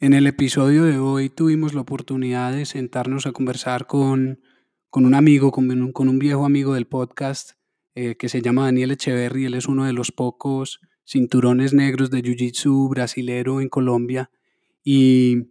[0.00, 4.40] En el episodio de hoy tuvimos la oportunidad de sentarnos a conversar con,
[4.90, 7.54] con un amigo, con un, con un viejo amigo del podcast
[7.96, 9.46] eh, que se llama Daniel Echeverry.
[9.46, 14.30] Él es uno de los pocos cinturones negros de Jiu-Jitsu brasilero en Colombia.
[14.84, 15.48] Y,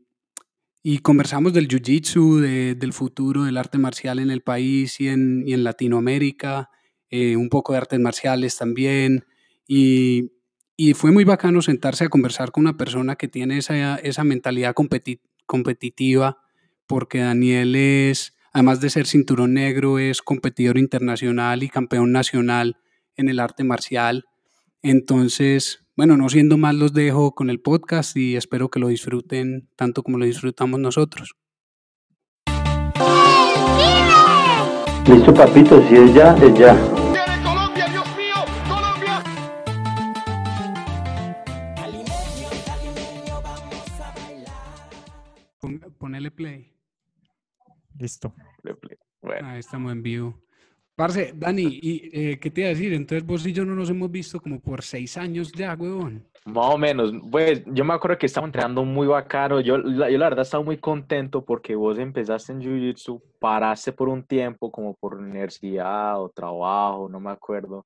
[0.81, 5.43] y conversamos del Jiu-Jitsu, de, del futuro del arte marcial en el país y en,
[5.45, 6.69] y en Latinoamérica,
[7.09, 9.25] eh, un poco de artes marciales también.
[9.67, 10.36] Y,
[10.79, 14.75] y fue muy bacano sentarse a conversar con una persona que tiene esa, esa mentalidad
[14.75, 16.37] competi competitiva,
[16.85, 22.77] porque Daniel es, además de ser cinturón negro, es competidor internacional y campeón nacional
[23.15, 24.25] en el arte marcial.
[24.83, 29.67] Entonces, bueno, no siendo más, los dejo con el podcast y espero que lo disfruten
[29.75, 31.35] tanto como lo disfrutamos nosotros.
[35.07, 37.16] Listo, papito, si es ya, es ya.
[46.07, 46.73] Ponele play.
[47.99, 48.33] Listo.
[49.21, 49.49] Bueno.
[49.49, 50.39] Ahí estamos en vivo.
[50.95, 52.93] Parce, Dani, ¿y eh, qué te iba a decir?
[52.93, 56.25] Entonces vos y yo no nos hemos visto como por seis años ya, huevón.
[56.45, 57.11] Más o menos.
[57.29, 59.59] Pues yo me acuerdo que estaba entrenando muy bacano.
[59.59, 64.07] Yo, la, yo la verdad estaba muy contento porque vos empezaste en Jiu-Jitsu, paraste por
[64.07, 67.85] un tiempo como por universidad o trabajo, no me acuerdo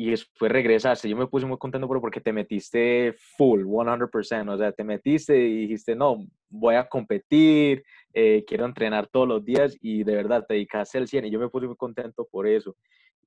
[0.00, 1.10] y después regresaste.
[1.10, 5.56] Yo me puse muy contento porque te metiste full, 100%, o sea, te metiste y
[5.66, 7.84] dijiste, no, voy a competir,
[8.14, 11.38] eh, quiero entrenar todos los días y de verdad te dedicaste al 100 y yo
[11.38, 12.74] me puse muy contento por eso.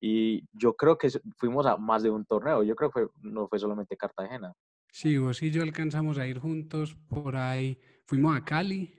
[0.00, 3.60] Y yo creo que fuimos a más de un torneo, yo creo que no fue
[3.60, 4.52] solamente Cartagena.
[4.90, 8.92] Sí, vos y yo alcanzamos a ir juntos por ahí, fuimos a Cali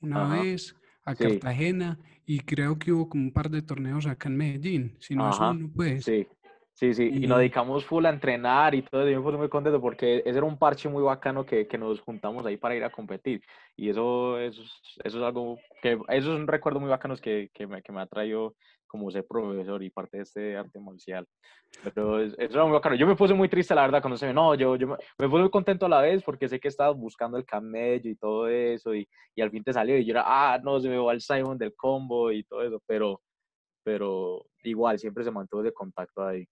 [0.00, 4.38] una vez, a Cartagena y creo que hubo como un par de torneos acá en
[4.38, 6.06] Medellín, si no es uno, pues.
[6.06, 6.26] Sí,
[6.80, 9.82] Sí, sí, y, nos dedicamos full a entrenar y todo, y yo me muy contento
[9.82, 12.90] porque ese era un parche muy bacano que, que, nos juntamos ahí para ir a
[12.90, 13.42] competir.
[13.76, 17.66] Y eso, eso, eso es algo que, eso es un recuerdo muy bacano que, que,
[17.66, 18.54] me, que me ha traído
[18.86, 21.28] como ser profesor y parte de este arte marcial.
[21.84, 22.94] Pero eso era muy bacano.
[22.94, 25.28] Yo me puse muy triste, la verdad, cuando se me, no, yo, yo me, me,
[25.28, 28.48] puse muy contento a la vez porque sé que estabas buscando el camello y todo
[28.48, 31.12] eso, y, y al fin te salió, y yo era, ah, no, se me va
[31.12, 33.20] el Simon del combo y todo eso, pero,
[33.82, 36.48] pero igual, siempre se mantuvo ese contacto ahí.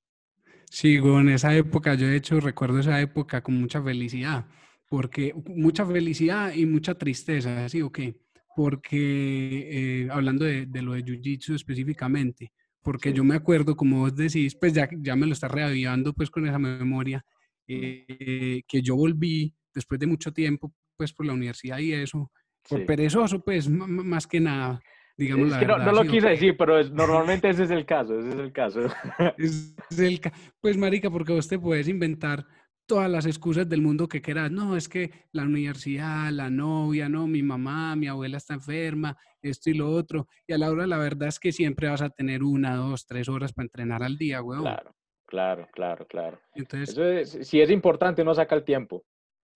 [0.70, 4.46] Sí, en esa época, yo de hecho recuerdo esa época con mucha felicidad,
[4.88, 8.20] porque mucha felicidad y mucha tristeza, ¿sí o qué?
[8.54, 12.52] Porque eh, hablando de, de, lo de Jiu-Jitsu específicamente,
[12.82, 16.30] porque yo me acuerdo, como vos decís, pues ya, ya me lo está reavivando pues
[16.30, 17.24] con esa memoria,
[17.66, 22.30] eh, que yo volví después de mucho tiempo pues por la universidad y eso,
[22.68, 24.80] por perezoso pues más que nada,
[25.18, 25.84] digamos la verdad.
[25.84, 28.80] No, lo quise decir, pero normalmente ese es el caso, ese es el caso.
[29.36, 30.20] Es, el,
[30.60, 32.46] pues, marica, porque vos te puedes inventar
[32.86, 34.50] todas las excusas del mundo que quieras.
[34.50, 39.70] No, es que la universidad, la novia, no, mi mamá, mi abuela está enferma, esto
[39.70, 40.28] y lo otro.
[40.46, 43.28] Y a la hora, la verdad es que siempre vas a tener una, dos, tres
[43.28, 44.62] horas para entrenar al día, weón.
[44.62, 44.94] Claro,
[45.26, 46.40] claro, claro, claro.
[46.54, 49.04] Entonces, si es importante, uno saca el tiempo.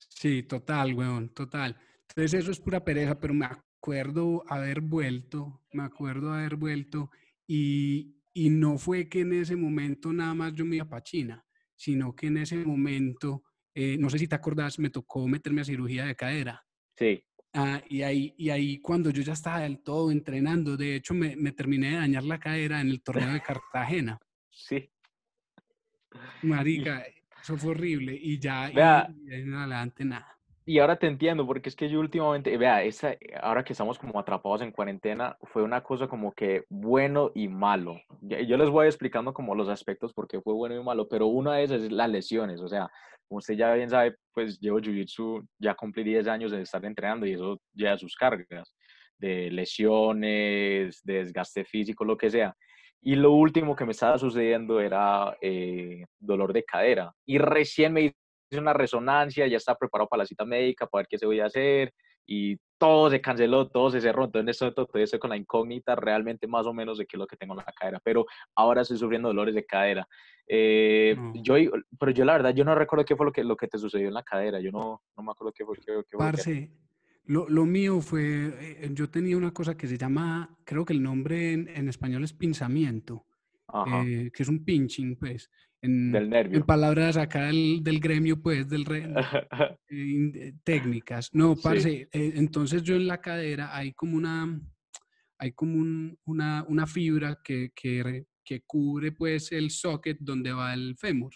[0.09, 1.77] Sí, total, weón, total.
[2.09, 3.47] Entonces eso es pura pereza, pero me
[3.82, 7.10] acuerdo haber vuelto, me acuerdo haber vuelto
[7.48, 11.44] y, y no fue que en ese momento nada más yo me iba para China,
[11.75, 13.43] sino que en ese momento,
[13.75, 16.65] eh, no sé si te acordás, me tocó meterme a cirugía de cadera.
[16.97, 17.25] Sí.
[17.54, 21.34] Ah, y, ahí, y ahí cuando yo ya estaba del todo entrenando, de hecho me,
[21.34, 24.19] me terminé de dañar la cadera en el torneo de Cartagena.
[24.54, 24.91] Sí.
[26.43, 27.03] Marica,
[27.41, 30.38] eso fue horrible y ya y, en adelante nada.
[30.65, 34.19] Y ahora te entiendo, porque es que yo últimamente, vea, esa, ahora que estamos como
[34.21, 38.00] atrapados en cuarentena, fue una cosa como que bueno y malo.
[38.21, 41.65] Yo les voy explicando como los aspectos porque fue bueno y malo, pero una de
[41.65, 42.61] esas es las lesiones.
[42.61, 42.89] O sea,
[43.27, 47.27] como usted ya bien sabe, pues llevo Jiu-Jitsu, ya cumplí 10 años de estar entrenando
[47.27, 48.73] y eso lleva sus cargas
[49.23, 52.55] de lesiones, de desgaste físico, lo que sea.
[53.00, 57.12] Y lo último que me estaba sucediendo era eh, dolor de cadera.
[57.25, 58.15] Y recién me
[58.59, 61.47] una resonancia, ya está preparado para la cita médica, para ver qué se voy a
[61.47, 61.93] hacer,
[62.26, 64.25] y todo se canceló, todo se cerró.
[64.25, 67.26] Entonces, esto todavía estoy con la incógnita realmente más o menos de qué es lo
[67.26, 70.06] que tengo en la cadera, pero ahora estoy sufriendo dolores de cadera.
[70.47, 71.55] Eh, yo,
[71.99, 74.09] pero yo la verdad, yo no recuerdo qué fue lo que, lo que te sucedió
[74.09, 75.76] en la cadera, yo no, no me acuerdo qué fue.
[75.76, 76.71] Qué, qué Parce,
[77.25, 81.03] lo, lo, mío fue, eh, yo tenía una cosa que se llama, creo que el
[81.03, 83.25] nombre en, en español es pinzamiento,
[83.87, 85.50] eh, que es un pinching, pues
[85.82, 86.58] en, del nervio.
[86.58, 89.12] en palabras acá del, del gremio, pues, del re,
[89.90, 91.29] eh, técnicas.
[91.32, 94.61] No, parce, eh, entonces yo en la cadera hay como una,
[95.38, 100.73] hay como un, una, una, fibra que, que, que, cubre, pues, el socket donde va
[100.73, 101.32] el fémur.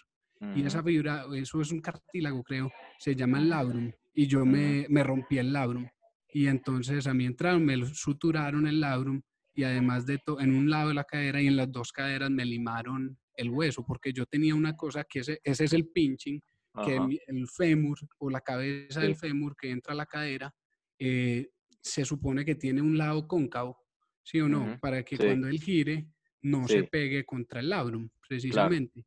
[0.55, 3.91] Y esa fibra, eso es un cartílago, creo, se llama el labrum.
[4.13, 5.87] y yo me, me rompí el labrum.
[6.31, 9.19] Y entonces a mí entraron, me suturaron el labrum
[9.55, 12.29] y además de todo, en un lado de la cadera y en las dos caderas
[12.29, 16.41] me limaron el hueso, porque yo tenía una cosa que ese, ese es el pinching,
[16.85, 20.53] que el fémur o la cabeza del fémur que entra a la cadera,
[20.99, 21.49] eh,
[21.81, 23.77] se supone que tiene un lado cóncavo,
[24.23, 24.77] ¿sí o no?
[24.79, 25.23] Para que sí.
[25.23, 26.07] cuando él gire
[26.43, 29.05] no se pegue contra el labrum, precisamente.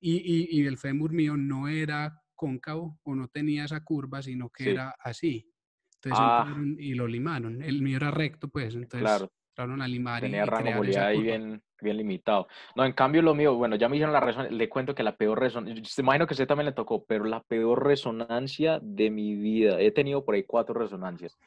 [0.00, 4.48] Y, y- y el fémur mío no era cóncavo o no tenía esa curva, sino
[4.50, 5.50] que era así.
[5.96, 6.44] Entonces Ah.
[6.46, 7.60] entraron y lo limaron.
[7.62, 9.32] El mío era recto, pues, entonces Claro.
[10.20, 12.48] Tenía y rango movilidad ahí bien, bien limitado.
[12.76, 15.16] No, en cambio lo mío, bueno, ya me hicieron la resonancia, le cuento que la
[15.16, 19.10] peor resonancia, se imagino que a usted también le tocó, pero la peor resonancia de
[19.10, 21.38] mi vida, he tenido por ahí cuatro resonancias,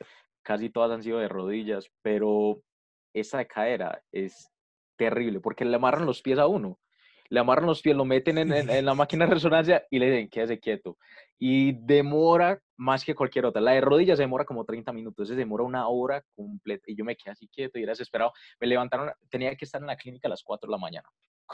[0.44, 2.62] casi todas han sido de rodillas, pero
[3.14, 4.50] esa de cadera es
[4.98, 6.80] terrible, porque le amarran los pies a uno,
[7.30, 10.10] le amarran los pies, lo meten en, en- en la máquina de resonancia y le
[10.12, 10.98] dicen, quédese quieto.
[11.40, 13.62] Y demora más que cualquier otra.
[13.62, 17.06] La de rodillas se demora como 30 minutos, ese demora una hora completa y yo
[17.06, 20.28] me quedé así quieto y era desesperado me levantaron, tenía que estar en la clínica
[20.28, 21.08] a las 4 de la mañana,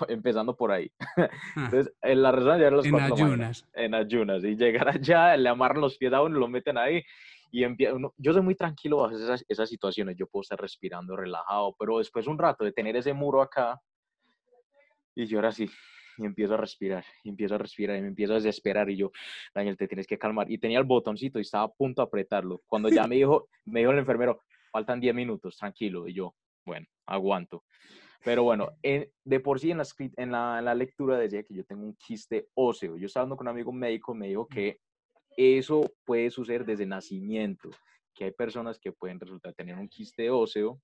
[0.07, 0.89] empezando por ahí.
[1.55, 4.43] Ah, Entonces, en la resonancia era a las en 4 de la mañana, en ayunas,
[4.45, 7.03] y llegar allá, le amarran los pies a uno, lo meten ahí,
[7.51, 11.75] y uno- yo soy muy tranquilo bajo esas, esas situaciones, yo puedo estar respirando relajado,
[11.77, 13.81] pero después un rato de tener ese muro acá,
[15.15, 15.69] y yo ahora sí,
[16.17, 19.11] y empiezo a respirar, y empiezo a respirar, y me empiezo a desesperar, y yo,
[19.53, 20.51] Daniel, te tienes que calmar.
[20.51, 22.61] Y tenía el botoncito y estaba a punto de apretarlo.
[22.67, 24.41] Cuando ya me dijo, me dijo el enfermero,
[24.71, 26.07] faltan 10 minutos, tranquilo.
[26.07, 26.35] Y yo,
[26.65, 27.63] bueno, aguanto.
[28.23, 29.85] Pero bueno, en- de por sí en la,
[30.17, 32.97] en, la, en la lectura decía que yo tengo un quiste óseo.
[32.97, 34.79] Yo estaba hablando con un amigo médico, me dijo que
[35.37, 37.69] eso puede suceder desde nacimiento,
[38.13, 40.81] que hay personas que pueden resultar tener un quiste óseo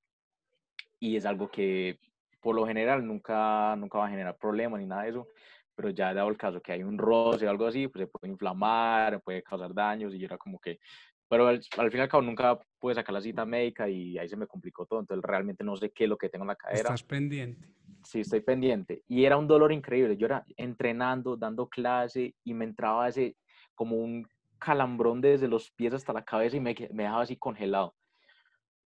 [0.99, 1.97] y es algo que
[2.43, 5.27] por lo general nunca, nunca va a generar problemas ni nada de eso,
[5.75, 8.31] pero ya dado el caso que hay un roce o algo así, pues se puede
[8.31, 10.79] inflamar, puede causar daños y yo era como que,
[11.27, 14.27] pero al, al fin y al cabo nunca pude sacar la cita médica y ahí
[14.27, 16.55] se me complicó todo, entonces realmente no sé qué es lo que tengo en la
[16.55, 17.67] cadera Estás pendiente.
[18.03, 19.03] sí estoy pendiente.
[19.07, 20.17] Y era un dolor increíble.
[20.17, 23.37] Yo era entrenando, dando clase y me entraba ese
[23.73, 24.27] como un
[24.59, 27.95] calambrón desde los pies hasta la cabeza y me, me dejaba así congelado.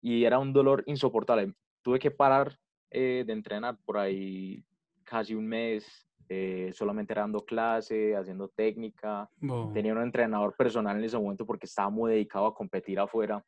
[0.01, 1.53] Y era un dolor insoportable.
[1.81, 2.57] Tuve que parar
[2.89, 4.63] eh, de entrenar por ahí
[5.03, 9.29] casi un mes, eh, solamente era dando clase, haciendo técnica.
[9.73, 13.43] Tenía un entrenador personal en ese momento porque estaba muy dedicado a competir afuera.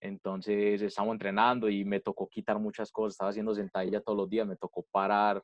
[0.00, 3.14] Entonces estábamos entrenando y me tocó quitar muchas cosas.
[3.14, 5.42] Estaba haciendo sentadilla todos los días, me tocó parar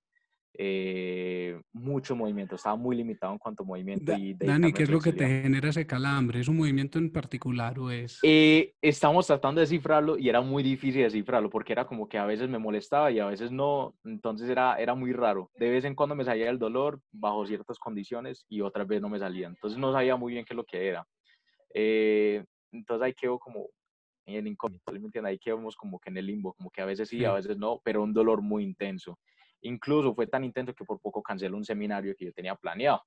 [0.54, 2.54] eh, mucho movimiento.
[2.56, 4.12] Estaba muy limitado en cuanto a movimiento.
[4.12, 6.40] Da- y Dani, ¿qué es lo que te genera ese calambre?
[6.40, 8.20] ¿Es un movimiento en particular o es...?
[8.22, 12.26] Eh, estamos tratando de descifrarlo y era muy difícil descifrarlo porque era como que a
[12.26, 13.94] veces me molestaba y a veces no.
[14.04, 15.50] Entonces era, era muy raro.
[15.56, 19.08] De vez en cuando me salía el dolor bajo ciertas condiciones y otras veces no
[19.08, 19.46] me salía.
[19.48, 21.06] Entonces no sabía muy bien qué es lo que era.
[21.74, 23.68] Eh, entonces ahí quedo como
[24.26, 25.30] en incógnito, ¿sí ¿me entiendes?
[25.30, 27.80] Ahí quedamos como que en el limbo, como que a veces sí, a veces no,
[27.82, 29.18] pero un dolor muy intenso.
[29.62, 33.02] Incluso fue tan intenso que por poco cancelé un seminario que yo tenía planeado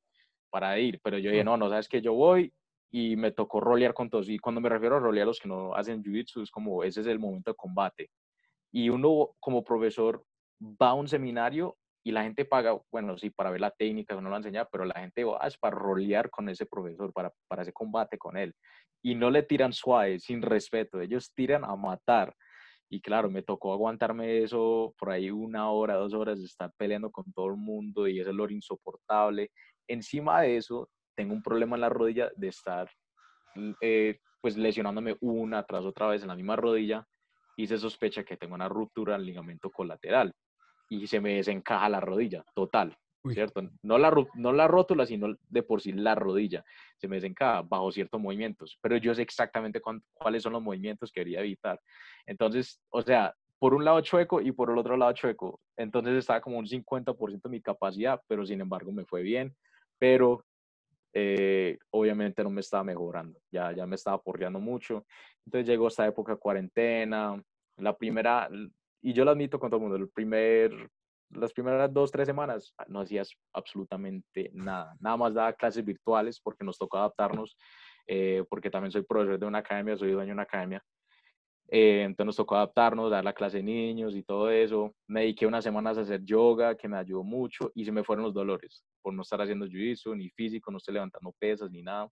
[0.50, 1.46] para ir, pero yo dije, Ah.
[1.46, 2.54] no, no sabes que yo voy
[2.92, 4.30] y me tocó rolear con todos.
[4.30, 7.08] Y cuando me refiero a rolear, los que no hacen jiu-jitsu, es como ese es
[7.08, 8.10] el momento de combate.
[8.72, 10.24] Y uno como profesor
[10.62, 14.30] va a un seminario y la gente paga, bueno, sí, para ver la técnica, uno
[14.30, 17.74] lo enseña, pero la gente va es para rolear con ese profesor, para, para ese
[17.74, 18.54] combate con él.
[19.02, 22.34] Y no le tiran suave, sin respeto, ellos tiran a matar.
[22.90, 27.12] Y claro, me tocó aguantarme eso por ahí una hora, dos horas de estar peleando
[27.12, 29.52] con todo el mundo y ese olor insoportable.
[29.88, 32.90] Encima de eso, tengo un problema en la rodilla de estar
[33.82, 37.08] eh, pues lesionándome una tras otra vez en la misma rodilla
[37.58, 40.34] y se sospecha que tengo una ruptura del ligamento colateral
[40.90, 42.96] y se me desencaja la rodilla, total,
[43.34, 43.62] ¿cierto?
[43.82, 46.64] No la, no la rótula, sino de por sí la rodilla,
[46.98, 49.82] se me desencaja bajo ciertos movimientos, pero yo sé exactamente
[50.14, 51.80] cuáles son los movimientos que quería evitar.
[52.26, 55.60] Entonces, o sea, por un lado chueco y por el otro lado chueco.
[55.78, 59.56] Entonces estaba como un 50% de mi capacidad, pero sin embargo me fue bien,
[59.98, 60.46] pero
[61.14, 65.06] eh, obviamente no me estaba mejorando, ya, ya me estaba porreando mucho.
[65.46, 67.42] Entonces llegó esta época de cuarentena,
[67.78, 68.50] la primera,
[69.02, 70.90] y yo lo admito con todo el mundo, el primer,
[71.32, 76.40] las primeras dos, tres semanas ah, no hacías absolutamente nada, nada más daba clases virtuales
[76.40, 77.58] porque nos tocó adaptarnos,
[78.08, 80.84] eh, porque también soy profesor de una academia, soy dueño de una academia.
[81.68, 84.94] Eh, entonces nos tocó adaptarnos, dar la clase de niños y todo eso.
[85.08, 88.24] Me dediqué unas semanas a hacer yoga, que me ayudó mucho, y se me fueron
[88.26, 92.08] los dolores por no estar haciendo jiu-jitsu, ni físico, no estoy levantando pesas, ni nada.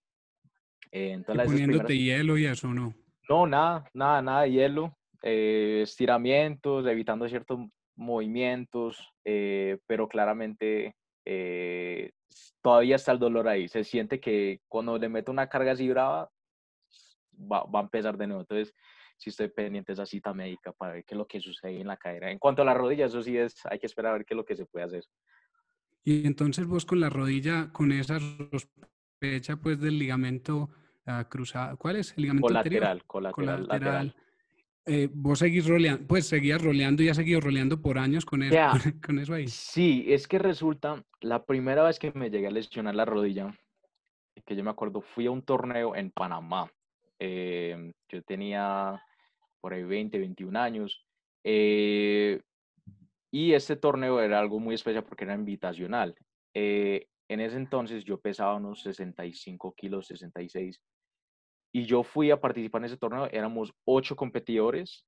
[0.91, 2.93] Eh, entonces, poniéndote primeras- hielo y eso, ¿no?
[3.29, 4.97] no, nada, nada, nada de hielo.
[5.25, 7.57] eh, estiramientos, evitando ciertos
[7.95, 10.95] movimientos, eh, pero claramente
[11.25, 12.11] eh,
[12.61, 13.67] todavía está el dolor ahí.
[13.67, 16.29] Se siente que cuando le meto una carga así brava,
[17.33, 18.41] va, va a empezar de nuevo.
[18.41, 18.73] Entonces,
[19.17, 21.87] si estoy pendiente de esa cita médica para ver qué es lo que sucede en
[21.87, 22.31] la cadera.
[22.31, 24.37] En cuanto a la rodilla, eso sí es, hay que esperar a ver qué es
[24.37, 25.03] lo que se puede hacer.
[26.03, 30.69] Y entonces vos con la rodilla, con esa sospecha pues del ligamento
[31.05, 32.13] ah, cruzado, ¿cuál es?
[32.17, 33.07] El ligamento Colateral, anterior?
[33.07, 34.15] colateral, lateral.
[34.85, 38.53] Eh, vos seguís roleando, pues seguías roleando y has seguido roleando por años con eso,
[38.53, 38.71] Ya.
[38.71, 39.47] con, con eso ahí.
[39.47, 43.57] Sí, es que resulta, la primera vez que me llegué a lesionar la rodilla,
[44.45, 46.69] que yo me acuerdo, fui a un torneo en Panamá.
[47.19, 49.01] eh, yo tenía
[49.61, 51.05] por ahí 20, 21 años.
[51.45, 52.41] eh,
[53.31, 56.13] y este torneo era algo muy especial porque era invitacional.
[56.53, 60.79] Eh, en ese entonces yo pesaba unos 65 kilos, 66.
[61.75, 65.05] Y yo fui a participar en ese torneo, éramos ocho competidores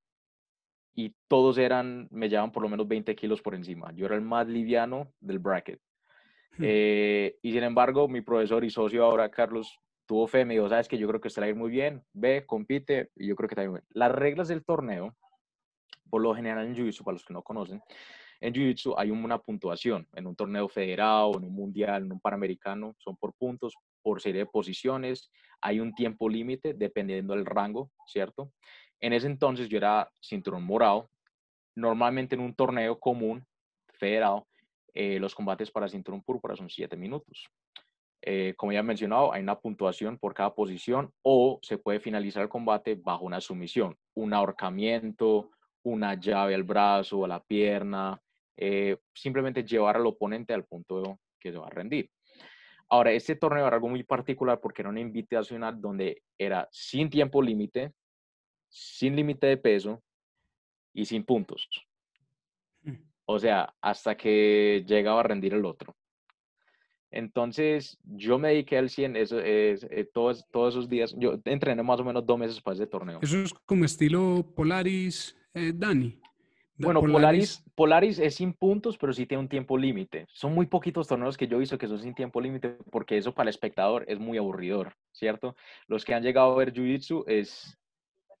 [0.94, 3.92] y todos eran, me llevaban por lo menos 20 kilos por encima.
[3.94, 5.80] Yo era el más liviano del bracket.
[6.58, 6.64] Hmm.
[6.66, 10.88] Eh, y sin embargo, mi profesor y socio ahora, Carlos, tuvo fe, me dijo, sabes
[10.88, 13.48] que yo creo que usted va a ir muy bien, ve, compite, y yo creo
[13.48, 13.74] que también.
[13.74, 13.84] bien".
[13.90, 15.14] Las reglas del torneo,
[16.10, 17.80] por lo general en Jiu-Jitsu, para los que no conocen,
[18.40, 22.94] en Jiu-Jitsu hay una puntuación, en un torneo federado, en un mundial, en un panamericano,
[22.98, 23.74] son por puntos,
[24.06, 28.52] por serie de posiciones, hay un tiempo límite dependiendo del rango, ¿cierto?
[29.00, 31.10] En ese entonces yo era cinturón morado,
[31.74, 33.44] normalmente en un torneo común,
[33.94, 34.46] federado,
[34.94, 37.48] eh, los combates para cinturón púrpura son 7 minutos.
[38.22, 42.44] Eh, como ya he mencionado, hay una puntuación por cada posición o se puede finalizar
[42.44, 45.50] el combate bajo una sumisión, un ahorcamiento,
[45.82, 48.22] una llave al brazo, a la pierna,
[48.56, 52.08] eh, simplemente llevar al oponente al punto que se va a rendir.
[52.88, 57.42] Ahora, este torneo era algo muy particular porque era una invitacional donde era sin tiempo
[57.42, 57.92] límite,
[58.68, 60.02] sin límite de peso
[60.92, 61.68] y sin puntos.
[63.24, 65.96] O sea, hasta que llegaba a rendir el otro.
[67.10, 71.14] Entonces, yo me dediqué al 100 eso es, eh, todos, todos esos días.
[71.18, 73.20] Yo entrené más o menos dos meses para ese torneo.
[73.22, 76.20] Eso es como estilo Polaris, eh, Dani.
[76.78, 80.26] Bueno, Polaris, Polaris es sin puntos, pero sí tiene un tiempo límite.
[80.28, 83.44] Son muy poquitos torneos que yo visto que son sin tiempo límite, porque eso para
[83.44, 85.56] el espectador es muy aburridor, ¿cierto?
[85.86, 87.78] Los que han llegado a ver Jiu-Jitsu es,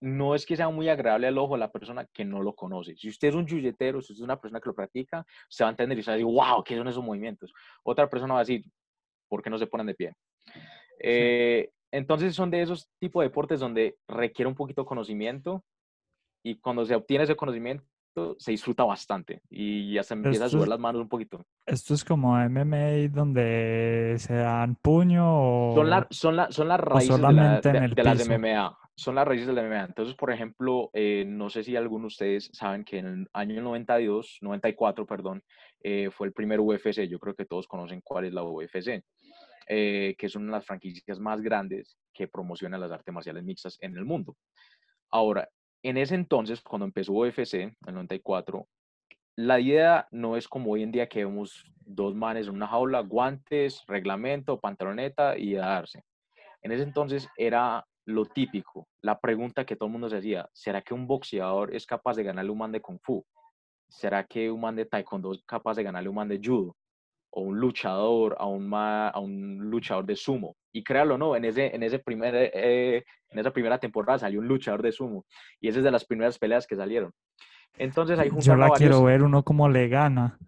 [0.00, 2.94] no es que sea muy agradable al ojo a la persona que no lo conoce.
[2.96, 5.70] Si usted es un jiu-jitero, si usted es una persona que lo practica, se va
[5.70, 7.54] a entender y se va a decir, wow, ¿qué son esos movimientos?
[7.84, 8.64] Otra persona va a decir,
[9.28, 10.14] ¿por qué no se ponen de pie?
[11.00, 15.64] Eh, entonces son de esos tipos de deportes donde requiere un poquito de conocimiento
[16.42, 17.84] y cuando se obtiene ese conocimiento
[18.38, 21.44] se disfruta bastante y ya se empieza a es- las manos un poquito.
[21.66, 25.74] Esto es como MMA donde se dan puño o...
[25.74, 28.28] Son, la- son, la- son las raíces de, la- de- de las.
[28.28, 28.78] MMA.
[28.98, 29.84] Son las raíces de la MMA.
[29.84, 33.60] Entonces, por ejemplo, eh, no sé si algunos de ustedes saben que en el año
[33.60, 35.42] 92, 94, perdón,
[35.82, 37.06] eh, fue el primer UFC.
[37.06, 39.02] Yo creo que todos conocen cuál es la UFC,
[39.68, 43.76] eh, que es una de las franquicias más grandes que promociona las artes marciales mixtas
[43.82, 44.34] en el mundo.
[45.10, 45.46] Ahora,
[45.88, 48.66] en ese entonces, cuando empezó UFC, en el 94,
[49.36, 53.00] la idea no es como hoy en día que vemos dos manes en una jaula,
[53.00, 56.02] guantes, reglamento, pantaloneta y a darse.
[56.62, 60.80] En ese entonces era lo típico, la pregunta que todo el mundo se hacía, ¿será
[60.80, 63.24] que un boxeador es capaz de ganarle un man de kung fu?
[63.88, 66.76] ¿Será que un man de taekwondo es capaz de ganarle un man de judo?
[67.30, 70.56] O un luchador a un luchador de sumo.
[70.76, 74.46] Y créalo no, en, ese, en, ese primer, eh, en esa primera temporada salió un
[74.46, 75.24] luchador de sumo.
[75.58, 77.12] Y esa es de las primeras peleas que salieron.
[77.78, 80.38] Entonces ahí Yo la quiero varios- ver uno cómo le gana.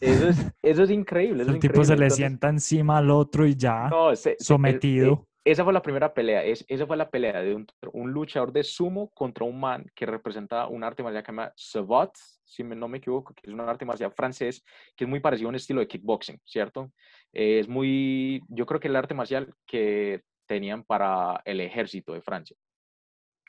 [0.00, 1.42] Eso es, eso es increíble.
[1.42, 3.88] eso El es tipo se le Entonces, sienta encima al otro y ya.
[3.88, 5.27] no, se- sometido.
[5.44, 6.44] Esa fue la primera pelea.
[6.44, 10.06] Es, esa fue la pelea de un, un luchador de sumo contra un man que
[10.06, 13.52] representa un arte marcial que se llama Savate, si me- no me equivoco, que es
[13.54, 14.64] un arte marcial francés
[14.96, 16.92] que es muy parecido a un estilo de kickboxing, ¿cierto?
[17.32, 22.22] Eh, es muy, yo creo que el arte marcial que tenían para el ejército de
[22.22, 22.56] Francia.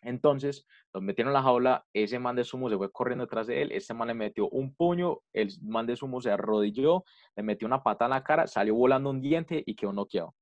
[0.01, 3.61] Entonces, los metieron en la jaula, ese man de sumo se fue corriendo detrás de
[3.61, 7.03] él, ese man le metió un puño, el man de sumo se arrodilló,
[7.35, 10.35] le metió una pata en la cara, salió volando un diente y quedó noqueado.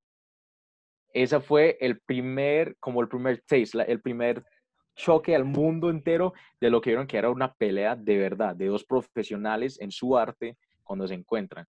[1.14, 4.44] Ese fue el primer, como el primer taste, el primer
[4.96, 8.66] choque al mundo entero de lo que vieron que era una pelea de verdad, de
[8.66, 11.66] dos profesionales en su arte cuando se encuentran.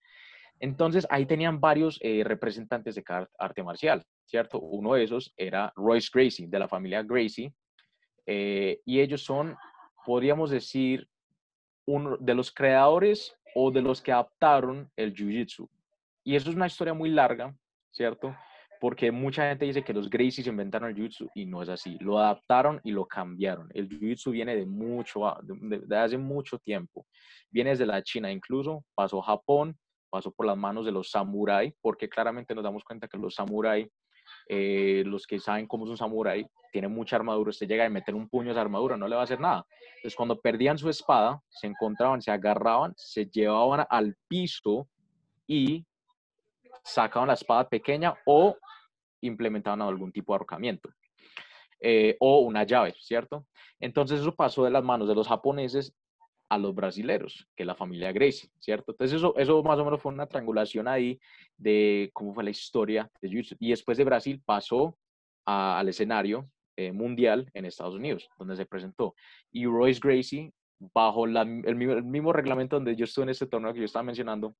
[0.60, 3.04] Entonces ahí tenían varios eh, representantes de
[3.40, 4.60] arte marcial, ¿cierto?
[4.60, 7.54] Uno de esos era Royce Gracie, de la familia Gracie,
[8.26, 9.58] eh, y ellos son,
[10.06, 11.08] podríamos decir,
[11.86, 15.68] uno de los creadores o de los que adaptaron el Jiu-Jitsu.
[16.24, 17.54] Y eso es una historia muy larga,
[17.92, 18.36] ¿cierto?
[18.84, 21.98] Porque mucha gente dice que los Gracies inventaron el Jiu-Jitsu y no es así.
[22.02, 23.70] Lo adaptaron y lo cambiaron.
[23.74, 27.06] El Jiu-Jitsu viene de mucho, de, de- hace mucho tiempo.
[27.50, 29.78] Viene desde la China incluso, pasó Japón,
[30.10, 33.90] pasó por las manos de los samurái, porque claramente nos damos cuenta que los samurái
[34.50, 38.14] eh, los que saben cómo es un samurái, tiene mucha armadura, usted llega y meter
[38.16, 39.66] un puño a esa armadura, no le va a hacer nada.
[39.96, 44.90] Entonces, cuando perdían su espada, se encontraban, se agarraban, se llevaban al piso
[45.48, 45.86] y
[46.84, 48.58] sacaban la espada pequeña o
[49.26, 50.90] implementaban algún tipo de ahorcamiento.
[51.80, 53.46] Eh, o una llave, ¿cierto?
[53.80, 55.94] Entonces eso pasó de las manos de los japoneses
[56.50, 58.92] a los brasileros, que es la familia Gracie, ¿cierto?
[58.92, 61.20] Entonces eso, eso más o menos fue una triangulación ahí
[61.58, 63.58] de cómo fue la historia de Jiu-Jitsu.
[63.60, 64.98] Y después de Brasil pasó
[65.46, 69.16] al escenario eh, mundial en Estados Unidos, donde se presentó.
[69.52, 73.86] Y Royce Gracie, bajo el, mismo, reglamento donde yo estuve en este torneo que yo
[73.86, 74.56] estaba mencionando,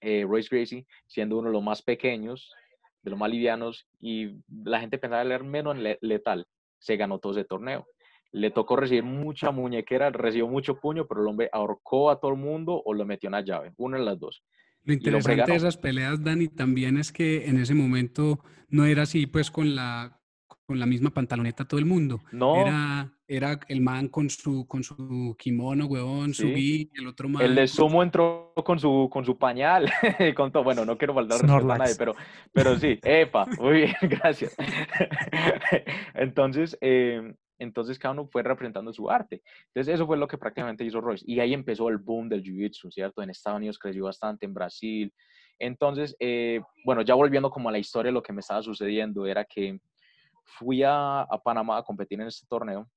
[0.00, 2.52] eh, Royce Gracie, siendo uno de los más pequeños,
[3.02, 6.46] de los más livianos, y la gente pensaba leer menos letal,
[6.78, 7.86] se ganó todo ese torneo.
[8.30, 12.38] Le tocó recibir mucha muñequera, recibió mucho puño, pero el hombre ahorcó a todo el
[12.38, 14.42] mundo o lo metió en la llave, una de las dos.
[14.84, 19.26] Lo interesante de esas peleas, Dani, también es que en ese momento no era así,
[19.26, 20.17] pues con la,
[20.68, 22.20] con la misma pantaloneta todo el mundo.
[22.30, 22.60] No.
[22.60, 27.42] Era, era el man con su, con su kimono, huevón, su gi, el otro man.
[27.42, 29.90] El de sumo entró con su, con su pañal,
[30.36, 30.64] con todo.
[30.64, 32.14] Bueno, no quiero faltar a nadie, pero,
[32.52, 34.54] pero sí, epa, muy bien, gracias.
[36.12, 39.40] Entonces, eh, entonces cada uno fue representando su arte.
[39.68, 41.24] Entonces eso fue lo que prácticamente hizo Royce.
[41.26, 43.22] Y ahí empezó el boom del Jiu-Jitsu, ¿cierto?
[43.22, 45.14] En Estados Unidos creció bastante, en Brasil.
[45.58, 49.46] Entonces, eh, bueno, ya volviendo como a la historia, lo que me estaba sucediendo era
[49.46, 49.80] que
[50.48, 52.88] fui a, Panamá a competir en este torneo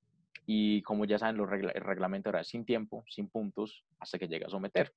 [0.46, 4.50] y como ya saben, el reglamento era sin tiempo, sin puntos, hasta que llega a
[4.50, 4.92] someter.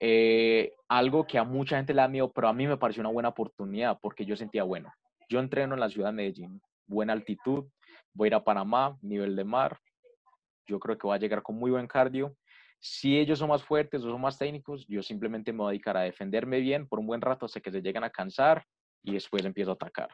[0.00, 3.12] Eh, algo que a mucha gente le da miedo, pero a mí me pareció una
[3.12, 4.92] buena oportunidad porque yo sentía, bueno,
[5.28, 7.66] yo entreno en la ciudad de Medellín, buena altitud,
[8.12, 9.78] voy a ir a Panamá, nivel de mar,
[10.66, 12.36] yo creo que voy a llegar con muy buen cardio.
[12.80, 15.96] Si ellos son más fuertes o son más técnicos, yo simplemente me voy a dedicar
[15.96, 18.64] a defenderme bien por un buen rato hasta que se lleguen a cansar
[19.02, 20.10] y después empiezo a atacar.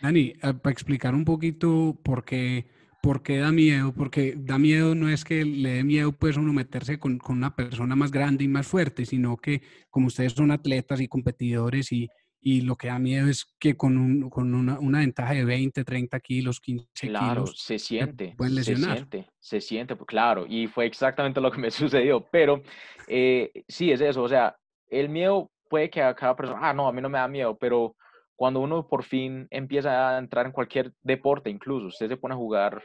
[0.00, 2.66] Dani, eh, para explicar un poquito por qué,
[3.02, 6.52] por qué da miedo, porque da miedo no es que le dé miedo pues uno
[6.52, 10.50] meterse con, con una persona más grande y más fuerte, sino que como ustedes son
[10.50, 12.08] atletas y competidores y,
[12.40, 15.84] y lo que da miedo es que con, un, con una, una, ventaja de 20,
[15.84, 18.90] 30 kilos, 15 claro, kilos, se siente, pueden lesionar.
[18.90, 22.62] Se siente, se siente, pues, claro, y fue exactamente lo que me sucedió, pero
[23.06, 24.56] eh, sí, es eso, o sea,
[24.88, 27.56] el miedo puede que a cada persona, ah, no, a mí no me da miedo,
[27.58, 27.94] pero
[28.40, 32.38] cuando uno por fin empieza a entrar en cualquier deporte, incluso usted se pone a
[32.38, 32.82] jugar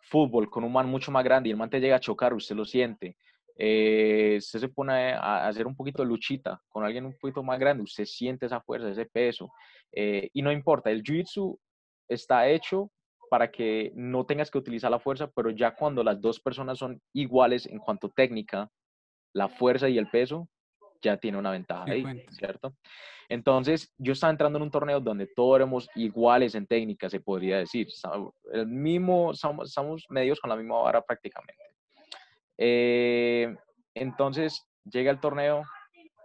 [0.00, 2.56] fútbol con un man mucho más grande y el man te llega a chocar, usted
[2.56, 3.16] lo siente,
[3.56, 7.56] eh, usted se pone a, hacer un poquito de luchita con alguien un poquito más
[7.60, 9.52] grande, usted siente esa fuerza, ese peso,
[9.92, 11.56] eh, y no importa, el jiu-jitsu
[12.08, 12.90] está hecho
[13.30, 17.00] para que no tengas que utilizar la fuerza, pero ya cuando las dos personas son
[17.12, 18.72] iguales en cuanto a técnica,
[19.32, 20.48] la fuerza y el peso,
[21.06, 22.74] ya tiene una ventaja ahí, ¿cierto?
[23.28, 27.58] Entonces, yo estaba entrando en un torneo donde todos éramos iguales en técnica, se podría
[27.58, 27.88] decir.
[28.52, 31.64] El mismo, somos, somos medios con la misma vara prácticamente.
[32.58, 33.54] Eh,
[33.94, 35.64] entonces llega el torneo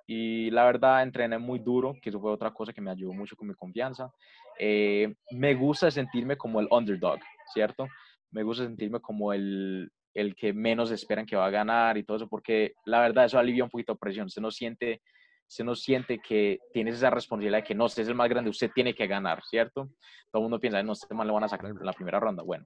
[0.07, 3.35] y la verdad entrené muy duro, que eso fue otra cosa que me ayudó mucho
[3.35, 4.11] con mi confianza.
[4.59, 7.19] Eh, me gusta sentirme como el underdog,
[7.53, 7.87] ¿cierto?
[8.31, 12.17] Me gusta sentirme como el, el que menos esperan que va a ganar y todo
[12.17, 14.30] eso, porque la verdad eso alivia un poquito presión.
[14.30, 15.02] Se nos siente,
[15.47, 18.50] se nos siente que tienes esa responsabilidad de que no, usted es el más grande,
[18.50, 19.89] usted tiene que ganar, ¿cierto?
[20.32, 22.43] Todo el mundo piensa, no, este mal le van a sacar en la primera ronda.
[22.43, 22.65] Bueno,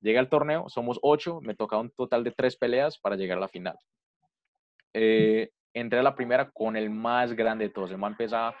[0.00, 3.40] Llega al torneo, somos ocho, me toca un total de tres peleas para llegar a
[3.40, 3.76] la final.
[4.92, 8.54] Eh, entré a la primera con el más grande de todos, el man pesa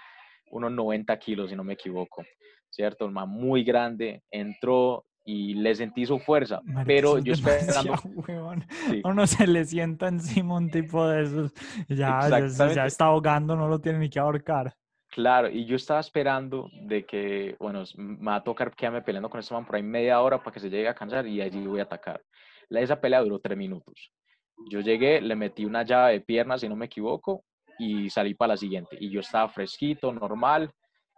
[0.50, 2.24] unos 90 kilos, si no me equivoco,
[2.70, 3.04] ¿cierto?
[3.06, 7.94] El man muy grande, entró y le sentí su fuerza, pero yo esperando...
[8.88, 9.02] Sí.
[9.04, 11.52] Uno se le sienta encima un tipo de esos,
[11.88, 14.74] ya, ya, ya está ahogando, no lo tiene ni que ahorcar.
[15.10, 19.40] Claro, y yo estaba esperando de que, bueno, me va a tocar quedarme peleando con
[19.40, 21.80] este man por ahí media hora para que se llegue a cansar y allí voy
[21.80, 22.22] a atacar.
[22.68, 24.12] La, esa pelea duró tres minutos.
[24.70, 27.44] Yo llegué, le metí una llave de pierna, si no me equivoco,
[27.78, 28.96] y salí para la siguiente.
[29.00, 30.70] Y yo estaba fresquito, normal,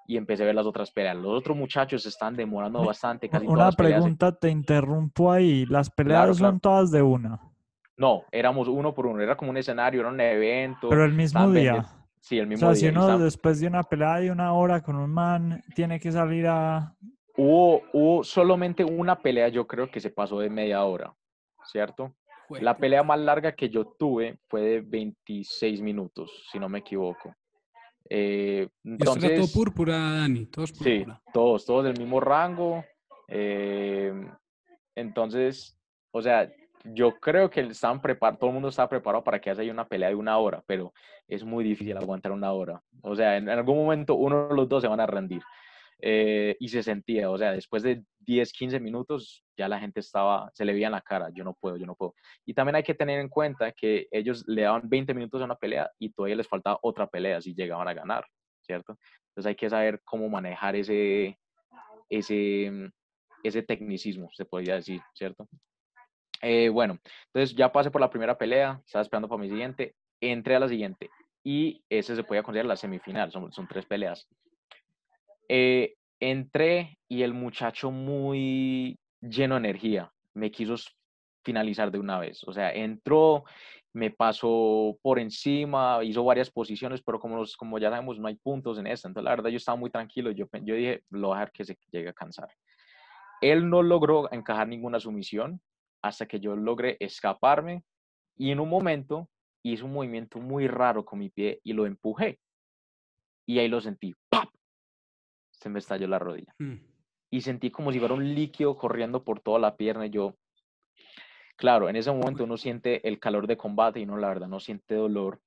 [0.08, 1.16] y empecé a ver las otras peleas.
[1.16, 3.28] Los otros muchachos están demorando bastante.
[3.28, 5.66] Casi una pregunta, te interrumpo ahí.
[5.66, 7.38] ¿Las peleas son todas de una?
[7.94, 9.22] No, éramos uno por uno.
[9.22, 10.88] Era como un escenario, era un evento.
[10.88, 11.84] Pero el mismo día.
[12.20, 14.96] Sí, el mismo o sea, si uno después de una pelea de una hora con
[14.96, 16.94] un man tiene que salir a...
[17.36, 21.14] Hubo, hubo solamente una pelea, yo creo que se pasó de media hora,
[21.64, 22.14] ¿cierto?
[22.60, 27.34] La pelea más larga que yo tuve fue de 26 minutos, si no me equivoco.
[28.10, 30.46] Eh, entonces, todo púrpura, Dani?
[30.46, 30.90] Todos púrpura.
[30.90, 32.84] Sí, todos, todos del mismo rango.
[33.28, 34.12] Eh,
[34.94, 35.78] entonces,
[36.10, 36.50] o sea,
[36.84, 40.08] yo creo que estaban preparados, todo el mundo estaba preparado para que haya una pelea
[40.08, 40.92] de una hora, pero
[41.26, 42.82] es muy difícil aguantar una hora.
[43.02, 45.42] O sea, en, algún momento uno de los dos se van a rendir.
[46.00, 50.48] Eh, y se sentía, o sea, después de 10, 15 minutos ya la gente estaba,
[50.54, 52.14] se le veía en la cara, yo no puedo, yo no puedo.
[52.46, 55.56] Y también hay que tener en cuenta que ellos le daban 20 minutos a una
[55.56, 58.24] pelea y todavía les faltaba otra pelea si llegaban a ganar,
[58.62, 58.96] ¿cierto?
[59.30, 61.36] Entonces hay que saber cómo manejar ese,
[62.08, 62.90] ese,
[63.42, 65.48] ese tecnicismo, se podría decir, ¿cierto?
[66.42, 70.54] Eh, bueno, entonces ya pasé por la primera pelea, estaba esperando para mi siguiente, entré
[70.54, 71.10] a la siguiente
[71.42, 74.28] y ese se podía considerar la semifinal, son tres peleas.
[75.48, 80.74] Eh, entré y el muchacho muy lleno de energía me quiso
[81.44, 83.44] finalizar de una vez, o sea, entró,
[83.94, 88.36] me pasó por encima, hizo varias posiciones, pero como, los, como ya sabemos, no hay
[88.36, 91.40] puntos en esta, entonces la verdad yo estaba muy tranquilo, yo, dije, lo voy a
[91.40, 92.48] dejar que se llegue a cansar.
[93.40, 95.60] Él no logró encajar ninguna sumisión,
[96.02, 97.82] hasta que yo logré escaparme
[98.36, 99.28] y en un momento
[99.62, 102.38] hice un movimiento muy raro con mi pie y lo empujé.
[103.46, 104.48] Y ahí lo sentí, ¡pap!
[105.60, 106.54] Se me estalló la rodilla.
[106.58, 106.74] Mm.
[107.30, 110.38] Y sentí como si fuera un líquido corriendo por toda la pierna y yo,
[111.56, 114.60] claro, en ese momento uno siente el calor de combate y uno la verdad no
[114.60, 115.40] siente dolor,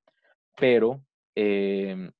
[0.57, 2.11] pero em,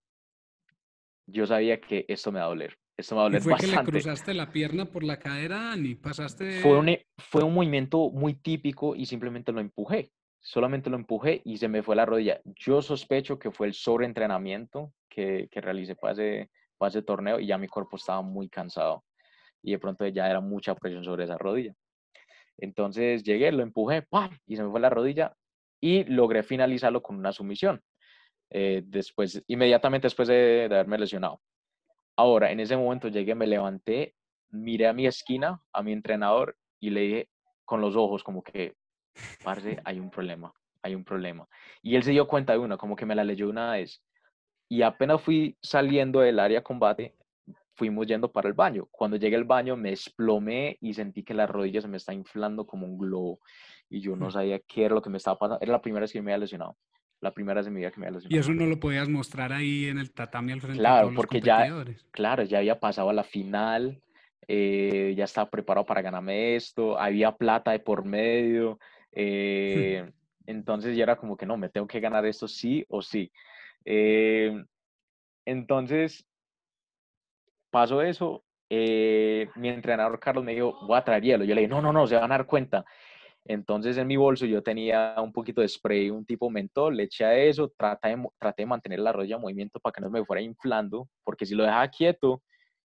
[1.27, 2.77] yo sabía que esto me va a doler.
[2.97, 6.61] Esto me fue que le cruzaste la pierna por la cadera, ni pasaste?
[6.61, 10.11] Fue un, fue un movimiento muy típico y simplemente lo empujé.
[10.39, 12.41] Solamente lo empujé y se me fue la rodilla.
[12.45, 16.49] Yo sospecho que fue el sobreentrenamiento que, que realicé para ese,
[16.81, 19.03] para ese torneo y ya mi cuerpo estaba muy cansado.
[19.61, 21.75] Y de pronto ya era mucha presión sobre esa rodilla.
[22.57, 24.03] Entonces llegué, lo empujé,
[24.47, 25.35] y se me fue la rodilla
[25.79, 27.83] y logré finalizarlo con una sumisión.
[28.49, 31.39] Eh, después, inmediatamente después de, de haberme lesionado.
[32.15, 34.15] Ahora, en ese momento llegué, me levanté,
[34.49, 37.29] miré a mi esquina, a mi entrenador y le dije
[37.63, 38.73] con los ojos como que,
[39.43, 41.47] parce, hay un problema, hay un problema.
[41.83, 44.03] Y él se dio cuenta de una, como que me la leyó una vez.
[44.71, 47.13] Y apenas fui saliendo del área de combate,
[47.73, 48.87] fuimos yendo para el baño.
[48.89, 52.65] Cuando llegué al baño me desplomé y sentí que la rodilla se me está inflando
[52.65, 53.41] como un globo.
[53.89, 54.31] Y yo no mm.
[54.31, 55.59] sabía qué era lo que me estaba pasando.
[55.61, 56.77] Era la primera vez que me había lesionado
[57.19, 58.37] la primera vez en mi vida que me había lesionado.
[58.37, 61.15] Y eso no lo podías mostrar ahí en el tatami al frente claro, de todos
[61.17, 64.01] porque los ya, claro, ya había pasado a la final,
[64.47, 68.79] eh, ya estaba preparado para ganarme esto, había plata de por medio,
[69.11, 70.09] eh,
[70.45, 73.31] entonces ya era como que no, me tengo que ganar esto sí o sí.
[73.85, 74.63] Eh,
[75.45, 76.25] entonces,
[77.69, 81.43] pasó eso, mi entrenador Carlos me dijo, voy a traer hielo.
[81.43, 82.85] Yo le dije, no, no, no, se van a dar cuenta.
[83.45, 87.25] Entonces en mi bolso yo tenía un poquito de spray, un tipo mentol, le eché
[87.25, 90.23] a eso, traté de, traté de mantener la rodilla en movimiento para que no me
[90.23, 92.43] fuera inflando, porque si lo dejaba quieto,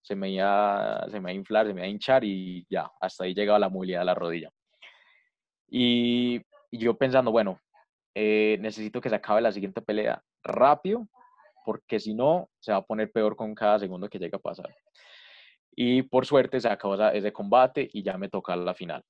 [0.03, 3.25] se me, iba, se me a inflar, se me iba a hinchar y ya, hasta
[3.25, 4.51] ahí llegaba la movilidad de la rodilla.
[5.69, 6.41] Y,
[6.73, 7.61] yo pensando, bueno,
[8.15, 11.07] eh, necesito que se acabe la siguiente pelea rápido,
[11.65, 14.75] porque si no, se va a poner peor con cada segundo que llega a pasar.
[15.75, 19.05] Y por suerte se acabó ese combate y ya me toca la final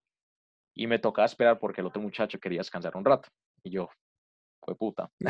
[0.75, 3.29] y me tocaba esperar porque el otro muchacho quería descansar un rato.
[3.63, 3.89] Y yo,
[4.63, 5.11] fue puta.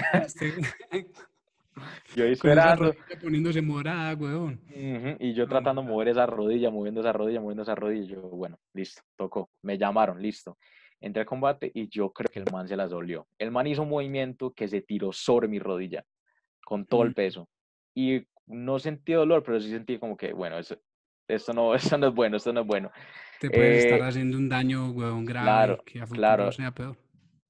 [2.16, 2.94] yo esperando.
[3.20, 4.60] Poniéndose morada, weón.
[5.18, 8.04] Y yo tratando de mover esa rodilla, moviendo esa rodilla, moviendo esa rodilla.
[8.04, 9.50] Y yo, bueno, listo, tocó.
[9.62, 10.58] Me llamaron, listo.
[11.00, 13.26] Entré al combate y yo creo que el man se las dolió.
[13.38, 16.04] El man hizo un movimiento que se tiró sobre mi rodilla
[16.64, 17.48] con todo el peso.
[17.94, 20.76] Y no sentí dolor, pero sí sentí como que, bueno, eso,
[21.26, 22.90] esto no, esto no es bueno, esto no es bueno.
[23.40, 26.52] Te puedes estar eh, haciendo un daño, huevón, grave claro, que a claro.
[26.52, 26.96] sea peor.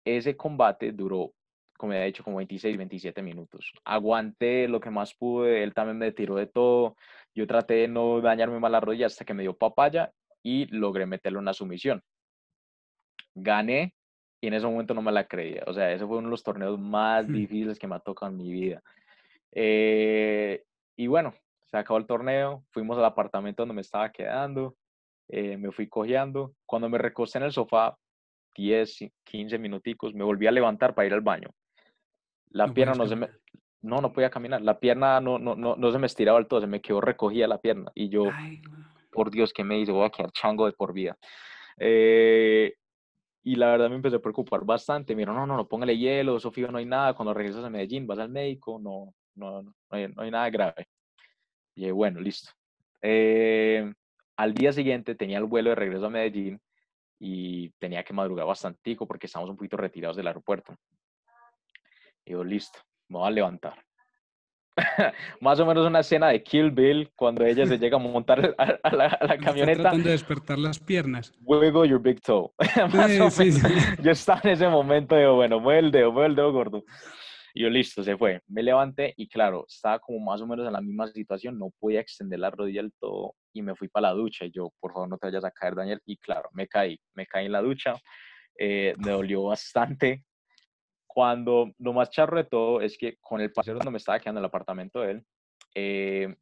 [0.05, 1.33] Ese combate duró,
[1.77, 3.73] como he dicho, como 26, 27 minutos.
[3.85, 6.97] Aguanté lo que más pude, él también me tiró de todo.
[7.35, 11.07] Yo traté de no dañarme mal la rodilla hasta que me dio papaya y logré
[11.07, 12.03] meterle una sumisión.
[13.35, 13.95] Gané
[14.41, 15.65] y en ese momento no me la creía.
[15.67, 17.33] O sea, ese fue uno de los torneos más hmm.
[17.33, 18.83] difíciles que me ha tocado en mi vida.
[19.53, 20.65] Eh,
[20.97, 21.35] y bueno,
[21.67, 24.77] se acabó el torneo, fuimos al apartamento donde me estaba quedando,
[25.29, 26.55] eh, me fui cojeando.
[26.67, 27.97] Cuando me recosté en el sofá,
[28.57, 31.51] 10, 15 minuticos, me volví a levantar para ir al baño.
[32.51, 33.29] La pierna no se me...
[33.83, 34.61] No, no podía caminar.
[34.61, 37.47] La pierna no, no, no, no se me estiraba del todo, se me quedó recogida
[37.47, 37.91] la pierna.
[37.95, 38.25] Y yo,
[39.11, 39.93] por Dios, ¿qué me hice?
[39.93, 41.17] Voy a quedar chango de por vida.
[41.79, 42.75] Eh,
[43.51, 45.13] y la verdad me empecé a preocupar bastante.
[45.13, 47.15] Me dijeron, no, no, no, póngale hielo, Sofía, no hay nada.
[47.15, 50.87] Cuando regresas a Medellín, vas al médico, no, no, no, hay, no hay nada grave.
[51.75, 52.53] Y bueno, listo.
[53.03, 53.93] Eh,
[54.37, 56.61] al día siguiente tenía el vuelo de regreso a Medellín
[57.19, 60.77] y tenía que madrugar bastante porque estábamos un poquito retirados del aeropuerto.
[62.25, 63.85] Y yo, listo, me voy a levantar.
[65.41, 68.95] Más o menos una escena de Kill Bill cuando ella se llega a montar a,
[68.95, 69.73] la, camioneta.
[69.73, 71.33] Está tratando de despertar las piernas.
[71.43, 72.51] Wiggle your big toe.
[72.93, 73.63] Más o menos.
[74.03, 76.85] Yo estaba en ese momento, digo, bueno, mueve el dedo, mueve el dedo gordo.
[77.53, 78.41] Y yo, listo, se fue.
[78.47, 82.01] Me levanté y claro, estaba como más o menos en la misma situación, no podía
[82.01, 84.45] extender la rodilla del todo y me fui para la ducha.
[84.45, 86.01] Y yo, por favor, no te vayas a caer, Daniel.
[86.07, 87.95] Y claro, me caí, me caí en la ducha,
[88.57, 90.25] eh, me dolió bastante.
[91.13, 94.39] Cuando lo más charro de todo es que con el paseo donde me estaba quedando
[94.39, 95.25] el apartamento de él,
[95.75, 96.37] eh,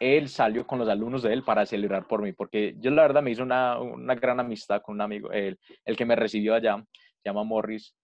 [0.00, 3.22] él salió con los alumnos de él para celebrar por mí, porque yo la verdad
[3.22, 6.82] me hizo una, una gran amistad con un amigo, el, el que me recibió allá,
[7.22, 7.94] se llama Morris.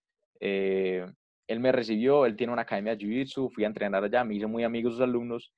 [0.40, 1.06] Eh,
[1.48, 4.46] él me recibió, él tiene una academia de Jiu-Jitsu, fui a entrenar allá, me hice
[4.46, 5.54] muy amigo de sus alumnos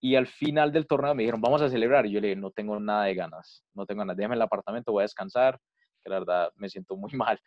[0.00, 2.06] y al final del torneo me dijeron, vamos a celebrar.
[2.06, 4.92] Y yo le dije, no tengo nada de ganas, no tengo ganas, déjame el apartamento,
[4.92, 5.58] voy a descansar,
[6.02, 7.38] que la verdad me siento muy mal.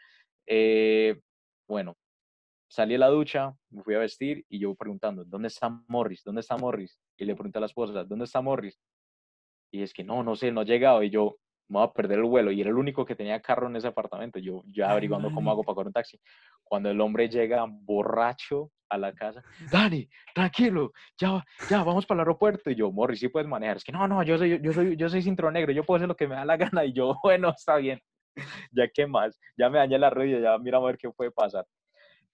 [0.48, 1.20] Eh,
[1.68, 1.96] bueno,
[2.68, 6.24] salí a la ducha, me fui a vestir y yo preguntando, ¿dónde está Morris?
[6.24, 7.00] ¿Dónde está Morris?
[7.18, 8.80] Y le pregunté a la esposa, ¿dónde está Morris?
[9.72, 11.04] Y es que no, no sé, no ha llegado.
[11.04, 12.52] Y yo, me voy a perder el vuelo.
[12.52, 14.40] Y era el único que tenía carro en ese apartamento.
[14.40, 16.20] Yo ya averiguando cómo hago para coger un taxi.
[16.64, 22.28] Cuando el hombre llega borracho a la casa, Dani, tranquilo, ya, ya, vamos para el
[22.28, 22.70] aeropuerto.
[22.70, 23.78] Y yo, Morris, sí puedes manejar.
[23.78, 26.08] Es que no, no, yo soy, yo soy, yo soy cinturón negro, yo puedo hacer
[26.08, 26.86] lo que me da la gana.
[26.86, 28.00] Y yo, bueno, está bien.
[28.72, 31.66] ya qué más, ya me dañé la rodilla, ya mira a ver qué puede pasar.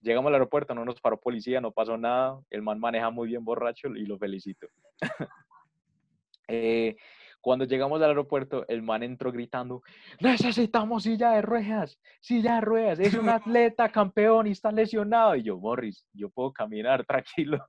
[0.02, 2.40] Llegamos al aeropuerto, no nos paró policía, no pasó nada.
[2.50, 4.68] El man maneja muy bien borracho y lo felicito.
[6.48, 6.96] eh,
[7.42, 9.82] cuando llegamos al aeropuerto, el man entró gritando,
[10.20, 15.36] necesitamos silla de ruedas, silla de ruedas, es un atleta campeón y está lesionado.
[15.36, 17.66] Y yo, Morris, yo puedo caminar tranquilo.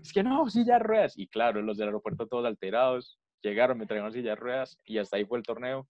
[0.00, 1.18] es que no, silla de ruedas.
[1.18, 5.16] Y claro, los del aeropuerto todos alterados, llegaron, me trajeron silla de ruedas y hasta
[5.16, 5.88] ahí fue el torneo.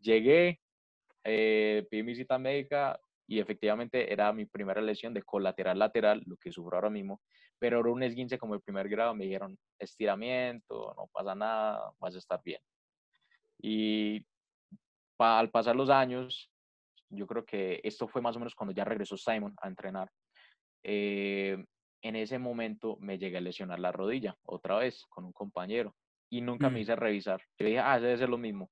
[0.00, 0.60] Llegué,
[1.24, 6.36] eh, pedí mi cita médica y efectivamente era mi primera lesión de colateral lateral, lo
[6.36, 7.20] que sufro ahora mismo,
[7.58, 12.14] pero era un esguince como el primer grado, me dijeron estiramiento, no pasa nada, vas
[12.14, 12.60] a estar bien.
[13.60, 14.24] Y
[15.18, 16.50] al pasar los años,
[17.10, 20.10] yo creo que esto fue más o menos cuando ya regresó Simon a entrenar.
[20.82, 21.62] Eh,
[22.02, 25.94] en ese momento me llegué a lesionar la rodilla otra vez con un compañero
[26.30, 26.82] y nunca me mm.
[26.82, 27.42] hice revisar.
[27.58, 28.70] Yo dije, ah, debe ser lo mismo.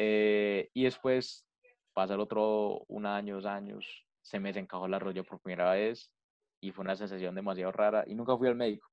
[0.00, 1.44] Eh, y después,
[1.92, 6.12] pasar otro un año, dos años, se me desencajó la rodilla por primera vez
[6.60, 8.88] y fue una sensación demasiado rara y nunca fui al médico.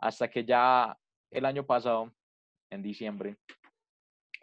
[0.00, 0.98] Hasta que ya
[1.30, 2.12] el año pasado,
[2.70, 3.36] en diciembre,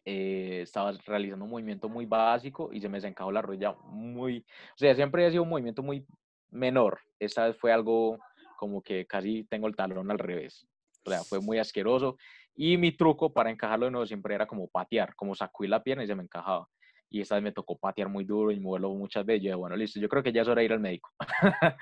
[0.05, 4.77] eh, estaba realizando un movimiento muy básico y se me desencajó la rodilla muy, o
[4.77, 6.07] sea, siempre ha sido un movimiento muy
[6.49, 7.01] menor.
[7.19, 8.19] Esta vez fue algo
[8.55, 10.65] como que casi tengo el talón al revés.
[11.03, 12.17] O sea, fue muy asqueroso.
[12.55, 16.03] Y mi truco para encajarlo de nuevo siempre era como patear, como sacudir la pierna
[16.03, 16.67] y se me encajaba
[17.09, 19.43] y esta vez me tocó patear muy duro y moverlo muchas veces.
[19.43, 21.11] Yo dije, bueno, listo, yo creo que ya es hora de ir al médico.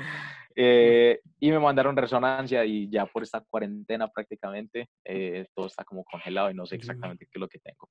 [0.56, 6.04] eh, y me mandaron resonancia y ya por esta cuarentena prácticamente eh, todo está como
[6.04, 7.90] congelado y no sé exactamente qué es lo que tengo.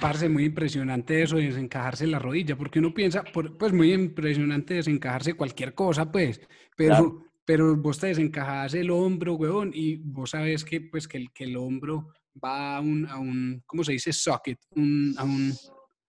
[0.00, 5.34] Parece muy impresionante eso de desencajarse la rodilla, porque uno piensa, pues muy impresionante desencajarse
[5.34, 6.40] cualquier cosa, pues,
[6.76, 7.22] pero...
[7.46, 11.44] Pero vos te desencajás el hombro, weón, y vos sabes que, pues, que, el, que
[11.44, 12.08] el hombro
[12.44, 14.12] va a un, a un, ¿cómo se dice?
[14.12, 15.52] Socket, un, a un,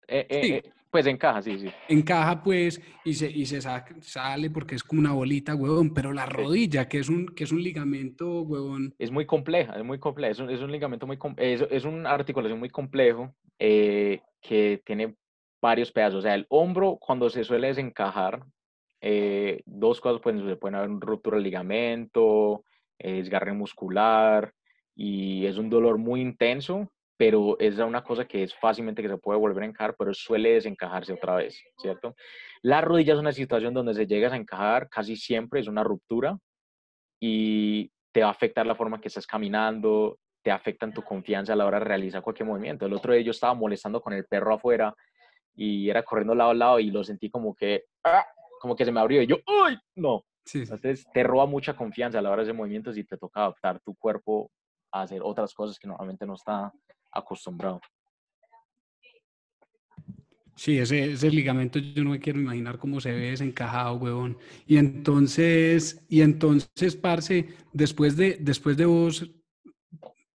[0.07, 1.69] eh, eh, eh, pues encaja, sí, sí.
[1.89, 5.93] Encaja, pues, y se, y se sale porque es como una bolita, huevón.
[5.93, 8.95] Pero la rodilla, que es un, que es un ligamento, huevón.
[8.97, 10.31] Es muy compleja, es muy compleja.
[10.31, 15.15] Es un, es un ligamento muy es, es una articulación muy complejo que tiene
[15.61, 16.19] varios pedazos.
[16.19, 18.43] O sea, el hombro, cuando se suele desencajar,
[19.65, 20.59] dos cosas pueden suceder.
[20.59, 22.63] Pueden haber una ruptura del ligamento,
[22.97, 24.53] desgarre muscular,
[24.95, 29.17] y es un dolor muy intenso pero es una cosa que es fácilmente que se
[29.17, 32.15] puede volver a encajar, pero suele desencajarse otra vez, ¿cierto?
[32.61, 36.37] La rodilla es una situación donde se llegas a encajar, casi siempre es una ruptura
[37.19, 41.53] y te va a afectar la forma que estás caminando, te afecta en tu confianza
[41.53, 42.85] a la hora de realizar cualquier movimiento.
[42.85, 44.93] El otro día yo estaba molestando con el perro afuera
[45.55, 48.25] y era corriendo lado a lado y lo sentí como que, ¡ah!
[48.59, 49.77] Como que se me abrió y yo, ¡ay!
[49.95, 50.23] No.
[50.53, 53.79] Entonces te roba mucha confianza a la hora de hacer movimientos y te toca adaptar
[53.81, 54.51] tu cuerpo
[54.91, 56.71] a hacer otras cosas que normalmente no está
[57.11, 57.81] acostumbrado.
[60.55, 64.39] Sí, ese, ese, ligamento yo no me quiero imaginar cómo se ve desencajado, huevón.
[64.65, 69.29] Y entonces, y entonces, Parce, después de, después de vos,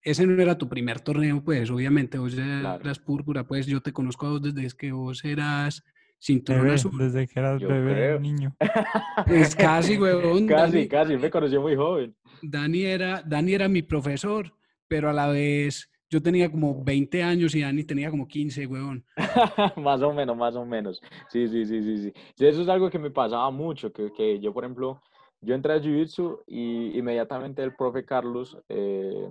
[0.04, 4.28] ese no era tu primer torneo, pues, obviamente, vos eras púrpura, pues, yo te conozco
[4.28, 5.84] a vos desde que vos eras
[6.22, 6.98] cinturón azul.
[6.98, 8.56] Desde que eras bebé, niño.
[9.28, 10.48] Es casi, huevón.
[10.48, 12.16] casi, casi, me conoció muy joven.
[12.42, 14.52] Dani era, Dani era mi profesor,
[14.88, 19.04] pero a la vez yo tenía como 20 años y Dani tenía como 15, weón.
[19.78, 21.02] más o menos, más o menos.
[21.30, 22.14] Sí, sí, sí, sí, sí.
[22.46, 25.02] Eso es algo que me pasaba mucho, que, que yo, por ejemplo,
[25.40, 29.30] yo entré a Jiu-Jitsu y inmediatamente el profe Carlos, eh,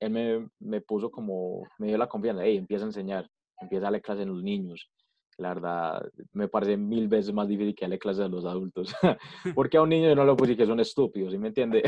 [0.00, 3.86] él me, me, puso como, me dio la confianza, hey, empieza a enseñar, empieza a
[3.86, 4.90] darle clase a los niños.
[5.38, 8.94] La verdad me parece mil veces más difícil que darle clases a los adultos.
[9.54, 11.82] Porque a un niño yo no lo decir que son estúpidos, ¿sí me entiende?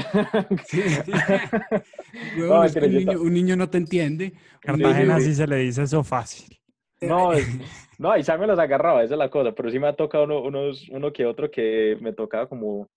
[3.18, 4.32] un, niño, no te entiende.
[4.61, 6.58] Cartagena sí, se le dice eso fácil.
[7.00, 7.30] No,
[7.98, 10.42] no, y me los agarraba, esa es la cosa, pero sí me ha tocado uno,
[10.42, 12.88] unos, uno que otro que me tocaba como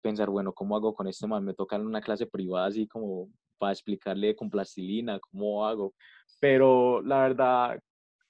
[0.00, 1.44] pensar, bueno, ¿cómo hago con este man?
[1.44, 5.92] Me toca en una clase privada así como para explicarle con plastilina cómo hago.
[6.40, 7.80] Pero la verdad,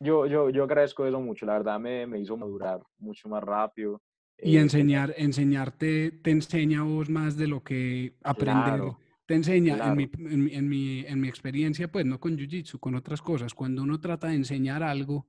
[0.00, 4.00] yo, yo, yo agradezco eso mucho, la verdad me, me hizo madurar mucho más rápido.
[4.38, 8.80] Y eh, enseñar, enseñarte te enseña vos más de lo que aprender.
[9.26, 13.20] te enseña, en, mi, en, mi, en, mi, experiencia, pues no con Jiu-Jitsu, con otras
[13.20, 15.26] cosas, cuando uno trata de enseñar algo,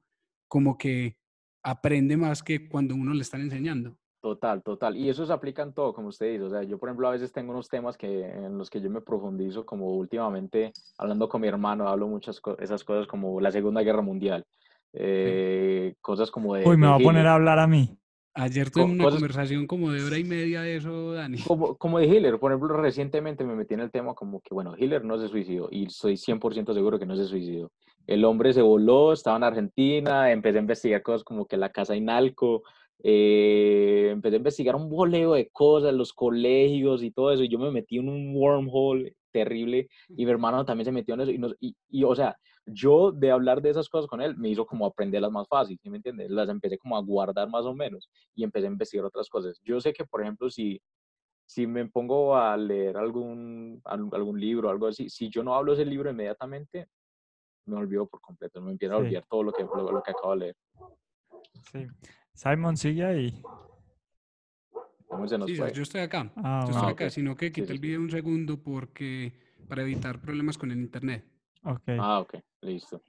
[0.48, 1.18] como que
[1.64, 3.98] aprende más que cuando uno le están enseñando.
[4.22, 4.96] Total, total.
[4.96, 6.44] Y eso se aplica en todo, como usted dice.
[6.44, 8.88] O sea, yo, por ejemplo, a veces tengo unos temas que, en los que yo
[8.90, 13.82] me profundizo, como últimamente, hablando con mi hermano, hablo muchas esas cosas como la Segunda
[13.82, 14.46] Guerra Mundial.
[14.94, 16.68] Eh, cosas como de...
[16.68, 17.98] Uy, me va a poner a hablar a mí.
[18.34, 21.38] Ayer tuve una conversación como de hora y media de eso, Dani.
[21.48, 24.74] Como, como de Hitler, por ejemplo, recientemente me metí en el tema como que, bueno,
[24.78, 27.72] Hitler no se suicidó y soy 100% seguro que no se suicidó.
[28.08, 31.96] El hombre se voló, estaba en Argentina, empecé a investigar cosas como que la casa
[31.96, 32.64] Inalco,
[33.04, 37.60] eh, empecé a investigar un boleo de cosas, los colegios y todo eso, y yo
[37.60, 41.76] me metí en un wormhole terrible, y mi hermano también se metió en eso, y,
[41.90, 45.32] y, o sea, yo de hablar de esas cosas con él me hizo como aprenderlas
[45.32, 46.30] más fácil, ¿sí me entiendes?
[46.30, 49.60] Las empecé como a guardar más o menos, y empecé a investigar otras cosas.
[49.64, 50.82] Yo sé que, por ejemplo, si,
[51.46, 55.74] si me pongo a leer algún, algún libro o algo así, si yo no hablo
[55.74, 56.88] ese libro inmediatamente,
[57.66, 60.40] me olvido por completo, me empiezo a olvidar todo lo que, lo que acabo de
[60.40, 60.56] leer.
[61.72, 61.88] Sí.
[62.34, 63.44] Simon, sigue ahí.
[65.28, 66.32] sí, yo estoy acá.
[66.38, 69.34] Ah, yo estoy acá, sino que quité el video un segundo porque
[69.68, 71.26] para evitar problemas con el internet.
[71.64, 71.98] Okay.
[72.00, 73.02] Ah, ok, listo.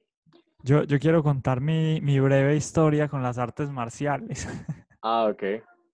[0.62, 4.48] Yo, yo quiero contar mi, mi breve historia con las artes marciales.
[5.04, 5.42] Ah, ok.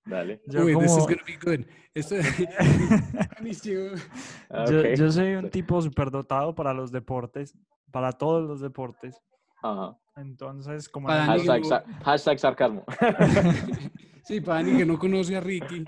[0.05, 0.43] Dale.
[0.49, 1.65] Yo Uy, this is gonna be good.
[1.95, 2.17] Esto...
[4.71, 7.57] yo, yo soy un tipo superdotado para los deportes,
[7.91, 9.19] para todos los deportes.
[9.63, 9.97] Ajá.
[10.17, 11.09] Entonces, como...
[11.09, 12.85] Hashtag, sarcasmo.
[14.25, 15.87] sí, para Dani que no conoce a Ricky.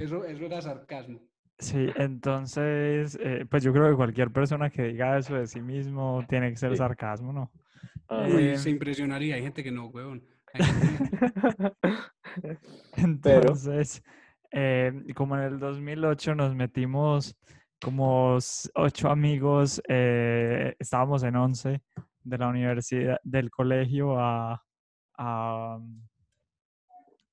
[0.00, 1.20] Eso, eso era sarcasmo.
[1.58, 6.22] Sí, entonces, eh, pues yo creo que cualquier persona que diga eso de sí mismo
[6.28, 7.50] tiene que ser sarcasmo, ¿no?
[8.10, 10.22] Eh, se impresionaría, hay gente que no, huevón.
[12.96, 14.02] entonces,
[14.50, 17.34] eh, como en el 2008 nos metimos
[17.82, 18.38] como
[18.74, 21.82] ocho amigos, estábamos en once
[22.22, 24.62] de la universidad, del colegio a,
[25.16, 25.78] a,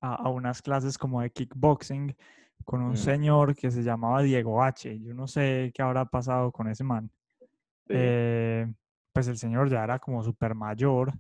[0.02, 2.16] a, unas clases como de kickboxing
[2.64, 2.98] con un mm.
[2.98, 5.00] señor que se llamaba Diego H.
[5.00, 7.10] Yo no sé qué habrá pasado con ese man.
[7.90, 8.66] Eh,
[9.12, 11.14] pues el señor ya era como súper mayor,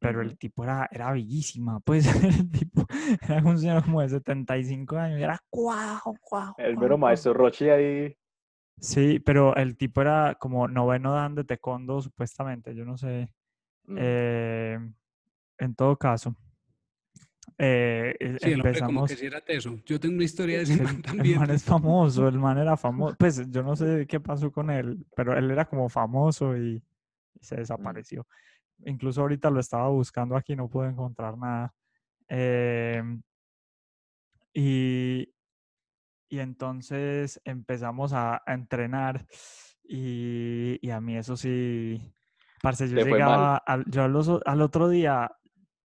[0.00, 2.86] pero el tipo era, era bellísima, pues el tipo
[3.22, 6.54] era un señor como de 75 años, y era cuau, cuau.
[6.58, 8.16] El mero maestro Rochi ahí
[8.78, 13.32] Sí, pero el tipo era como noveno dan de taekwondo, supuestamente, yo no sé.
[13.84, 13.96] Mm.
[13.98, 14.78] Eh,
[15.58, 16.36] en todo caso,
[17.58, 19.10] eh, e, sí, empezamos...
[19.10, 19.78] el como que era teso.
[19.86, 21.34] Yo tengo una historia de ese man también.
[21.34, 23.16] El man es famoso, el man era famoso.
[23.18, 26.82] Pues yo no sé qué pasó con él, pero él era como famoso y,
[27.40, 27.58] se mm.
[27.58, 28.26] desapareció.
[28.84, 31.74] Incluso ahorita lo estaba buscando aquí, no pude encontrar nada.
[32.28, 33.02] Eh,
[34.52, 35.32] y,
[36.28, 39.26] y entonces empezamos a, entrenar
[39.84, 42.00] y, y, a mí eso sí,
[42.60, 45.30] parce, yo llegaba, al, yo al, otro día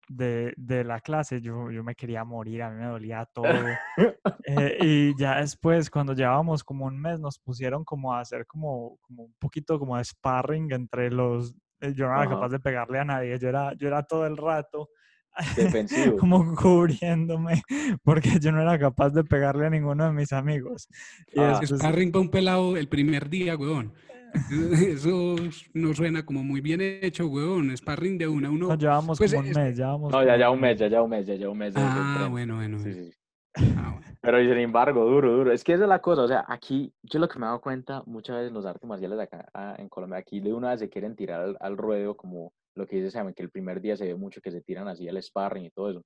[0.09, 3.45] de, de, la clase, yo, yo me quería morir, a mí me dolía todo.
[4.45, 8.97] Eh, y ya después, cuando llevábamos como un mes, nos pusieron como a hacer como,
[9.01, 11.53] como un poquito como de sparring entre los...
[11.81, 14.37] Eh, yo no era capaz de pegarle a nadie, yo era, yo era todo el
[14.37, 14.89] rato
[15.55, 16.17] Defensivo.
[16.17, 17.61] como cubriéndome,
[18.03, 20.87] porque yo no era capaz de pegarle a ninguno de mis amigos.
[21.31, 21.59] Y ah.
[21.61, 23.93] es Sparring para un pelado el primer día, weón.
[24.87, 25.35] Eso
[25.73, 27.75] no suena como muy bien hecho, weón.
[27.75, 28.67] Sparring de una uno.
[28.67, 30.11] No, llevamos pues, como un mes, llevamos.
[30.11, 31.73] No, ya, ya un mes, ya, ya un mes, ya, ya un mes.
[31.75, 32.79] Ah, bueno, bueno.
[32.79, 33.13] Sí, sí.
[33.55, 34.17] Ah, bueno.
[34.21, 35.51] Pero sin embargo, duro, duro.
[35.51, 37.61] Es que esa es la cosa, o sea, aquí yo lo que me he dado
[37.61, 40.79] cuenta muchas veces los artes marciales de acá ah, en Colombia, aquí de una vez
[40.79, 43.95] se quieren tirar al, al ruedo como lo que dice Sam, que el primer día
[43.95, 46.03] se ve mucho que se tiran así al sparring y todo eso.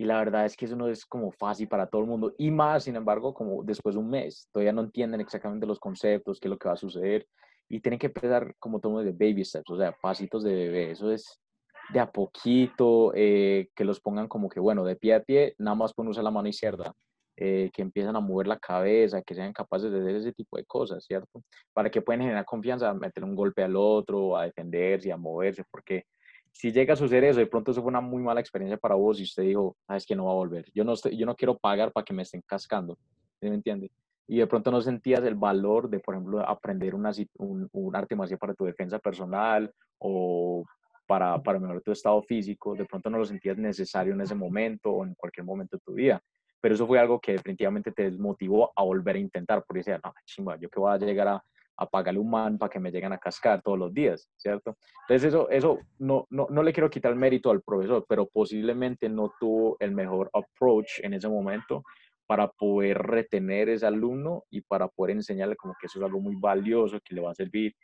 [0.00, 2.32] Y la verdad es que eso no es como fácil para todo el mundo.
[2.38, 6.40] Y más, sin embargo, como después de un mes, todavía no entienden exactamente los conceptos,
[6.40, 7.28] qué es lo que va a suceder.
[7.68, 10.92] Y tienen que empezar como todo de baby steps, o sea, pasitos de bebé.
[10.92, 11.38] Eso es
[11.92, 15.74] de a poquito, eh, que los pongan como que, bueno, de pie a pie, nada
[15.74, 16.94] más pueden usar la mano izquierda.
[17.36, 20.64] Eh, que empiezan a mover la cabeza, que sean capaces de hacer ese tipo de
[20.64, 21.42] cosas, ¿cierto?
[21.74, 26.06] Para que puedan generar confianza, meter un golpe al otro, a defenderse, a moverse, porque
[26.52, 29.18] si llega a suceder eso, de pronto eso fue una muy mala experiencia para vos
[29.20, 30.70] y usted dijo, ah, es que no va a volver.
[30.74, 32.98] Yo no, estoy, yo no quiero pagar para que me estén cascando.
[33.40, 33.90] ¿Sí me entiende?
[34.26, 38.14] Y de pronto no sentías el valor de, por ejemplo, aprender una, un, un arte
[38.14, 40.64] marcial para tu defensa personal o
[41.06, 42.74] para, para mejorar tu estado físico.
[42.74, 45.94] De pronto no lo sentías necesario en ese momento o en cualquier momento de tu
[45.94, 46.22] vida.
[46.60, 50.12] Pero eso fue algo que definitivamente te desmotivó a volver a intentar, porque decía, no,
[50.26, 51.44] chimba, yo que voy a llegar a,
[51.80, 54.76] a pagarle un man para que me lleguen a cascar todos los días, ¿cierto?
[55.08, 59.32] Entonces eso, eso no, no, no, le quiero quitar mérito al profesor, pero posiblemente no
[59.40, 61.82] tuvo el mejor approach en ese momento
[62.26, 66.36] para poder retener ese alumno y para poder enseñarle como que eso es algo muy
[66.36, 67.74] valioso, que le va a servir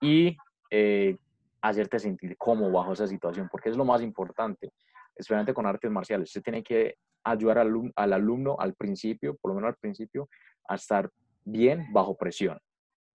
[0.00, 0.36] y
[0.68, 1.16] eh,
[1.62, 4.72] hacerte sentir cómodo bajo esa situación, porque es lo más importante,
[5.14, 6.28] especialmente con artes marciales.
[6.28, 10.28] Usted tiene que ayudar al, al alumno al principio, por lo menos al principio,
[10.68, 11.08] a estar
[11.44, 12.58] bien bajo presión.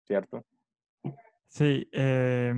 [0.09, 0.43] ¿Cierto?
[1.47, 2.51] Sí, eh,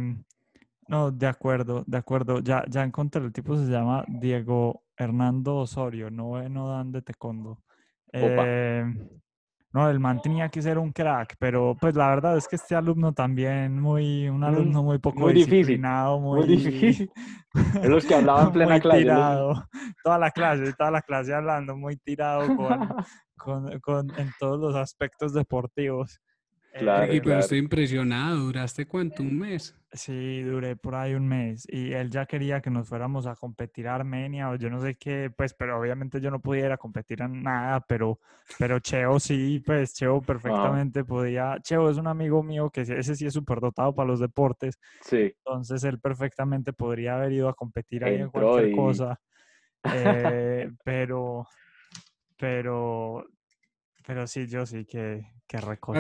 [0.88, 2.39] no, de acuerdo, de acuerdo.
[2.39, 7.62] Ya, ya encontré, el tipo se llama Diego Hernando Osorio, no no dan de Tecondo.
[8.14, 8.86] Eh,
[9.74, 12.76] no, el man tenía que ser un crack, pero pues la verdad es que este
[12.76, 17.12] alumno también, muy, un alumno muy poco muy disciplinado, difícil, muy, muy difícil.
[17.82, 18.99] Es los que hablaban en plena clase.
[18.99, 19.70] Tirado,
[20.04, 22.95] toda la clase, toda la clase hablando, muy tirado con,
[23.38, 26.20] con, con, en todos los aspectos deportivos.
[26.74, 28.38] Claro, pero estoy impresionado.
[28.38, 29.24] ¿Duraste cuánto?
[29.24, 29.76] ¿Un mes?
[29.92, 31.68] Sí, duré por ahí un mes.
[31.70, 34.96] Y él ya quería que nos fuéramos a competir a Armenia o yo no sé
[34.96, 38.20] qué, pues, pero obviamente yo no pudiera competir en nada, pero,
[38.58, 41.58] pero Cheo sí, pues, Cheo perfectamente podía.
[41.62, 44.80] Cheo es un amigo mío que ese sí es súper dotado para los deportes.
[45.02, 45.34] Sí.
[45.46, 49.20] Entonces él perfectamente podría haber ido a competir ahí en cualquier cosa.
[49.84, 51.46] Eh, pero,
[52.38, 53.26] pero,
[54.06, 55.26] pero sí, yo sí que,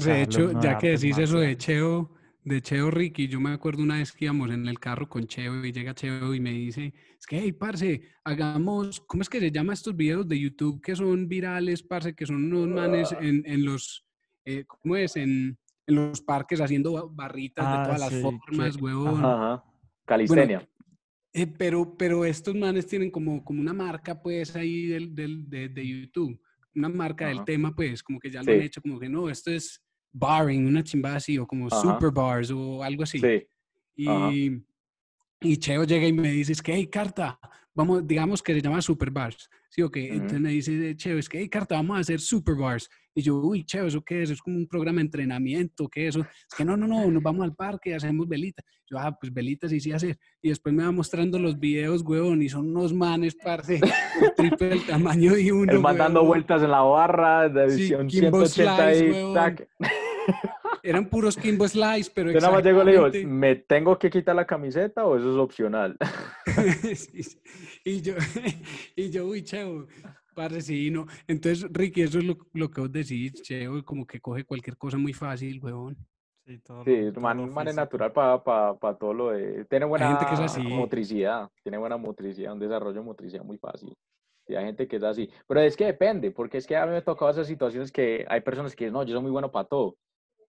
[0.03, 2.11] de hecho, ya que decís eso de Cheo,
[2.43, 5.63] de Cheo Ricky, yo me acuerdo una vez que íbamos en el carro con Cheo
[5.65, 9.51] y llega Cheo y me dice, es que, hey, parce, hagamos, ¿cómo es que se
[9.51, 13.65] llama estos videos de YouTube que son virales, parce, que son unos manes en, en
[13.65, 14.05] los,
[14.45, 15.15] eh, ¿cómo es?
[15.17, 19.25] En, en, los parques haciendo barritas de ah, todas las formas, huevón.
[19.25, 19.63] Ajá,
[20.05, 20.67] calistenia.
[21.33, 25.69] Eh, pero, pero estos manes tienen como, como una marca, pues, ahí del, del de,
[25.69, 26.41] de YouTube
[26.75, 29.51] una marca del tema, pues como que ya lo han hecho, como que no, esto
[29.51, 33.19] es barring, una chimba así, o como super bars o algo así.
[33.19, 33.47] Sí.
[33.95, 34.63] Y,
[35.41, 37.39] y Cheo llega y me dice, es que, hey, carta,
[37.73, 39.49] vamos, digamos que se llama super bars.
[39.69, 39.97] Sí, ok.
[39.97, 42.89] Entonces me dice Cheo, es que, hey, carta, vamos a hacer super bars.
[43.13, 44.29] Y yo, uy, Cheo, ¿eso qué es?
[44.29, 45.87] ¿Es como un programa de entrenamiento?
[45.87, 46.25] ¿Qué es eso?
[46.25, 48.65] Es que no, no, no, nos vamos al parque, hacemos velitas.
[48.89, 50.17] Yo, ah, pues velitas y sí hacer.
[50.41, 54.67] Y después me va mostrando los videos, huevón, y son unos manes, parce, el triple
[54.67, 55.71] del tamaño de uno.
[55.71, 59.11] El mandando vueltas en la barra de edición sí, 180 y
[60.83, 64.09] Eran puros Kimbo Slice, pero Yo nada más llego y le digo, ¿me tengo que
[64.09, 65.97] quitar la camiseta o eso es opcional?
[67.83, 68.13] Y yo,
[68.95, 69.87] y yo, uy, Cheo,
[70.35, 71.07] parce, sí, no.
[71.27, 74.97] Entonces, Ricky, eso es lo, lo que vos decís, Cheo, como que coge cualquier cosa
[74.97, 75.97] muy fácil, huevón.
[76.45, 79.65] Sí, todo sí man, man es natural para pa, pa todo lo de...
[79.65, 80.61] Tiene buena gente que es así.
[80.61, 83.95] motricidad, tiene buena motricidad, un desarrollo de motricidad muy fácil.
[84.47, 85.29] Sí, hay gente que es así.
[85.47, 88.25] Pero es que depende, porque es que a mí me ha tocado esas situaciones que
[88.27, 89.97] hay personas que dicen, no, yo soy muy bueno para todo.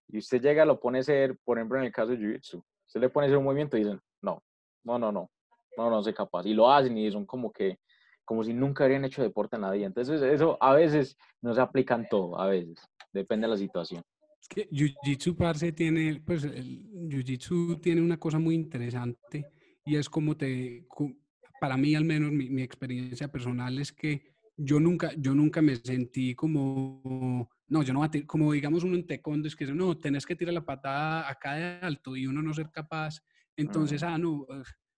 [0.07, 3.01] Y usted llega, lo pone a hacer, por ejemplo, en el caso de Jiu-Jitsu, usted
[3.01, 4.43] le pone a hacer un movimiento y dicen, no,
[4.83, 5.29] no, no, no,
[5.77, 6.45] no, no soy capaz.
[6.45, 7.79] Y lo hacen y son como que,
[8.25, 9.87] como si nunca habrían hecho deporte la vida.
[9.87, 12.77] Entonces, eso a veces no se aplica en todo, a veces,
[13.11, 14.03] depende de la situación.
[14.39, 19.47] Es que Jiu-Jitsu, parce, tiene, pues, Jiu-Jitsu tiene una cosa muy interesante
[19.85, 20.85] y es como te,
[21.59, 25.75] para mí al menos, mi, mi experiencia personal es que yo nunca, yo nunca me
[25.77, 30.35] sentí como, no, yo no, como digamos uno en taekwondo, es que no, tenés que
[30.35, 33.19] tirar la patada acá de alto y uno no ser capaz,
[33.57, 34.45] entonces, ah, no,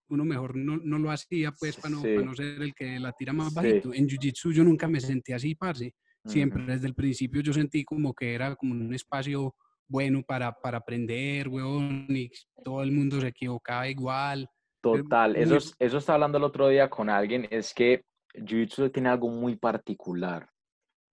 [0.10, 3.14] uno mejor no, no lo hacía pues para no, para no, ser el que la
[3.14, 3.94] tira más bajito.
[3.94, 5.94] En Jiu-Jitsu yo nunca me sentí así, parce.
[6.26, 9.56] Siempre, desde el principio yo sentí como que era como un espacio
[9.88, 12.30] bueno para, para aprender, weón, y
[12.64, 14.48] todo el mundo se equivocaba igual.
[14.82, 18.04] Total, eso, eso estaba hablando el otro día con alguien, es que
[18.34, 20.50] Jiu-Jitsu tiene algo muy particular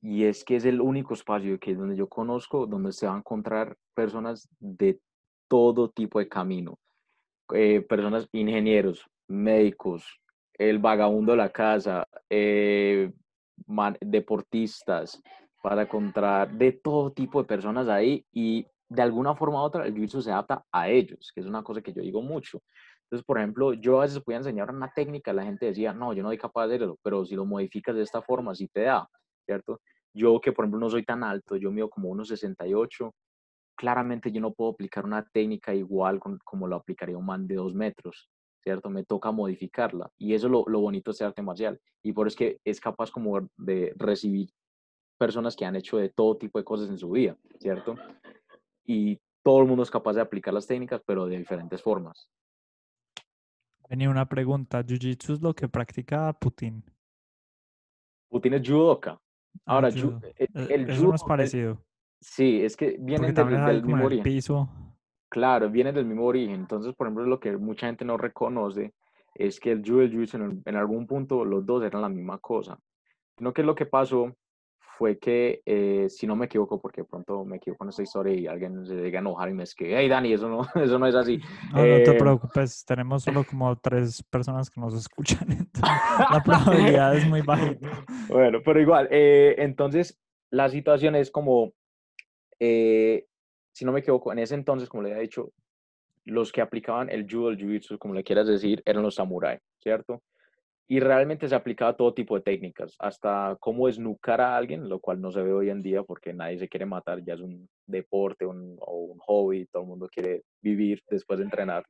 [0.02, 3.18] y es que es el único espacio que donde yo conozco donde se va a
[3.18, 5.00] encontrar personas de
[5.48, 6.78] todo tipo de camino
[7.54, 10.20] eh, personas, ingenieros, médicos,
[10.54, 13.12] el vagabundo de la casa, eh,
[14.00, 15.20] deportistas,
[15.62, 19.94] para encontrar de todo tipo de personas ahí y de alguna forma u otra el
[19.94, 22.60] jiu se adapta a ellos, que es una cosa que yo digo mucho.
[23.04, 26.22] Entonces, por ejemplo, yo a veces podía enseñar una técnica, la gente decía, no, yo
[26.22, 29.08] no soy capaz de hacerlo, pero si lo modificas de esta forma, sí te da,
[29.52, 29.80] ¿cierto?
[30.14, 33.14] Yo que, por ejemplo, no soy tan alto, yo mido como unos 68,
[33.76, 37.74] claramente yo no puedo aplicar una técnica igual como lo aplicaría un man de dos
[37.74, 38.28] metros,
[38.62, 38.88] ¿cierto?
[38.90, 40.10] Me toca modificarla.
[40.18, 41.78] Y eso es lo, lo bonito de este arte marcial.
[42.02, 44.48] Y por eso es que es capaz como de recibir
[45.18, 47.94] personas que han hecho de todo tipo de cosas en su vida, ¿cierto?
[48.84, 52.28] Y todo el mundo es capaz de aplicar las técnicas, pero de diferentes formas.
[53.88, 54.82] Tenía una pregunta.
[54.82, 56.84] ¿Jiu-Jitsu es lo que practica Putin?
[58.30, 59.21] Putin es judoka.
[59.66, 60.20] Ah, Ahora, judo.
[60.36, 61.78] el, Eh, el Eso judo- no es parecido.
[62.20, 64.24] sí, es que vienen del, del mismo el origen.
[64.24, 64.68] piso.
[65.28, 66.54] Claro, viene del mismo origen.
[66.54, 68.92] Entonces, por ejemplo, lo que mucha gente no reconoce
[69.34, 72.08] es que el judo y el en, el- en algún punto los dos eran la
[72.08, 72.78] misma cosa.
[73.38, 74.34] Sino que lo que pasó
[75.02, 78.46] fue que, eh, si no me equivoco, porque pronto me equivoco en esta historia y
[78.46, 81.14] alguien se llega a enojar y me escribe, hey Dani, eso no, eso no es
[81.16, 81.40] así.
[81.74, 85.82] No, no te Eh, preocupes, tenemos solo como tres personas que nos escuchan, entonces
[86.30, 88.04] la probabilidad es muy bajita.
[88.28, 90.20] Bueno, pero igual, eh, entonces
[90.52, 91.72] la situación es como,
[92.60, 93.26] eh,
[93.72, 95.50] si no me equivoco, en ese entonces, como le había dicho,
[96.26, 100.22] los que aplicaban el judo, el jiu-jitsu, como le quieras decir, eran los samuráis, ¿cierto?
[100.88, 105.20] Y realmente se aplicaba todo tipo de técnicas, hasta cómo esnucar a alguien, lo cual
[105.20, 108.44] no se ve hoy en día porque nadie se quiere matar, ya es un deporte
[108.44, 111.84] un- o un hobby, todo el mundo quiere vivir después de entrenar,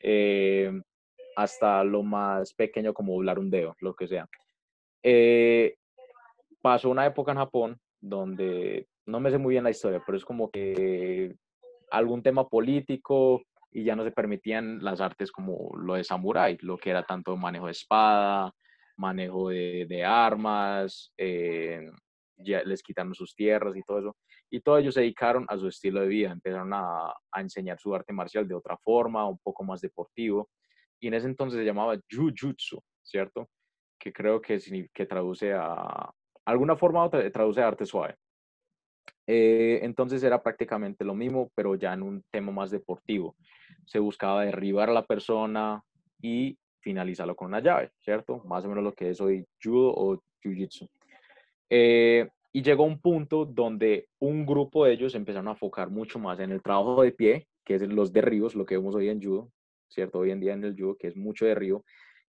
[0.00, 0.72] eh,
[1.36, 4.28] hasta lo más pequeño como doblar un dedo, lo que sea.
[5.02, 5.76] Eh,
[6.60, 10.24] pasó una época en Japón donde no me sé muy bien la historia, pero es
[10.24, 11.34] como que
[11.90, 16.76] algún tema político y ya no se permitían las artes como lo de samurái, lo
[16.76, 18.52] que era tanto manejo de espada,
[18.96, 21.90] manejo de, de armas, eh,
[22.36, 24.16] ya les quitaron sus tierras y todo eso.
[24.50, 27.94] Y todos ellos se dedicaron a su estilo de vida, empezaron a, a enseñar su
[27.94, 30.50] arte marcial de otra forma, un poco más deportivo.
[31.00, 33.48] Y en ese entonces se llamaba Jujutsu, ¿cierto?
[33.98, 34.58] Que creo que,
[34.92, 36.10] que traduce a,
[36.44, 38.16] alguna forma otra traduce a arte suave.
[39.32, 43.36] Eh, entonces era prácticamente lo mismo, pero ya en un tema más deportivo.
[43.86, 45.84] Se buscaba derribar a la persona
[46.20, 48.42] y finalizarlo con una llave, ¿cierto?
[48.44, 50.88] Más o menos lo que es hoy judo o jiu-jitsu.
[51.70, 56.40] Eh, y llegó un punto donde un grupo de ellos empezaron a enfocar mucho más
[56.40, 59.52] en el trabajo de pie, que es los derribos, lo que vemos hoy en judo,
[59.88, 60.18] ¿cierto?
[60.18, 61.84] Hoy en día en el judo, que es mucho derribo.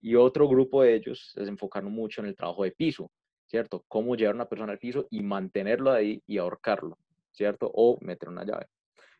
[0.00, 3.10] Y otro grupo de ellos se enfocaron mucho en el trabajo de piso,
[3.46, 3.84] ¿cierto?
[3.88, 6.98] Cómo llevar a una persona al piso y mantenerlo ahí y ahorcarlo,
[7.32, 7.70] ¿cierto?
[7.74, 8.66] O meter una llave.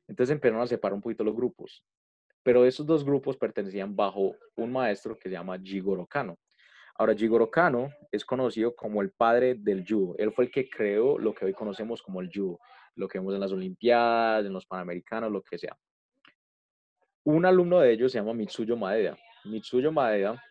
[0.08, 1.82] Entonces empezaron a separar un poquito los grupos.
[2.42, 6.38] Pero esos dos grupos pertenecían bajo un maestro que se llama Jigoro Kano.
[6.98, 10.14] Ahora, Jigoro Kano es conocido como el padre del judo.
[10.18, 12.58] Él fue el que creó lo que hoy conocemos como el judo,
[12.94, 15.76] lo que vemos en las Olimpiadas, en los Panamericanos, lo que sea.
[17.24, 19.18] Un alumno de ellos se llama Mitsuyo Maeda.
[19.44, 20.42] Mitsuyo Maeda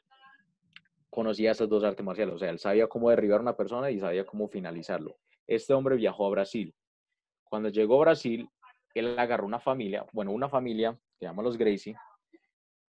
[1.16, 4.00] conocía esas dos artes marciales, o sea, él sabía cómo derribar a una persona y
[4.00, 5.16] sabía cómo finalizarlo.
[5.48, 6.76] Este hombre viajó a Brasil.
[7.46, 8.50] Cuando llegó a Brasil,
[8.94, 11.96] él agarró una familia, bueno, una familia se llama los Gracie.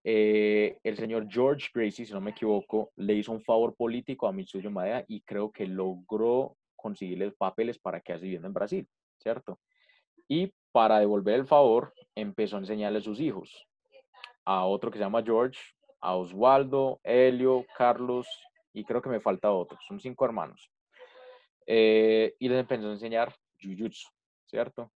[0.05, 4.33] Eh, el señor George Gracie, si no me equivoco, le hizo un favor político a
[4.33, 9.59] Mitsuyo Maeda y creo que logró conseguirle papeles para que viviendo en Brasil, ¿cierto?
[10.29, 13.69] Y para devolver el favor, empezó a enseñarle a sus hijos,
[14.45, 15.59] a otro que se llama George,
[16.03, 18.27] a Oswaldo, Helio, Carlos
[18.75, 20.71] y creo que me falta otro, son cinco hermanos.
[21.67, 24.09] Eh, y les empezó a enseñar Jujutsu,
[24.47, 24.91] ¿cierto?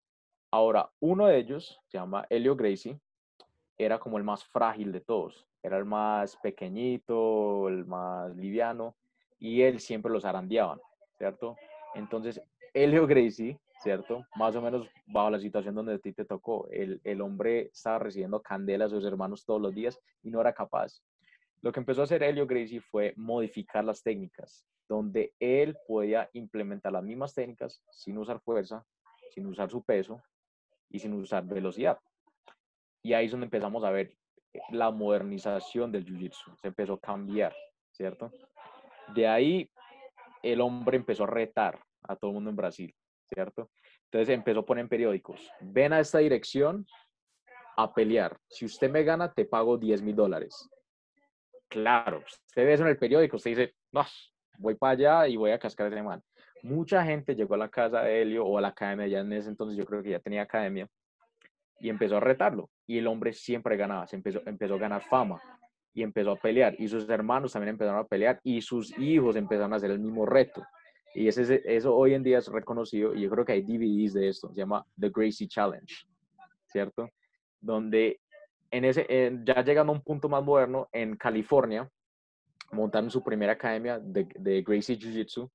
[0.51, 2.99] Ahora, uno de ellos, se llama Helio Gracie,
[3.77, 8.95] era como el más frágil de todos, era el más pequeñito, el más liviano,
[9.39, 10.79] y él siempre los arandeaban,
[11.17, 11.55] ¿cierto?
[11.93, 12.41] Entonces,
[12.73, 14.25] Helio Gracie, ¿cierto?
[14.35, 17.99] Más o menos bajo la situación donde a ti te tocó, el, el hombre estaba
[17.99, 21.01] recibiendo candela a sus hermanos todos los días y no era capaz.
[21.61, 26.91] Lo que empezó a hacer Helio Gracie fue modificar las técnicas, donde él podía implementar
[26.91, 28.85] las mismas técnicas sin usar fuerza,
[29.31, 30.21] sin usar su peso
[30.89, 31.99] y sin usar velocidad.
[33.03, 34.13] Y ahí es donde empezamos a ver
[34.69, 37.55] la modernización del Jiu-Jitsu, se empezó a cambiar,
[37.91, 38.31] ¿cierto?
[39.13, 39.69] De ahí
[40.43, 42.95] el hombre empezó a retar a todo el mundo en Brasil,
[43.33, 43.69] ¿cierto?
[44.05, 46.85] Entonces empezó a poner periódicos, ven a esta dirección
[47.75, 50.69] a pelear, si usted me gana te pago 10 mil dólares.
[51.69, 54.05] Claro, usted ve eso en el periódico, usted dice, no,
[54.57, 56.23] voy para allá y voy a cascar ese man.
[56.63, 59.49] Mucha gente llegó a la casa de Helio o a la academia, ya en ese
[59.49, 60.87] entonces yo creo que ya tenía academia,
[61.79, 62.69] y empezó a retarlo.
[62.85, 65.41] Y el hombre siempre ganaba, se empezó, empezó a ganar fama
[65.93, 66.75] y empezó a pelear.
[66.79, 70.25] Y sus hermanos también empezaron a pelear y sus hijos empezaron a hacer el mismo
[70.25, 70.63] reto.
[71.17, 74.29] Y ese, eso hoy en día es reconocido y yo creo que hay DVDs de
[74.29, 75.91] esto, se llama The Gracie Challenge,
[76.67, 77.09] ¿cierto?
[77.59, 78.19] Donde
[78.69, 79.07] en ese,
[79.43, 81.89] ya llegando a un punto más moderno, en California,
[82.71, 85.49] montaron su primera academia de, de Gracie Jiu-Jitsu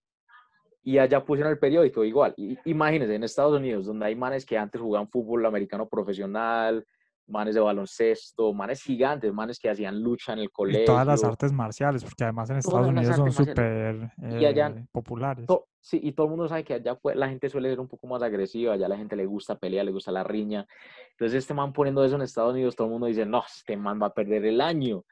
[0.82, 2.34] y allá pusieron el periódico igual.
[2.36, 6.84] Y, imagínense, en Estados Unidos, donde hay manes que antes jugaban fútbol americano profesional,
[7.26, 10.82] manes de baloncesto, manes gigantes, manes que hacían lucha en el colegio.
[10.82, 15.46] Y todas las artes marciales, porque además en Estados Unidos son súper eh, populares.
[15.80, 18.22] sí, y todo el mundo sabe que allá la gente suele ser un poco más
[18.22, 20.66] agresiva, allá la gente le gusta pelear, le gusta la riña.
[21.10, 24.00] Entonces este man poniendo eso en Estados Unidos, todo el mundo dice, no, este man
[24.00, 25.04] va a perder el año.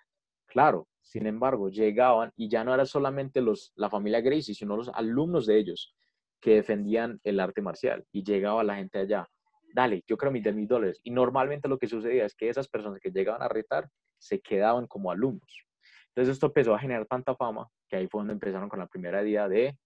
[0.47, 4.89] Claro, sin embargo, llegaban y ya no era solamente los, la familia Gracie, sino los
[4.91, 5.95] alumnos de ellos
[6.41, 8.05] que defendían el arte marcial.
[8.13, 9.29] Y llegaba la gente allá
[9.73, 11.01] dale, yo creo mis 10 mil dólares.
[11.03, 14.87] Y normalmente lo que sucedía es que esas personas que llegaban a retar se quedaban
[14.87, 15.67] como alumnos.
[16.09, 19.23] Entonces esto empezó a generar tanta fama que ahí fue donde empezaron con la primera
[19.23, 19.77] día de,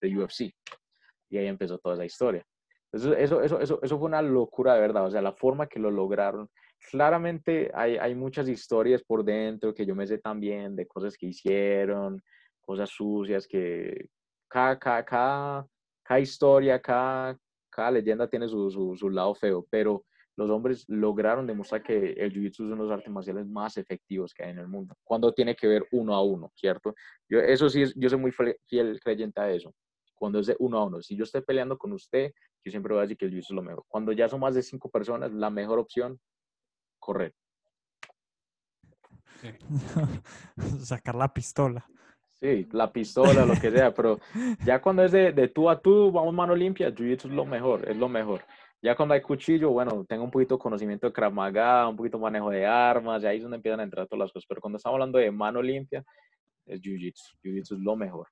[0.00, 0.54] de UFC.
[1.30, 2.44] Y ahí empezó toda esa historia.
[2.92, 5.06] Eso, eso, eso, eso fue una locura de verdad.
[5.06, 6.48] O sea, la forma que lo lograron.
[6.90, 11.26] Claramente hay, hay muchas historias por dentro que yo me sé también de cosas que
[11.26, 12.22] hicieron,
[12.60, 14.08] cosas sucias que
[14.48, 15.66] cada, cada, cada,
[16.02, 17.36] cada historia, cada,
[17.74, 20.04] cada leyenda tiene su, su, lado feo, pero
[20.36, 24.32] los hombres lograron demostrar que el jiu-jitsu es uno de los artes marciales más efectivos
[24.32, 26.94] que hay en el mundo, cuando tiene que ver uno a uno, ¿cierto?
[27.28, 28.32] Yo, eso sí, yo soy muy
[28.66, 29.74] fiel creyente a eso,
[30.14, 31.02] cuando es de uno a uno.
[31.02, 32.32] Si yo estoy peleando con usted,
[32.64, 33.84] yo siempre voy a decir que el jiu-jitsu es lo mejor.
[33.88, 36.20] Cuando ya son más de cinco personas, la mejor opción,
[36.98, 37.34] correr.
[40.80, 41.84] Sacar la pistola.
[42.44, 44.20] Sí, la pistola, lo que sea, pero
[44.66, 47.88] ya cuando es de, de tú a tú, vamos mano limpia, jiu-jitsu es lo mejor,
[47.88, 48.42] es lo mejor.
[48.82, 51.32] Ya cuando hay cuchillo, bueno, tengo un poquito de conocimiento de Krav
[51.88, 54.30] un poquito de manejo de armas, y ahí es donde empiezan a entrar todas las
[54.30, 54.46] cosas.
[54.46, 56.04] Pero cuando estamos hablando de mano limpia,
[56.66, 57.38] es jiu-jitsu.
[57.42, 58.28] Jiu-jitsu es lo mejor.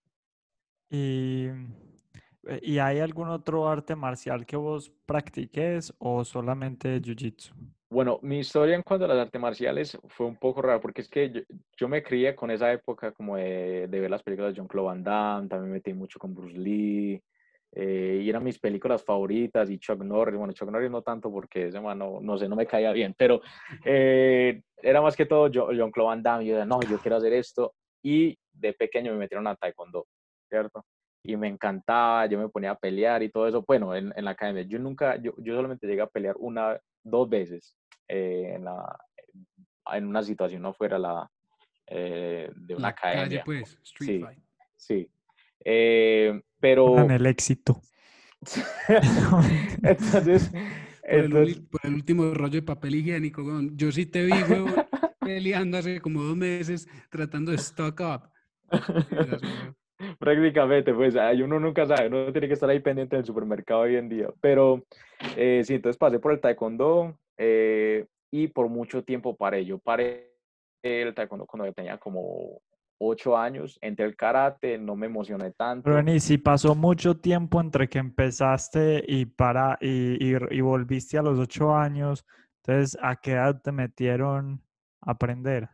[0.91, 1.47] Y,
[2.49, 7.55] eh, ¿Y hay algún otro arte marcial que vos practiques o solamente jiu-jitsu?
[7.93, 11.11] Bueno, mi historia en cuanto a las artes marciales fue un poco rara porque es
[11.11, 11.45] que
[11.77, 15.47] yo, me crié con esa época como de, ver las películas de John Van Damme,
[15.47, 17.23] también me metí mucho con Bruce Lee,
[17.73, 21.67] eh, y eran mis películas favoritas, y Chuck Norris, bueno, Chuck Norris no tanto porque
[21.67, 23.43] ese man no, sé, no me caía bien, pero
[23.85, 27.35] eh, era más que todo John, Claude Van Damme, yo decía, no, yo quiero hacer
[27.35, 30.07] esto, y de pequeño me metieron a Taekwondo,
[30.49, 30.83] ¿cierto?
[31.23, 34.31] Y me encantaba, yo me ponía a pelear y todo eso, bueno, en, en la
[34.31, 37.77] academia, yo nunca, yo, yo solamente llegué a pelear una, dos veces,
[38.09, 38.99] eh, en, la,
[39.93, 41.31] en una situación no fuera la,
[41.87, 43.43] eh, de una academia.
[43.45, 44.23] pues, sí,
[44.77, 45.09] Sí.
[45.65, 46.99] Eh, pero...
[46.99, 47.81] En el éxito.
[49.83, 50.51] entonces...
[50.51, 53.43] Por, el, último rollo de papel higiénico,
[53.73, 54.33] yo sí te vi,
[55.21, 58.31] peleando hace como dos meses tratando de stock up.
[60.19, 64.09] Prácticamente, pues uno nunca sabe, uno tiene que estar ahí pendiente del supermercado hoy en
[64.09, 64.29] día.
[64.41, 64.85] Pero
[65.35, 69.65] sí, entonces pasé por el taekwondo, eh, y por mucho tiempo paré.
[69.65, 70.33] Yo paré
[70.81, 72.61] el taekwondo cuando yo tenía como
[72.99, 75.85] ocho años, entré el karate, no me emocioné tanto.
[75.85, 81.23] Pero ni si pasó mucho tiempo entre que empezaste y, para, y, y, volviste a
[81.23, 82.25] los ocho años,
[82.59, 84.63] entonces, ¿a qué edad te metieron
[85.01, 85.69] a aprender?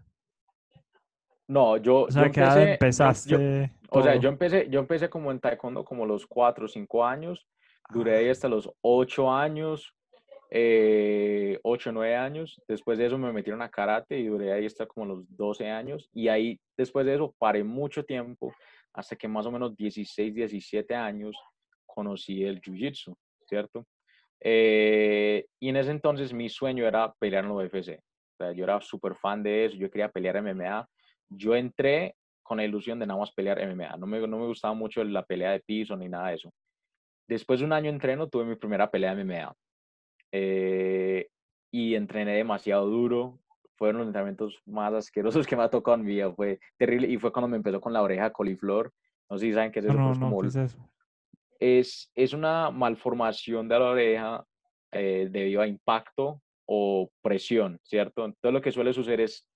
[1.46, 3.72] No, yo, o sea, yo ¿qué edad empezaste?
[3.90, 7.46] o sea, yo empecé, yo empecé como en taekwondo como los cuatro o cinco años,
[7.90, 8.32] duré ahí ah.
[8.32, 9.94] hasta los ocho años,
[10.50, 12.60] eh, 8 o 9 años.
[12.66, 16.08] Después de eso me metieron a karate y duré ahí hasta como los 12 años.
[16.12, 18.54] Y ahí, después de eso, paré mucho tiempo,
[18.92, 21.36] hasta que más o menos 16, 17 años
[21.86, 23.86] conocí el jiu-jitsu, ¿cierto?
[24.40, 28.00] Eh, y en ese entonces mi sueño era pelear en la UFC.
[28.54, 30.88] Yo era súper fan de eso, yo quería pelear MMA.
[31.28, 33.96] Yo entré con la ilusión de nada más pelear MMA.
[33.96, 36.52] No me, no me gustaba mucho la pelea de piso ni nada de eso.
[37.26, 39.54] Después de un año entreno, tuve mi primera pelea de MMA.
[40.32, 41.28] Eh,
[41.70, 43.38] y entrené demasiado duro.
[43.76, 46.32] Fueron los entrenamientos más asquerosos que me ha tocado en mi vida.
[46.32, 47.08] Fue terrible.
[47.08, 48.92] Y fue cuando me empezó con la oreja coliflor.
[49.30, 49.94] No sé si saben qué es eso.
[49.94, 50.78] No, no, es eso?
[51.60, 54.44] Es, es una malformación de la oreja
[54.92, 58.24] eh, debido a impacto o presión, ¿cierto?
[58.24, 59.46] Entonces lo que suele suceder es,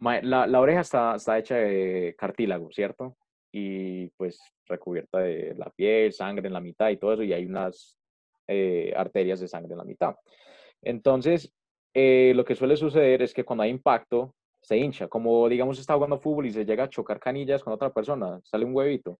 [0.00, 3.16] la, la oreja está, está hecha de cartílago, ¿cierto?
[3.52, 7.46] Y pues recubierta de la piel, sangre en la mitad y todo eso, y hay
[7.46, 7.99] unas
[8.50, 10.16] eh, arterias de sangre en la mitad.
[10.82, 11.52] Entonces,
[11.94, 15.08] eh, lo que suele suceder es que cuando hay impacto, se hincha.
[15.08, 18.64] Como, digamos, está jugando fútbol y se llega a chocar canillas con otra persona, sale
[18.64, 19.18] un huevito.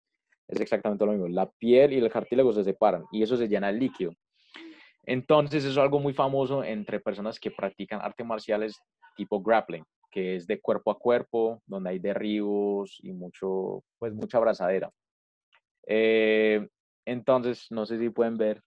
[0.49, 1.29] Es exactamente lo mismo.
[1.29, 4.13] La piel y el cartílago se separan y eso se llena de líquido.
[5.05, 8.81] Entonces, eso es algo muy famoso entre personas que practican artes marciales
[9.17, 14.39] tipo grappling, que es de cuerpo a cuerpo, donde hay derribos y mucho, pues, mucha
[14.39, 14.91] abrazadera.
[15.87, 16.67] Eh,
[17.07, 18.63] entonces, no sé si pueden ver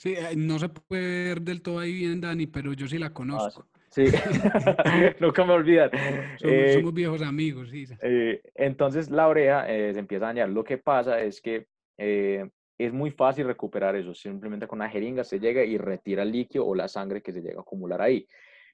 [0.00, 3.08] Sí, eh, no se puede ver del todo ahí bien, Dani, pero yo sí la
[3.08, 3.66] ah, conozco.
[3.90, 4.04] sí,
[5.20, 5.90] nunca me olvidan.
[6.40, 7.84] Eh, somos, viejos amigos, sí.
[8.00, 10.48] Eh, entonces la oreja se empieza a dañar.
[10.48, 11.66] Lo que pasa es que
[11.98, 14.14] es muy fácil recuperar eso.
[14.14, 17.42] Simplemente con una jeringa se llega y retira el líquido o la sangre que se
[17.42, 18.26] llega a acumular ahí.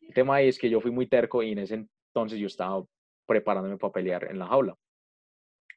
[0.02, 2.84] El tema es que yo fui muy terco y en ese entonces yo estaba
[3.26, 4.76] preparándome para pelear en la jaula.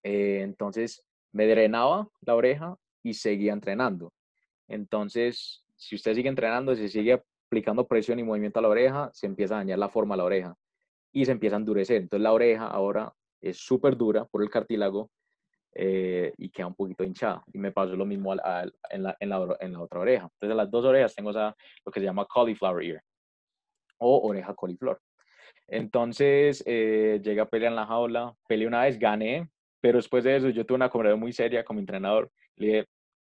[0.04, 4.14] Eh, entonces me drenaba la oreja y seguía entrenando.
[4.70, 9.26] Entonces, si usted sigue entrenando, si sigue aplicando presión y movimiento a la oreja, se
[9.26, 10.56] empieza a dañar la forma de la oreja
[11.12, 11.98] y se empieza a endurecer.
[11.98, 15.10] Entonces la oreja ahora es súper dura por el cartílago
[15.74, 17.44] eh, y queda un poquito hinchada.
[17.54, 20.30] Y me pasó lo mismo en, la, en, la, en, la, otra oreja.
[20.34, 21.56] Entonces, las dos orejas tengo esa,
[21.86, 23.02] lo que se llama cauliflower ear
[23.98, 25.00] o oreja coliflor.
[25.68, 29.50] Entonces, eh, llegué a pelear en la jaula, peleé una vez, gané,
[29.82, 32.32] pero después de eso yo tuve una conversación muy seria con mi entrenador.
[32.56, 32.88] Le dije,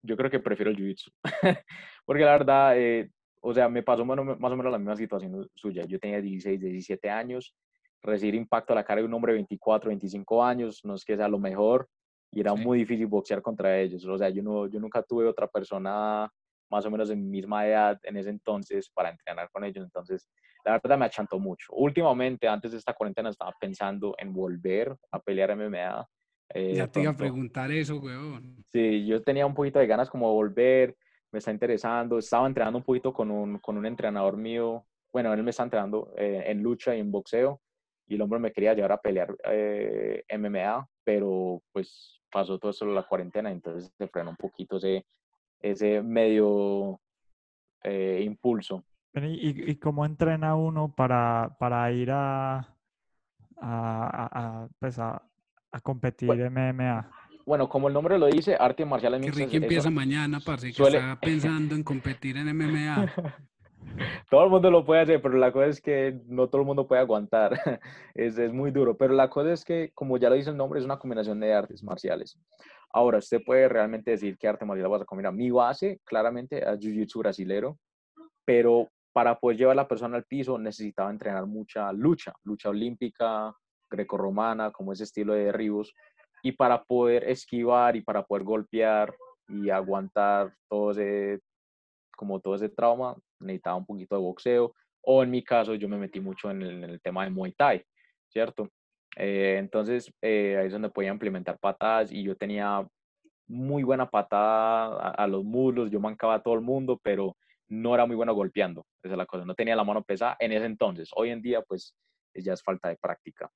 [0.05, 1.11] yo creo que prefiero el jiu-jitsu.
[2.05, 3.09] Porque la verdad, eh,
[3.41, 5.85] o sea, me pasó más o menos la misma situación suya.
[5.85, 7.55] Yo tenía 16, 17 años,
[8.01, 11.15] recibir impacto a la cara de un hombre de 24, 25 años, no es que
[11.15, 11.87] sea lo mejor,
[12.31, 14.05] y era muy difícil boxear contra ellos.
[14.05, 16.29] O sea, yo, no, yo nunca tuve otra persona
[16.69, 19.83] más o menos de mi misma edad en ese entonces para entrenar con ellos.
[19.83, 20.27] Entonces,
[20.63, 21.73] la verdad me achantó mucho.
[21.73, 26.07] Últimamente, antes de esta cuarentena, estaba pensando en volver a pelear MMA.
[26.53, 28.63] Eh, ya te iba a preguntar eso, weón.
[28.71, 30.97] Sí, yo tenía un poquito de ganas como de volver,
[31.31, 32.17] me está interesando.
[32.17, 34.85] Estaba entrenando un poquito con un, con un entrenador mío.
[35.11, 37.61] Bueno, él me está entrenando eh, en lucha y en boxeo
[38.07, 42.85] y el hombre me quería llevar a pelear eh, MMA, pero pues pasó todo eso
[42.85, 45.05] la cuarentena, entonces se frenó un poquito ese,
[45.59, 46.99] ese medio
[47.83, 48.83] eh, impulso.
[49.13, 52.67] ¿Y, ¿Y, cómo entrena uno para, para ir a, a,
[53.57, 55.23] a, pues a,
[55.75, 57.09] a competir en MMA?
[57.45, 59.35] Bueno, como el nombre lo dice, arte marcial mixtas.
[59.35, 63.11] Que Ricky empieza mañana, parce, que está pensando en competir en MMA.
[64.29, 66.87] todo el mundo lo puede hacer, pero la cosa es que no todo el mundo
[66.87, 67.59] puede aguantar.
[68.15, 68.95] es, es muy duro.
[68.97, 71.53] Pero la cosa es que, como ya lo dice el nombre, es una combinación de
[71.53, 72.39] artes marciales.
[72.91, 75.33] Ahora, usted puede realmente decir qué arte marcial vas a combinar.
[75.33, 77.77] Mi base, claramente, es Jiu-Jitsu brasilero,
[78.45, 83.53] pero para poder llevar a la persona al piso necesitaba entrenar mucha lucha, lucha olímpica,
[83.89, 85.93] grecorromana, como ese estilo de derribos,
[86.43, 89.15] y para poder esquivar y para poder golpear
[89.47, 91.39] y aguantar todo ese,
[92.15, 95.97] como todo ese trauma, necesitaba un poquito de boxeo, o en mi caso yo me
[95.97, 97.83] metí mucho en el, en el tema de Muay Thai,
[98.29, 98.69] ¿cierto?
[99.15, 102.85] Eh, entonces, eh, ahí es donde podía implementar patadas y yo tenía
[103.47, 108.05] muy buena patada a, los muslos, yo mancaba a todo el mundo, pero no era
[108.05, 111.09] muy bueno golpeando, esa es la cosa, no tenía la mano pesada en ese entonces.
[111.15, 111.95] Hoy en día, pues,
[112.33, 113.49] ya es falta de práctica.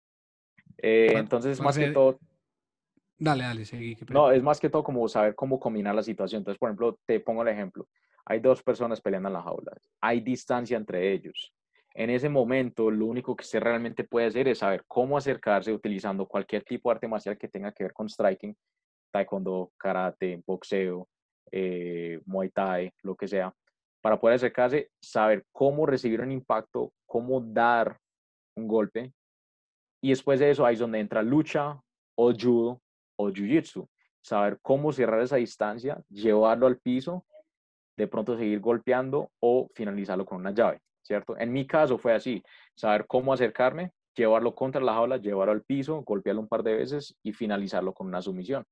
[0.82, 2.20] Eh, entonces, más que todo...
[3.18, 3.98] Dale, dale, seguí.
[4.10, 6.40] No, es más que todo como saber cómo combinar la situación.
[6.40, 7.88] Entonces, por ejemplo, te pongo el ejemplo.
[8.26, 9.74] Hay dos personas peleando en la jaula.
[10.02, 11.54] Hay distancia entre ellos
[11.94, 16.28] en ese momento lo único que usted realmente puede hacer es saber cómo acercarse utilizando
[16.28, 18.56] cualquier tipo de arte marcial que tenga que ver con striking,
[19.12, 21.08] taekwondo, karate, boxeo,
[21.52, 23.54] eh, muay thai, lo que sea,
[24.02, 28.00] para poder acercarse, saber cómo recibir un impacto, cómo dar
[28.56, 29.12] un golpe.
[30.02, 31.80] Y después de eso, ahí es donde entra lucha
[32.16, 32.82] o judo
[33.18, 33.88] o jiu-jitsu.
[34.22, 37.26] Saber cómo cerrar esa distancia, llevarlo al piso,
[37.98, 40.80] de pronto seguir golpeando o finalizarlo con una llave.
[41.10, 41.36] ¿cierto?
[41.38, 42.44] En mi caso fue así,
[42.76, 47.16] saber cómo acercarme, llevarlo contra la jaula, llevarlo al piso, golpearlo un par de veces
[47.24, 48.64] y finalizarlo con una sumisión.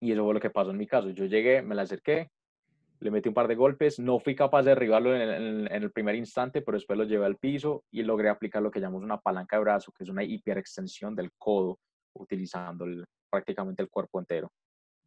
[0.00, 1.10] Y eso fue lo que pasó en mi caso.
[1.10, 2.30] Yo llegué, me la acerqué,
[3.02, 6.62] le metí un par de golpes, no fui capaz de derribarlo en el, primer instante,
[6.62, 9.62] pero después lo llevé al piso y logré aplicar lo que llamamos una palanca de
[9.62, 11.80] brazo, que es una hiperextensión del codo,
[12.14, 12.86] utilizando
[13.28, 14.52] prácticamente el cuerpo entero.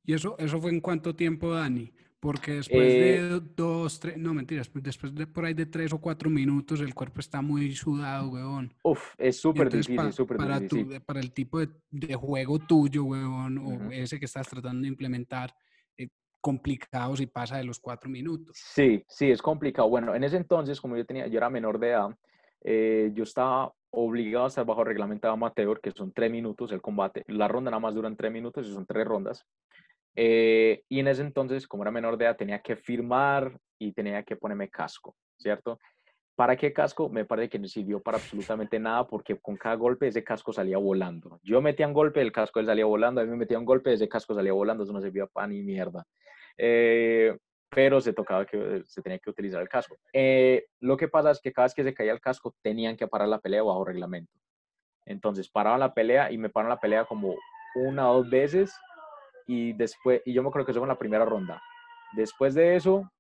[0.04, 1.92] ¿Y eso, eso fue en cuánto tiempo, Dani?
[2.20, 6.00] Porque después de eh, dos, tres, no mentiras, después de por ahí de tres o
[6.00, 8.74] cuatro minutos el cuerpo está muy sudado, weón.
[8.84, 11.02] Uf, es súper difícil, súper para difícil.
[11.02, 15.56] para el tipo de, de, juego tuyo, weón, o ese que estás tratando de implementar,
[16.46, 18.56] complicado si pasa de los cuatro minutos.
[18.56, 19.90] Sí, sí, es complicado.
[19.90, 22.16] Bueno, en ese entonces, como yo tenía, yo era menor de edad,
[22.64, 27.24] eh, yo estaba obligado a estar bajo reglamento amateur, que son tres minutos el combate.
[27.30, 29.44] La ronda nada más duran tres minutos y son tres rondas.
[30.16, 34.22] Eh, y en ese entonces, como era menor de edad, tenía que firmar y tenía
[34.22, 35.80] que ponerme casco, ¿cierto?
[36.36, 37.10] ¿Para qué casco?
[37.10, 40.78] Me parece que no sirvió para absolutamente nada porque con cada golpe ese casco salía
[40.78, 41.40] volando.
[41.42, 43.94] Yo metía un golpe, el casco él salía volando, a mí me metía un golpe,
[43.94, 46.06] ese casco salía volando, eso no servía para ni mierda.
[46.58, 47.38] Eh,
[47.70, 49.98] pero se tocaba que se tenía que utilizar el casco.
[50.14, 53.08] Eh, lo que pasa es que cada vez que se caía el casco tenían que
[53.08, 54.32] parar la pelea bajo reglamento.
[55.06, 57.36] Entonces paraban la pelea y me pararon la pelea como
[57.76, 58.74] una o dos veces
[59.46, 61.62] y después, y yo me acuerdo que eso fue la primera ronda.
[62.14, 63.12] Después de eso,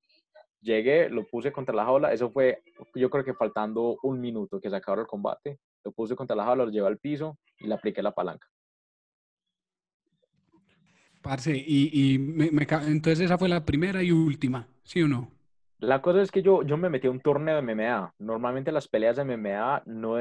[0.61, 2.63] llegué, lo puse contra la jaula, eso fue,
[2.95, 6.45] yo creo que faltando un minuto que se acabó el combate, lo puse contra la
[6.45, 8.47] jaula, lo llevé al piso y le apliqué la palanca.
[11.25, 15.31] Parce, y, y me, me entonces esa fue la primera y última, ¿sí o no?
[15.79, 18.13] La cosa es que yo, yo me metí a un torneo de MMA.
[18.19, 20.17] Normalmente las peleas de MMA no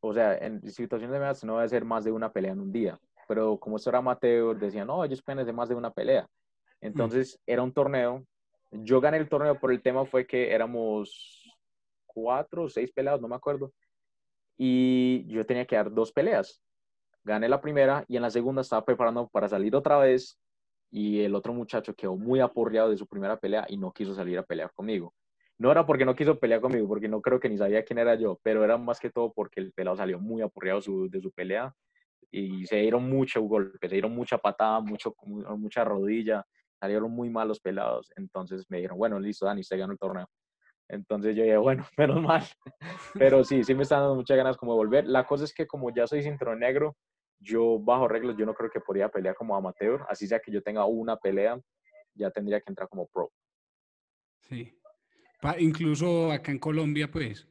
[0.00, 2.72] o sea, en situaciones de MMA no debe ser más de una pelea en un
[2.72, 2.98] día.
[3.28, 6.26] Pero como esto era amateur, decían, no, ellos pueden hacer más de una pelea.
[6.80, 8.24] Entonces era un torneo.
[8.70, 11.54] Yo gané el torneo por el tema fue que éramos
[12.06, 13.74] cuatro o seis peleados, no me acuerdo.
[14.56, 16.62] Y yo tenía que dar dos peleas.
[17.24, 20.38] Gané la primera y en la segunda estaba preparando para salir otra vez
[20.90, 24.38] y el otro muchacho quedó muy aporreado de su primera pelea y no quiso salir
[24.38, 25.14] a pelear conmigo.
[25.58, 28.14] No era porque no quiso pelear conmigo, porque no creo que ni sabía quién era
[28.14, 31.32] yo, pero era más que todo porque el pelado salió muy aporreado su, de su
[31.32, 31.74] pelea
[32.30, 35.14] y se dieron mucho golpe, se dieron mucha patada, mucho,
[35.56, 36.44] mucha rodilla,
[36.78, 38.12] salieron muy malos pelados.
[38.16, 40.28] Entonces me dijeron, bueno, listo, Dani, usted ganó el torneo.
[40.88, 42.42] Entonces yo dije, bueno, menos mal.
[43.14, 45.06] Pero sí, sí me están dando muchas ganas como de volver.
[45.06, 46.96] La cosa es que como ya soy cinturón negro,
[47.38, 50.62] yo bajo reglas, yo no creo que podría pelear como amateur, así sea que yo
[50.62, 51.58] tenga una pelea,
[52.14, 53.30] ya tendría que entrar como pro.
[54.40, 54.72] Sí.
[55.40, 57.48] Pa- incluso acá en Colombia, pues.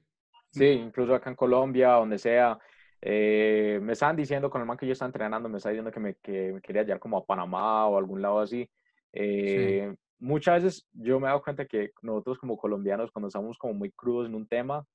[0.51, 2.57] Sí, incluso acá en Colombia, donde sea.
[3.01, 5.99] eh, me estaban diciendo con el man que yo estaba entrenando, me estaba diciendo que
[5.99, 8.67] me, que me quería llevar como a Panamá o algún lado así.
[9.13, 13.73] Eh, Muchas veces yo me he dado cuenta que nosotros como colombianos, cuando estamos como
[13.73, 14.85] muy crudos en un tema,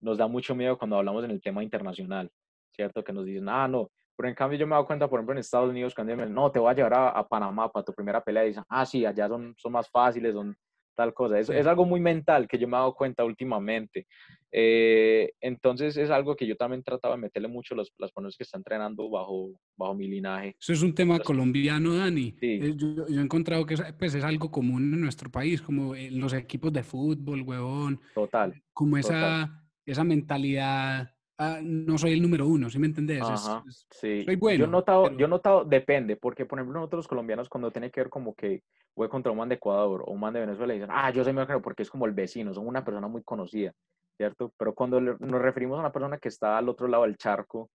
[0.00, 2.30] nos da mucho miedo cuando hablamos en el tema internacional,
[2.72, 3.02] ¿cierto?
[3.04, 3.90] Que nos dicen, ah, no.
[4.20, 6.34] Pero en cambio yo me he dado cuenta, por ejemplo, en Estados Unidos, cuando dicen,
[6.34, 8.84] no, te voy a llevar a, a Panamá para tu primera pelea, y dicen, ah,
[8.84, 10.54] sí, allá son, son más fáciles, son
[10.94, 11.38] tal cosa.
[11.38, 11.54] Es, Sí.
[11.54, 14.06] es algo muy mental que yo me he dado cuenta últimamente.
[14.52, 18.36] Eh, entonces es algo que yo también trataba de meterle mucho a los, las personas
[18.36, 20.54] que están entrenando bajo, bajo mi linaje.
[20.60, 22.34] Eso es un tema Entonces, colombiano, Dani.
[22.38, 22.60] Sí.
[22.62, 25.94] Eh, Yo, yo he encontrado que es, pues, es algo común en nuestro país, como
[25.94, 28.60] en los equipos de fútbol, huevón, Total.
[28.74, 29.16] como Total.
[29.16, 31.08] esa, esa mentalidad,
[31.40, 33.22] ah, no soy el número uno, ¿sí me entendés?
[33.28, 34.22] Es- Ajá, es- sí.
[34.24, 37.48] soy Yo bueno, he notado, pero- yo notado, depende, porque por ejemplo nosotros los colombianos
[37.48, 38.62] cuando tiene que ver como que
[38.94, 41.32] voy contra un man de Ecuador o un man de Venezuela dicen, ah, yo soy
[41.32, 43.72] mejor porque es como el vecino, son una persona muy conocida,
[44.16, 44.52] ¿cierto?
[44.58, 47.70] Pero cuando nos referimos a una persona que está al otro lado del charco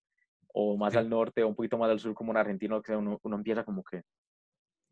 [0.53, 0.99] o más Sí.
[0.99, 3.63] al norte o un poquito más al sur como un argentino, que uno, uno empieza
[3.65, 4.03] como que,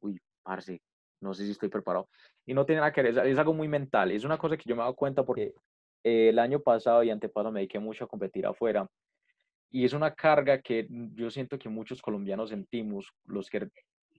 [0.01, 0.81] uy, parce,
[1.21, 2.09] no sé si estoy preparado.
[2.45, 4.63] Y no tiene nada que ver, es, es algo muy mental, es una cosa que
[4.67, 5.53] yo me he dado cuenta porque
[6.03, 8.87] eh, el año pasado y antepasado me dediqué mucho a competir afuera
[9.73, 13.71] y es una carga que yo siento que muchos colombianos sentimos, los que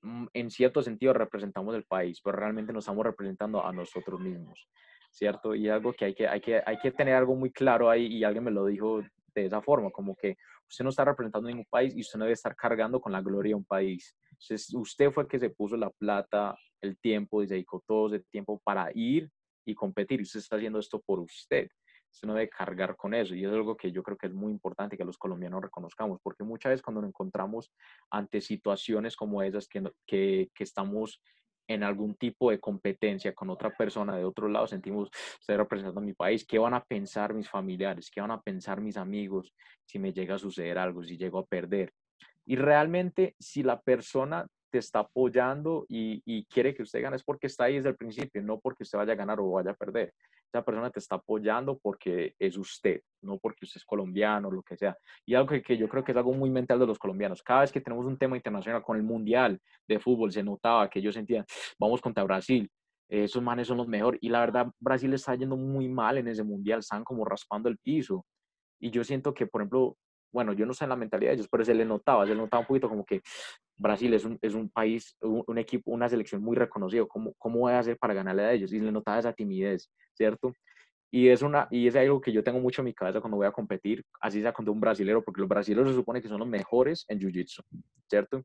[0.02, 4.68] mm, en cierto sentido representamos el país, pero realmente nos estamos representando a nosotros mismos,
[5.12, 5.54] ¿cierto?
[5.54, 8.24] Y algo que hay que, hay que, hay que tener algo muy claro ahí y
[8.24, 9.00] alguien me lo dijo
[9.32, 10.36] de esa forma, como que
[10.68, 13.50] usted no está representando ningún país y usted no debe estar cargando con la gloria
[13.50, 14.16] de un país.
[14.30, 18.12] Entonces, usted fue el que se puso la plata, el tiempo y se dedicó todo
[18.12, 19.30] ese tiempo para ir
[19.64, 21.68] y competir usted está haciendo esto por usted
[22.14, 23.34] usted no debe cargar con eso.
[23.34, 26.44] Y es algo que yo creo que es muy importante que los colombianos reconozcamos, porque
[26.44, 27.72] muchas veces cuando nos encontramos
[28.10, 31.20] ante situaciones como esas, que, que, que estamos
[31.66, 35.10] en algún tipo de competencia con otra persona de otro lado, sentimos,
[35.40, 38.10] estoy representando mi país, ¿qué van a pensar mis familiares?
[38.10, 39.54] ¿Qué van a pensar mis amigos
[39.84, 41.92] si me llega a suceder algo, si llego a perder?
[42.46, 47.22] Y realmente, si la persona te está apoyando y, y quiere que usted gane, es
[47.22, 49.74] porque está ahí desde el principio, no porque usted vaya a ganar o vaya a
[49.74, 50.12] perder
[50.54, 54.76] esa persona te está apoyando porque es usted, no porque usted es colombiano, lo que
[54.76, 54.96] sea.
[55.26, 57.42] Y algo que, que yo creo que es algo muy mental de los colombianos.
[57.42, 61.00] Cada vez que tenemos un tema internacional con el Mundial de Fútbol, se notaba que
[61.00, 61.44] ellos sentían,
[61.78, 62.70] vamos contra Brasil,
[63.08, 64.20] esos manes son los mejores.
[64.22, 67.78] Y la verdad, Brasil está yendo muy mal en ese Mundial, están como raspando el
[67.78, 68.24] piso.
[68.78, 69.96] Y yo siento que, por ejemplo,
[70.34, 72.40] bueno, yo no sé en la mentalidad de ellos, pero se le notaba, se le
[72.40, 73.22] notaba un poquito como que
[73.76, 77.06] Brasil es un, es un país, un, un equipo, una selección muy reconocido.
[77.06, 78.72] ¿Cómo, ¿Cómo voy a hacer para ganarle a ellos?
[78.72, 80.52] Y le notaba esa timidez, ¿cierto?
[81.12, 83.46] Y es, una, y es algo que yo tengo mucho en mi cabeza cuando voy
[83.46, 86.48] a competir, así sea contra un brasilero, porque los brasileños se supone que son los
[86.48, 87.62] mejores en jiu-jitsu,
[88.10, 88.42] ¿cierto?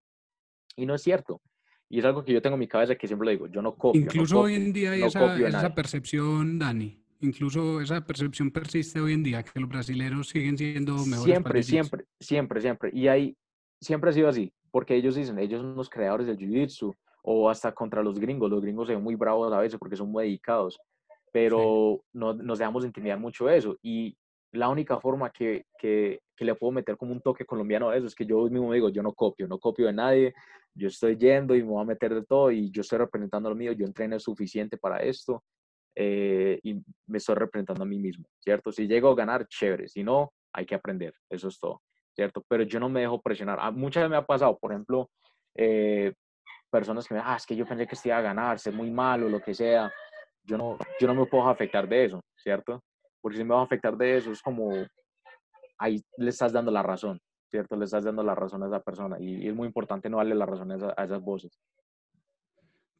[0.75, 1.41] Y no es cierto.
[1.89, 3.75] Y es algo que yo tengo en mi cabeza que siempre lo digo, yo no
[3.75, 4.01] copio.
[4.01, 7.03] no Incluso hoy copio, en día hay no esa, esa percepción, Dani.
[7.21, 12.05] Incluso esa percepción persiste hoy en día, que los brasileños siguen siendo mejores Siempre, siempre,
[12.19, 12.91] siempre, siempre.
[12.93, 13.35] Y ahí
[13.81, 17.73] siempre ha sido así, porque ellos dicen, ellos son los creadores del jiu-jitsu, o hasta
[17.73, 18.49] contra los gringos.
[18.49, 20.79] Los gringos se ven muy bravos a veces porque son muy dedicados,
[21.33, 23.77] pero no, nos dejamos intimidar mucho eso.
[23.81, 24.15] Y
[24.53, 28.07] la única forma que, que, que le puedo meter como un toque colombiano a eso
[28.07, 30.33] es que yo mismo digo, yo no copio, no copio de nadie,
[30.73, 33.55] yo estoy yendo y me voy a meter de todo y yo estoy representando lo
[33.55, 35.43] mío, yo entrené suficiente para esto
[36.01, 36.75] eh, y
[37.07, 38.71] me estoy representando a mí mismo, ¿cierto?
[38.71, 41.81] Si llego a ganar, chévere, si no, hay que aprender, eso es todo,
[42.15, 42.41] ¿cierto?
[42.47, 43.59] Pero yo no me dejo presionar.
[43.59, 45.09] A- Muchas veces me ha pasado, por ejemplo,
[45.55, 46.13] eh,
[46.71, 49.27] personas que me ah, es que yo pensé que iba a ganar, sé muy malo,
[49.27, 49.91] lo que sea.
[50.43, 52.81] Yo no, yo no me puedo afectar de eso, ¿cierto?
[53.21, 54.71] Porque si me voy a afectar de eso, es como,
[55.79, 57.19] ahí le estás dando la razón,
[57.51, 57.75] ¿cierto?
[57.75, 60.35] Le estás dando la razón a esa persona y, y es muy importante no darle
[60.35, 61.59] la razón a, esa- a esas voces.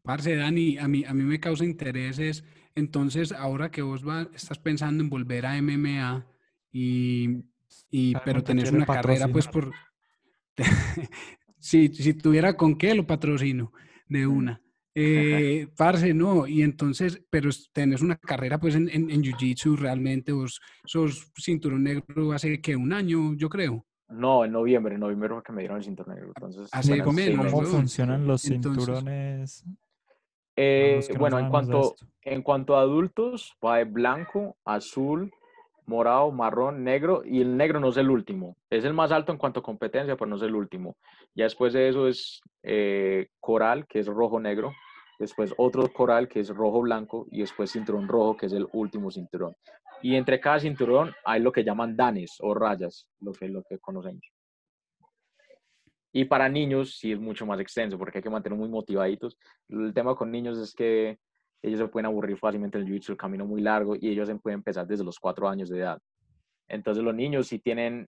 [0.10, 2.44] Parce, Dani, a mí, a mí me causa intereses.
[2.74, 6.26] Entonces, ahora que vos va, estás pensando en volver a MMA
[6.72, 7.44] y,
[7.92, 9.72] y pero tenés una carrera, pues por...
[11.60, 13.72] si, si tuviera con qué, lo patrocino
[14.08, 14.36] de mm.
[14.36, 14.62] una.
[14.96, 20.60] Eh, parce, no, y entonces, pero tenés una carrera pues en, en, Jiu-Jitsu realmente, vos
[20.86, 23.86] sos cinturón negro hace que un año, yo creo.
[24.08, 26.32] No, en noviembre, en noviembre fue que me dieron el cinturón negro.
[26.36, 29.64] Entonces, hace bueno, ¿Cómo funcionan los cinturones?
[30.62, 35.32] Eh, bueno, en cuanto, en cuanto a adultos, va de blanco, azul,
[35.86, 38.58] morado, marrón, negro, y el negro no es el último.
[38.70, 40.98] Es el más alto en cuanto a competencia, pero no es el último.
[41.34, 44.74] Ya después de eso es eh, coral, que es rojo-negro,
[45.18, 49.56] después otro coral, que es rojo-blanco, y después cinturón rojo, que es el último cinturón.
[50.02, 53.80] Y entre cada cinturón hay lo que llaman danes o rayas, lo que, lo que
[53.80, 54.30] conocemos.
[56.12, 59.38] Y para niños sí es mucho más extenso, porque hay que mantener muy motivaditos.
[59.70, 61.20] El tema con niños es que
[61.62, 64.60] ellos se pueden aburrir fácilmente en el jiu-jitsu, el camino muy largo, y ellos pueden
[64.60, 66.00] empezar desde los cuatro años de edad.
[66.68, 68.08] Entonces los niños sí tienen,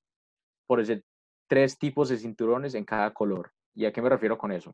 [0.68, 1.04] por ese
[1.48, 3.52] tres tipos de cinturones en cada color.
[3.76, 4.74] ¿Y a qué me refiero con eso?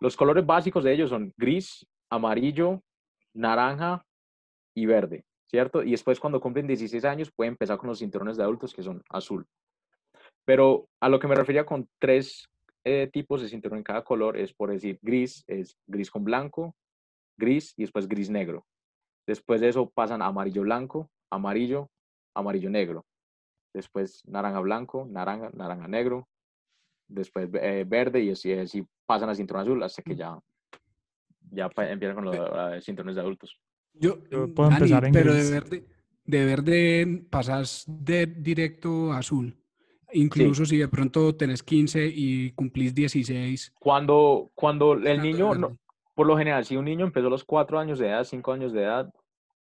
[0.00, 2.82] Los colores básicos de ellos son gris, amarillo,
[3.32, 4.04] naranja
[4.74, 5.84] y verde, ¿cierto?
[5.84, 9.02] Y después cuando cumplen 16 años pueden empezar con los cinturones de adultos que son
[9.08, 9.46] azul.
[10.44, 12.49] Pero a lo que me refería con tres
[12.84, 16.74] eh, tipos de cinturón en cada color es por decir gris, es gris con blanco,
[17.36, 18.66] gris y después gris negro.
[19.26, 21.90] Después de eso pasan amarillo blanco, amarillo,
[22.34, 23.04] amarillo negro.
[23.74, 26.28] Después naranja blanco, naranja, naranja negro.
[27.08, 30.38] Después eh, verde y así, así, pasan a cinturón azul hasta que ya,
[31.50, 33.58] ya empiezan con los cinturones de adultos.
[33.92, 34.18] Yo,
[34.54, 35.84] puedo empezar en pero de verde,
[36.24, 39.56] de verde pasas de directo a azul.
[40.12, 43.74] Incluso si de pronto tenés 15 y cumplís 16.
[43.78, 45.50] Cuando, cuando el niño,
[46.14, 48.72] por lo general, si un niño empezó a los 4 años de edad, 5 años
[48.72, 49.12] de edad,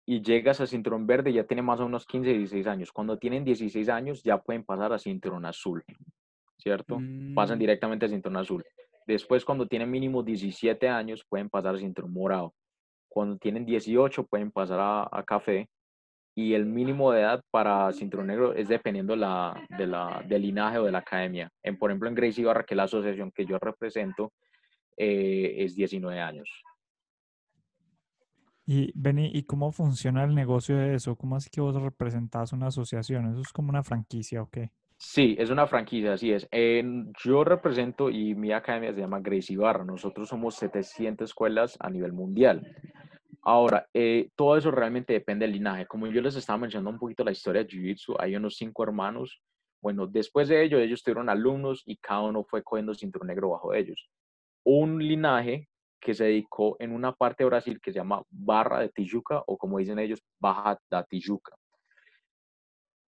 [0.05, 2.93] y llegas a cinturón verde, ya tiene más o menos 15, 16 años.
[2.93, 5.85] Cuando tienen 16 años, ya pueden pasar a cinturón azul,
[6.59, 7.01] ¿cierto?
[7.35, 7.61] Pasan mm.
[7.61, 8.65] directamente a cinturón azul.
[9.07, 12.55] Después, cuando tienen mínimo 17 años, pueden pasar a cinturón morado.
[13.09, 14.79] Cuando tienen 18, pueden pasar
[15.11, 15.69] a café
[16.39, 20.77] y el mínimo de edad para cinturón negro es dependiendo la, de la, del linaje
[20.77, 21.51] o de la academia.
[21.63, 24.35] En, por ejemplo, en Gracie Barra, que es la asociación que yo represento,
[24.99, 26.51] eh, es 19 años.
[28.67, 31.17] Y Benny, ¿y cómo funciona el negocio de eso?
[31.17, 33.31] ¿Cómo es que vos representás una asociación?
[33.31, 34.73] ¿Eso es como una franquicia o qué?
[34.99, 36.47] Sí, es una franquicia, así es.
[37.25, 39.85] yo represento y mi academia se llama Gracie Barra.
[39.85, 42.67] Nosotros somos 700 escuelas a nivel mundial.
[43.49, 45.87] Ahora, eh, todo eso realmente depende del linaje.
[45.87, 49.41] Como yo les estaba mencionando un poquito la historia de Jiu-Jitsu, hay unos cinco hermanos.
[49.81, 53.73] Bueno, después de ello, ellos tuvieron alumnos y cada uno fue cogiendo cinturón negro bajo
[53.73, 54.11] ellos.
[54.65, 55.69] Un linaje
[56.01, 59.57] que se dedicó en una parte de Brasil que se llama Barra de Tijuca, o
[59.57, 61.55] como dicen ellos, Baja da Tijuca.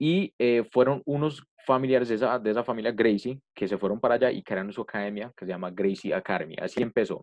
[0.01, 4.15] Y eh, fueron unos familiares de esa, de esa familia Gracie que se fueron para
[4.15, 6.57] allá y crearon su academia que se llama Gracie Academy.
[6.59, 7.23] Así empezó.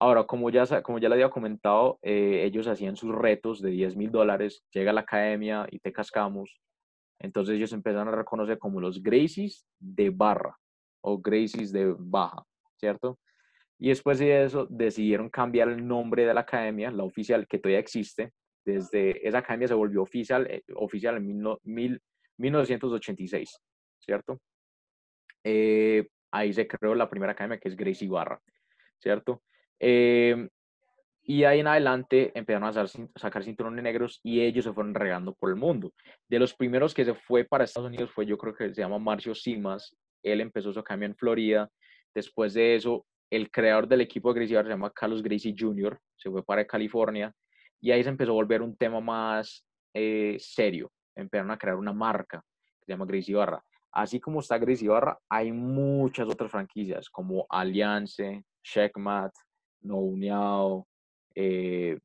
[0.00, 3.96] Ahora, como ya, como ya le había comentado, eh, ellos hacían sus retos de 10
[3.96, 6.60] mil dólares, llega a la academia y te cascamos.
[7.18, 10.56] Entonces ellos empezaron a reconocer como los Gracies de barra
[11.00, 12.44] o Gracies de baja,
[12.76, 13.18] ¿cierto?
[13.78, 17.80] Y después de eso decidieron cambiar el nombre de la academia, la oficial que todavía
[17.80, 18.32] existe.
[18.64, 21.26] Desde esa academia se volvió oficial, eh, oficial en
[21.64, 22.00] mil,
[22.36, 23.58] 1986,
[23.98, 24.40] ¿cierto?
[25.42, 28.40] Eh, ahí se creó la primera academia que es Gracie Barra,
[29.00, 29.42] ¿cierto?
[29.80, 30.48] Em,
[31.22, 35.50] y ahí en adelante empezaron a sacar cinturones negros y ellos se fueron regando por
[35.50, 35.92] el mundo.
[36.26, 38.98] De los primeros que se fue para Estados Unidos fue, yo creo que se llama
[38.98, 39.94] Marcio Simas.
[40.22, 41.70] Él empezó su cambio en Florida.
[42.14, 46.30] Después de eso, el creador del equipo de Gracie se llama Carlos Gracie Jr., se
[46.30, 47.30] fue para California.
[47.78, 50.90] Y ahí se empezó a volver un tema más eh, serio.
[51.14, 53.62] Empezaron a crear una marca que se llama Gracie Barra.
[53.92, 59.32] Así como está Gracie Barra, hay muchas otras franquicias como Alliance, Checkmat,
[59.80, 60.86] no Uniao,
[61.34, 61.98] eh,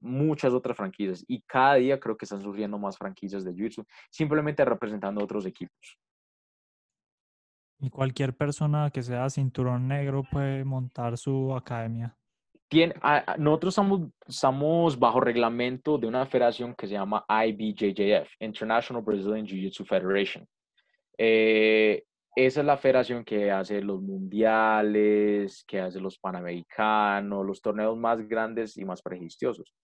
[0.00, 1.24] muchas otras franquicias.
[1.28, 5.98] Y cada día creo que están surgiendo más franquicias de Jiu-Jitsu, simplemente representando otros equipos.
[7.80, 12.16] Y cualquier persona que sea cinturón negro puede montar su academia.
[12.68, 12.94] Tiene,
[13.38, 19.86] nosotros estamos, estamos bajo reglamento de una federación que se llama IBJJF, International Brazilian Jiu-Jitsu
[19.86, 20.46] Federation.
[21.16, 22.04] Eh,
[22.46, 28.26] esa es la federación que hace los mundiales, que hace los panamericanos, los torneos más
[28.28, 29.74] grandes y más prestigiosos.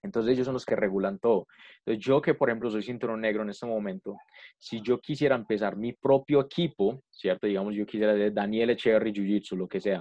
[0.00, 1.48] Entonces ellos son los que regulan todo.
[1.78, 4.16] Entonces yo que por ejemplo soy cinturón negro en este momento,
[4.56, 7.48] si yo quisiera empezar mi propio equipo, ¿cierto?
[7.48, 10.00] Digamos yo quisiera de Daniel Echeverry Jiu Jitsu, lo que sea.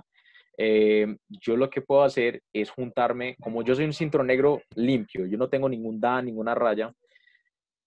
[0.55, 5.25] Eh, yo lo que puedo hacer es juntarme, como yo soy un cinturón negro limpio,
[5.25, 6.93] yo no tengo ningún dan, ninguna raya,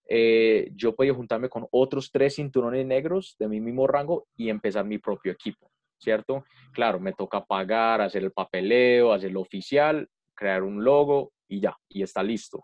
[0.08, 4.84] eh, yo puedo juntarme con otros tres cinturones negros de mi mismo rango y empezar
[4.84, 6.44] mi propio equipo, ¿cierto?
[6.72, 11.76] Claro, me toca pagar, hacer el papeleo, hacer lo oficial, crear un logo y ya,
[11.88, 12.62] y está listo.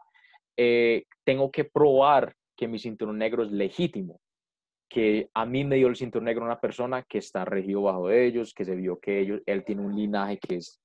[0.56, 4.20] Eh, tengo que probar que mi cinturón negro es legítimo,
[4.88, 8.52] que a mí me dio el cinturón negro una persona que está regido bajo ellos,
[8.54, 10.80] que se vio que ellos, él tiene un linaje que es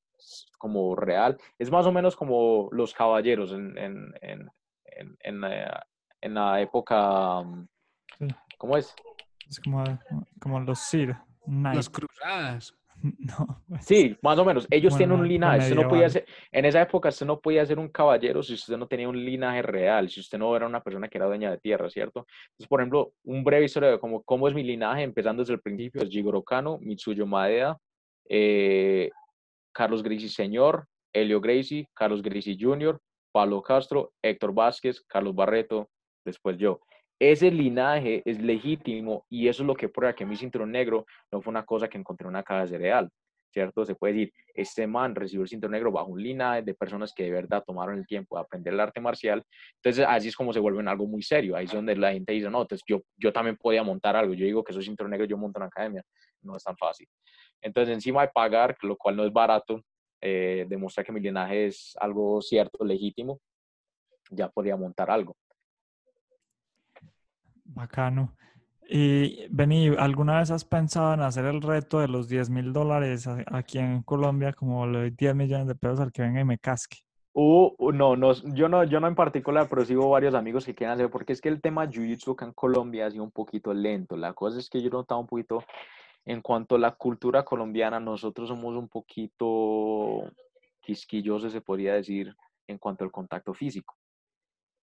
[0.58, 1.38] como real.
[1.60, 4.50] Es más o menos como los caballeros en, en,
[5.20, 5.86] en, la,
[6.22, 7.44] en la, época,
[8.58, 8.94] ¿cómo es?
[9.50, 9.84] Es como,
[10.40, 11.16] como los Sir.
[11.46, 12.74] Las cruzadas.
[13.00, 13.62] No.
[13.68, 14.68] Pues, sí, más o menos.
[14.72, 15.74] Ellos tienen un linaje.
[15.76, 18.88] no podía ser, en esa época usted no podía ser un caballero si usted no
[18.88, 21.90] tenía un linaje real, si usted no era una persona que era dueña de tierra,
[21.90, 22.26] ¿cierto?
[22.50, 25.62] Entonces, por ejemplo, un breve historia de cómo, cómo es mi linaje, empezando desde el
[25.62, 27.78] principio, es Jigoro Kano, Mitsuyo Maeda,
[28.30, 29.12] eh,
[29.72, 33.00] Carlos Gracie Señor, Helio Gracie, Carlos Gracie Jr.,
[33.32, 35.90] Pablo Castro, Héctor Vázquez, Carlos Barreto,
[36.28, 36.80] después yo
[37.20, 41.42] ese linaje es legítimo y eso es lo que prueba que mi cinturón negro no
[41.42, 43.10] fue una cosa que encontré en una caja de cereal,
[43.52, 43.86] ¿cierto?
[43.86, 47.24] Se puede decir, este man recibió el cinturón negro bajo un linaje de personas que
[47.24, 49.44] de verdad tomaron el tiempo de aprender el arte marcial,
[49.78, 52.50] entonces así es como se vuelve algo muy serio, ahí es donde la gente dice,
[52.52, 55.38] no, entonces yo, yo también podía montar algo, yo digo que soy cinturón negro, yo
[55.38, 56.04] monto una academia,
[56.44, 57.08] no es tan fácil.
[57.62, 59.82] Entonces encima de pagar, lo cual no es barato,
[60.22, 63.40] eh, demostrar que mi linaje es algo cierto, legítimo,
[64.30, 65.36] ya podía montar algo.
[67.68, 68.36] Bacano.
[68.90, 73.28] Y Beni, ¿alguna vez has pensado en hacer el reto de los 10 mil dólares
[73.48, 76.58] aquí en Colombia, como le doy 10 millones de pesos al que venga y me
[76.58, 77.00] casque?
[77.34, 80.74] Uh, uh, no, no, yo no, yo no en particular, pero sigo varios amigos que
[80.74, 83.74] quieren hacer, porque es que el tema jiu-jitsu acá en Colombia ha sido un poquito
[83.74, 84.18] lento.
[84.18, 85.64] La cosa es que yo he notado un poquito,
[86.26, 90.32] en cuanto a la cultura colombiana, nosotros somos un poquito
[90.82, 92.34] quisquillosos, se podría decir,
[92.66, 93.96] en cuanto al contacto físico.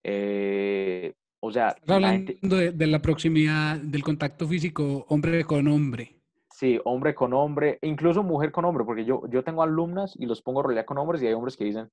[0.04, 1.14] Eh,
[1.46, 6.16] o sea, hablando de, la proximidad del contacto físico hombre con hombre.
[6.50, 10.40] Sí, hombre con hombre, incluso mujer con hombre, porque yo, yo tengo alumnas y los
[10.40, 11.90] pongo a rolear con hombres y hay hombres que dicen,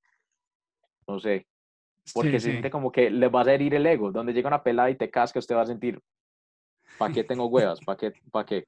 [1.05, 1.47] no sé,
[2.13, 4.09] porque se siente como que les va a herir el ego.
[4.09, 5.99] Donde llega una pelada y te casca, usted va a sentir,
[6.97, 7.81] ¿para qué tengo huevas?
[7.85, 8.13] ¿Para qué?
[8.31, 8.63] ¿Para qué?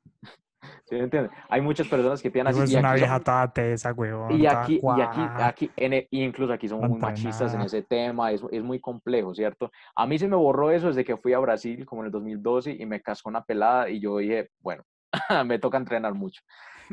[0.86, 1.32] ¿Sí me entiendes?
[1.50, 2.74] Hay muchas personas que piensan así.
[2.74, 4.32] Es una vieja toda tesa, huevón.
[4.40, 8.42] Y aquí, y aquí, aquí en incluso aquí somos muy machistas en ese tema, es,
[8.52, 9.72] es muy complejo, ¿cierto?
[9.96, 12.78] A mí se me borró eso desde que fui a Brasil, como en el 2012,
[12.80, 14.84] y me cascó una pelada y yo dije, bueno,
[15.46, 16.42] me toca entrenar mucho.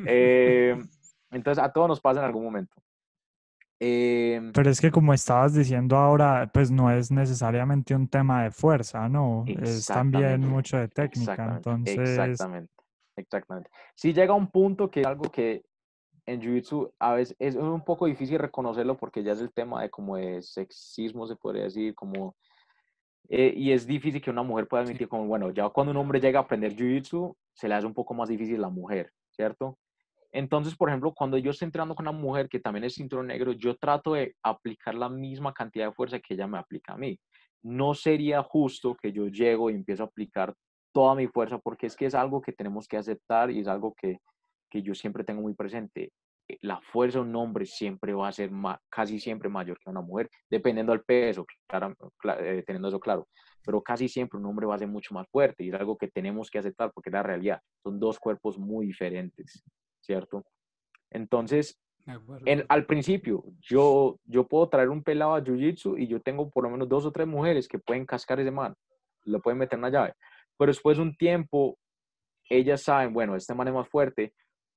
[0.06, 0.76] Eh,
[1.30, 2.74] entonces, a todos nos pasa en algún momento.
[3.82, 8.50] Em, Pero es que como estabas diciendo ahora, pues no es necesariamente un tema de
[8.50, 9.44] fuerza, ¿no?
[9.46, 11.98] Es también mucho de técnica, entonces...
[11.98, 12.72] Exactamente.
[13.20, 13.70] Exactamente.
[13.94, 15.62] Si llega un punto que es algo que
[16.26, 19.90] en Jiu-Jitsu a veces es un poco difícil reconocerlo porque ya es el tema de
[19.90, 22.36] como de sexismo, se podría decir, como...
[23.28, 26.20] Eh, y es difícil que una mujer pueda admitir como, bueno, ya cuando un hombre
[26.20, 29.78] llega a aprender Jiu-Jitsu, se le hace un poco más difícil la mujer, ¿cierto?
[30.32, 33.52] Entonces, por ejemplo, cuando yo estoy entrando con una mujer que también es cinturón negro,
[33.52, 37.18] yo trato de aplicar la misma cantidad de fuerza que ella me aplica a mí.
[37.62, 40.54] No sería justo que yo llego y empiezo a aplicar
[40.92, 43.94] toda mi fuerza, porque es que es algo que tenemos que aceptar y es algo
[43.94, 44.18] que,
[44.70, 46.12] que yo siempre tengo muy presente.
[46.48, 48.50] Eh, la fuerza de un hombre siempre va a ser
[48.88, 51.94] casi siempre mayor que una mujer, dependiendo del peso, claro,
[52.38, 53.28] eh, teniendo eso claro.
[53.64, 56.08] Pero casi siempre un hombre va a ser mucho más fuerte y es algo que
[56.08, 57.60] tenemos que aceptar porque es la realidad.
[57.82, 59.62] Son dos cuerpos muy diferentes,
[60.00, 60.44] ¿cierto?
[61.10, 61.78] Entonces,
[62.46, 66.64] en, al principio, yo, yo puedo traer un pelado a Jiu-Jitsu y yo tengo por
[66.64, 68.74] lo menos dos o tres mujeres que pueden cascar ese man,
[69.24, 70.14] lo pueden meter en una llave.
[70.60, 71.78] Pero después de un tiempo,
[72.50, 74.34] ellas saben, bueno, este man es más fuerte,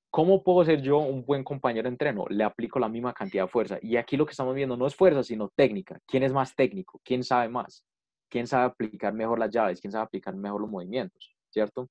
[0.09, 2.25] ¿cómo puedo ser yo un buen compañero de entreno?
[2.29, 3.79] Le aplico la misma cantidad de fuerza.
[3.81, 5.99] Y aquí lo que estamos viendo no es fuerza, sino técnica.
[6.07, 7.01] ¿Quién es más técnico?
[7.03, 7.83] ¿Quién sabe más?
[8.29, 9.81] ¿Quién sabe aplicar mejor las llaves?
[9.81, 11.35] ¿Quién sabe aplicar mejor los movimientos?
[11.49, 11.89] ¿Cierto?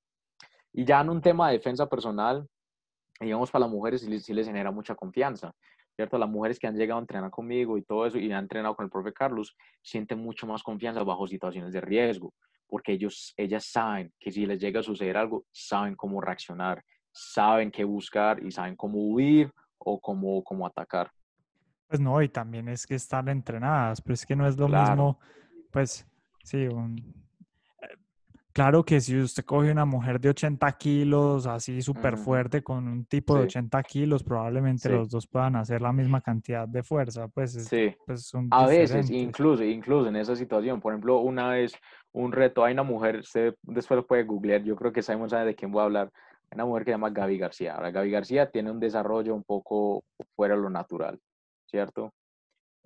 [0.71, 2.47] Y ya en un tema de defensa personal,
[3.19, 5.53] digamos, para las mujeres sí, les genera mucha confianza.
[5.95, 6.17] ¿cierto?
[6.17, 8.85] Las mujeres que han llegado a entrenar conmigo y todo eso y han entrenado con
[8.85, 12.33] el profe Carlos sienten mucho más confianza bajo situaciones de riesgo
[12.73, 17.69] porque ellos, ellas saben que si les llega a suceder algo, saben cómo reaccionar, saben
[17.69, 21.11] qué buscar y saben cómo huir o cómo, cómo atacar.
[21.85, 25.19] Pues no, y también es que están entrenadas, pero es que no es lo mismo,
[25.69, 26.07] pues
[26.43, 26.67] sí,
[28.53, 33.03] Claro que si usted coge una mujer de 80 kilos, así súper fuerte, con un
[33.05, 37.27] tipo de 80 kilos, probablemente los dos puedan hacer la misma cantidad de fuerza.
[37.27, 37.95] Pues, sí.
[38.05, 41.73] Pues a veces, incluso, incluso en esa situación, por ejemplo, una vez
[42.11, 45.47] un reto, hay una mujer, usted después lo puede googlear, yo creo que Simon sabe
[45.47, 46.11] de quién voy a hablar.
[46.51, 47.73] una mujer que se llama Gaby García.
[47.73, 50.03] Ahora, Gaby García tiene un desarrollo un poco
[50.35, 51.19] fuera de lo natural,
[51.65, 52.13] ¿cierto?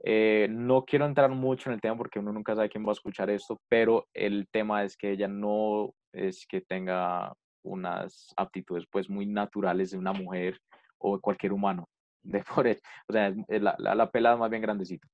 [0.03, 2.93] Eh, no quiero entrar mucho en el tema porque uno nunca sabe quién va a
[2.93, 7.33] escuchar esto, pero el tema es que ella no es que tenga
[7.63, 10.59] unas aptitudes pues muy naturales de una mujer
[10.99, 11.87] o de cualquier humano.
[12.27, 15.07] De por o sea, la, la, la pelada más bien grandecita.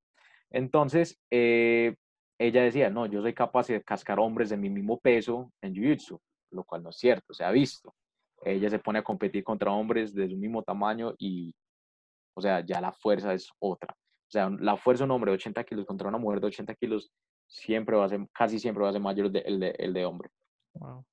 [0.49, 1.95] Entonces, eh,
[2.39, 6.19] ella decía, no, yo soy capaz de cascar hombres de mi mismo peso en Jiu-Jitsu,
[6.51, 7.93] lo cual no es cierto, se ha visto.
[8.43, 11.53] Ella se pone a competir contra hombres de su mismo tamaño y,
[12.35, 13.95] o sea, ya la fuerza es otra.
[14.33, 16.73] O sea, la fuerza de un hombre de 80 kilos contra una mujer de 80
[16.73, 17.11] kilos
[17.45, 20.05] siempre va a ser, casi siempre va a ser mayor de, el, de, el de
[20.05, 20.31] hombre.
[20.73, 21.05] Wow.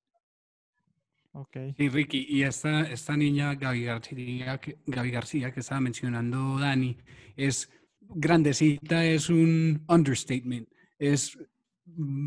[1.32, 1.54] Ok.
[1.76, 6.96] Sí, Ricky, y esta, esta niña Gaby García, que, Gaby García que estaba mencionando Dani,
[7.36, 7.70] es
[8.00, 10.66] grandecita, es un understatement,
[10.98, 11.36] es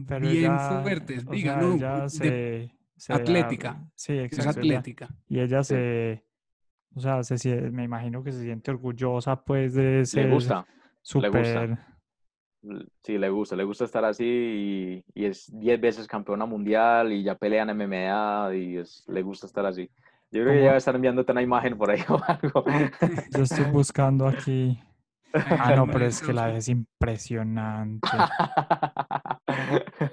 [0.08, 2.08] Pero bien ella, fuerte, diga, sea, ¿no?
[2.20, 4.62] de- se, atlética, sí, es exacto.
[4.62, 5.10] ella- atlética.
[5.28, 5.74] y ella Sí.
[5.74, 6.24] se,
[6.94, 10.68] o sea, se, me imagino que se siente orgullosa, pues, de ser Le gusta,
[11.14, 11.66] le gusta.
[11.66, 11.78] súper.
[12.64, 17.12] l- sí, le gusta, le gusta estar así y, y es 10 veces campeona mundial
[17.12, 19.90] y ya pelea en MMA y es, le gusta estar así.
[20.32, 22.64] Yo creo que ya va a estar enviándote una imagen por ahí o algo.
[23.32, 24.80] Yo estoy buscando aquí.
[25.34, 28.08] Ah, no, pero es que la es impresionante.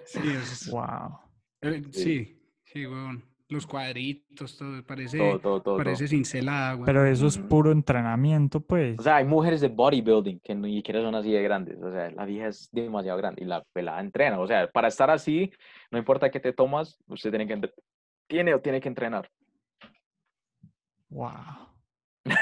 [0.07, 1.19] Sí, es- Wow.
[1.63, 2.03] eh, Sí.
[2.25, 3.25] sí, sí, weón.
[3.51, 6.09] Los cuadritos, todo, parece, todo, todo, todo, parece todo.
[6.09, 6.87] cincelada, weón.
[6.87, 8.97] Pero eso es puro entrenamiento, pues.
[8.99, 11.83] O sea, hay mujeres de bodybuilding que ni siquiera son así de grandes.
[11.83, 14.39] O sea, la vieja es demasiado grande y la pelada entrena.
[14.39, 15.51] O sea, para estar así,
[15.91, 17.75] no importa qué te tomas, usted tiene que, entre-
[18.29, 19.29] tiene o tiene que entrenar.
[21.09, 21.33] Wow.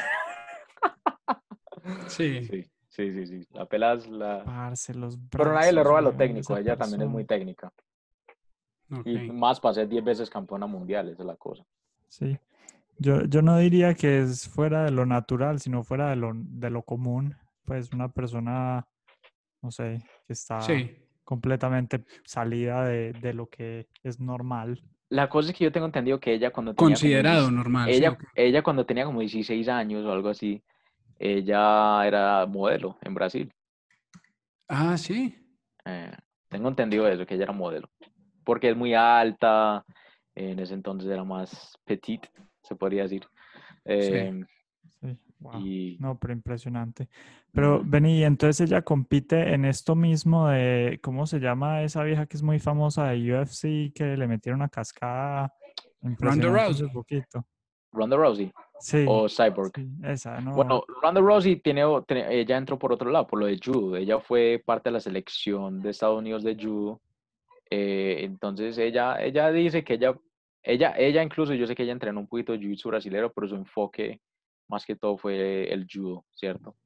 [2.09, 3.47] Sí, Sí, sí, sí, sí.
[3.52, 4.44] La pelada es la...
[4.44, 6.55] Parce, los Pero nadie le roba lo técnico.
[6.56, 7.72] Ella también es muy técnica.
[9.05, 11.65] Y más para ser 10 veces campeona mundial, esa es la cosa.
[12.06, 12.39] Sí.
[12.98, 16.70] Yo, yo no diría que es fuera de lo natural, sino fuera de lo, de
[16.70, 17.36] lo común.
[17.65, 18.86] Pues una persona,
[19.62, 20.90] no sé, que está Sí,
[21.23, 24.82] completamente salida de, de lo que es normal.
[25.10, 27.90] La cosa es que yo tengo entendido que ella cuando tenía como considerado 16 normal.
[27.90, 30.62] sí, ella, ella cuando tenía como 16 años o algo así,
[31.19, 33.52] ella era modelo en Brasil.
[34.69, 35.35] Ah, sí.
[35.85, 36.12] Eh,
[36.48, 37.89] tengo entendido eso, que ella era modelo.
[38.49, 39.85] Porque es muy alta,
[40.35, 42.31] en ese entonces era más petite,
[42.62, 43.27] se podría decir.
[43.85, 44.43] Eh,
[45.03, 45.61] Sí, wow.
[45.61, 47.11] y No, pero impresionante.
[47.53, 47.83] Pero.
[47.85, 52.43] Beni, entonces ella compite en esto mismo de, ¿cómo se llama esa vieja que es
[52.43, 55.53] muy famosa de UFC que le metieron una cascada
[56.03, 56.89] hace Rousey.
[56.91, 57.45] poquito?
[57.93, 58.51] Ronda Rousey
[58.81, 59.73] Sí, o Cyborg.
[59.75, 60.55] sí, esa, ¿no?
[60.55, 63.95] Bueno, Ronda Rousey tiene, tiene- ella entró por otro lado, por lo de judo.
[63.97, 67.03] Ella fue parte de la selección de Estados Unidos de judo.
[67.70, 70.15] Eh, entonces ella, ella dice que ella,
[70.62, 73.55] ella, ella incluso, yo sé que ella entrenó un poquito de jiu-jitsu brasilero, pero su
[73.57, 74.20] enfoque
[74.69, 76.77] más que todo fue el judo, ¿cierto?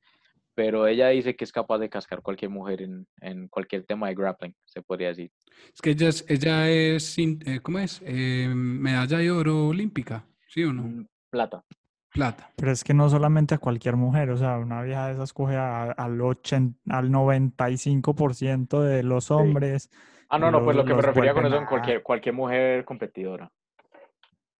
[0.54, 4.14] Pero ella dice que es capaz de cascar cualquier mujer en, en cualquier tema de
[4.14, 5.30] grappling, se podría decir.
[5.74, 8.02] Es que ella es, ella es eh, ¿cómo es?
[8.04, 10.82] Eh, medalla de oro olímpica, ¿sí o no?
[10.82, 11.64] Mm, Plata.
[12.10, 12.52] Plata.
[12.56, 15.56] Pero es que no solamente a cualquier mujer, o sea, una vieja de esas coge
[15.56, 19.90] a- al, 80, al 95% de los hombres.
[20.34, 21.68] Ah, no, no, pues lo que me refería con eso en nada.
[21.68, 23.52] cualquier, cualquier mujer competidora.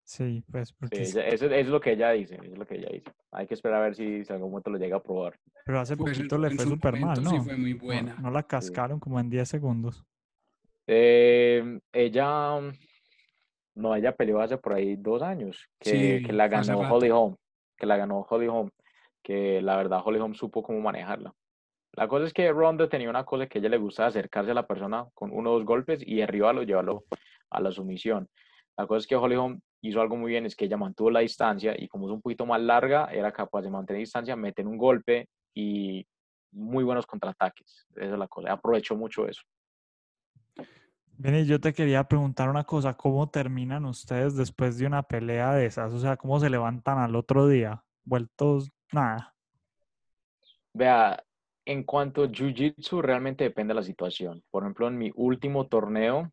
[0.03, 2.57] Sí, pues, Sí, porque es- ella- eso, eso es lo que ella dice, eso es
[2.59, 3.11] lo que ella dice.
[3.31, 5.39] Hay que esperar a ver si, si en algún momento lo llega a probar.
[5.65, 7.43] pero hace Pues poquito le fue súper mal, momento sí ¿no?
[7.43, 8.15] fue muy No- buena.
[8.21, 10.05] No, la cascaron como en 10 segundos.
[10.85, 12.59] Eh, ella,
[13.73, 15.89] no, ella peleó hace por ahí dos años, que,
[16.19, 16.81] Sí, que la ganó.
[16.81, 17.35] Holly Holm,
[17.77, 18.69] que la ganó Holly Holm,
[19.23, 21.33] que la verdad Holly Holm supo cómo manejarla.
[21.93, 24.55] La cosa es que Ronda tenía una cosa que a ella le gusta acercarse a
[24.55, 27.05] la persona con uno o dos golpes y derribarlo, llevarlo
[27.51, 28.27] a la sumisión.
[28.75, 31.19] La cosa es que Holly Holm hizo algo muy bien, es que ella mantuvo la
[31.19, 34.77] distancia y como es un poquito más larga, era capaz de mantener distancia, meter un
[34.77, 36.05] golpe y
[36.51, 37.85] muy buenos contraataques.
[37.95, 39.43] Esa es la cosa, aprovechó mucho eso.
[41.15, 45.67] Vení, yo te quería preguntar una cosa, ¿cómo terminan ustedes después de una pelea de
[45.67, 45.93] esas?
[45.93, 47.83] O sea, ¿cómo se levantan al otro día?
[48.03, 49.35] Vueltos, nada.
[50.73, 51.23] Vea,
[51.65, 54.43] en cuanto a Jiu-Jitsu, realmente depende de la situación.
[54.51, 56.31] Por ejemplo, en mi último torneo,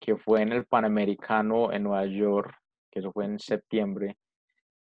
[0.00, 2.54] que fue en el Panamericano en Nueva York,
[2.90, 4.16] que eso fue en septiembre,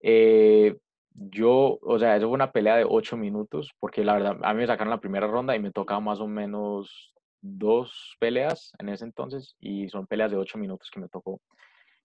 [0.00, 0.76] eh,
[1.14, 4.60] yo, o sea, eso fue una pelea de ocho minutos, porque la verdad, a mí
[4.60, 9.04] me sacaron la primera ronda y me tocaba más o menos dos peleas en ese
[9.04, 11.40] entonces, y son peleas de ocho minutos que me tocó.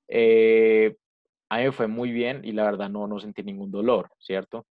[0.08, 0.96] Eh,
[1.50, 4.66] a mí me fue muy bien y la verdad no, no sentí ningún dolor, ¿cierto?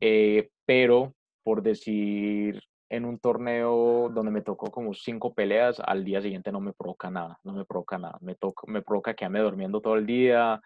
[0.00, 1.14] Eh, pero
[1.48, 6.60] por decir en un torneo donde me tocó como cinco peleas, al día siguiente no
[6.60, 10.04] me provoca nada, no me provoca nada, me, toca, me provoca quedarme durmiendo todo el
[10.04, 10.60] día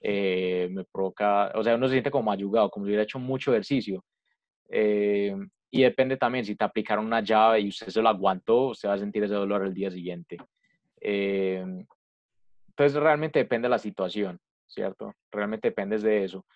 [0.00, 3.50] eh, me provoca, o sea, uno se siente como ayugado, como si hubiera hecho mucho
[3.50, 4.04] ejercicio.
[4.70, 5.34] Eh,
[5.72, 8.94] y depende también, si te aplicaron una llave y usted se lo aguantó, usted va
[8.94, 10.36] a sentir ese dolor el día siguiente.
[11.00, 11.64] Eh,
[12.68, 14.38] entonces, realmente depende de la situación,
[14.68, 15.14] ¿cierto?
[15.32, 16.46] Realmente depende de eso.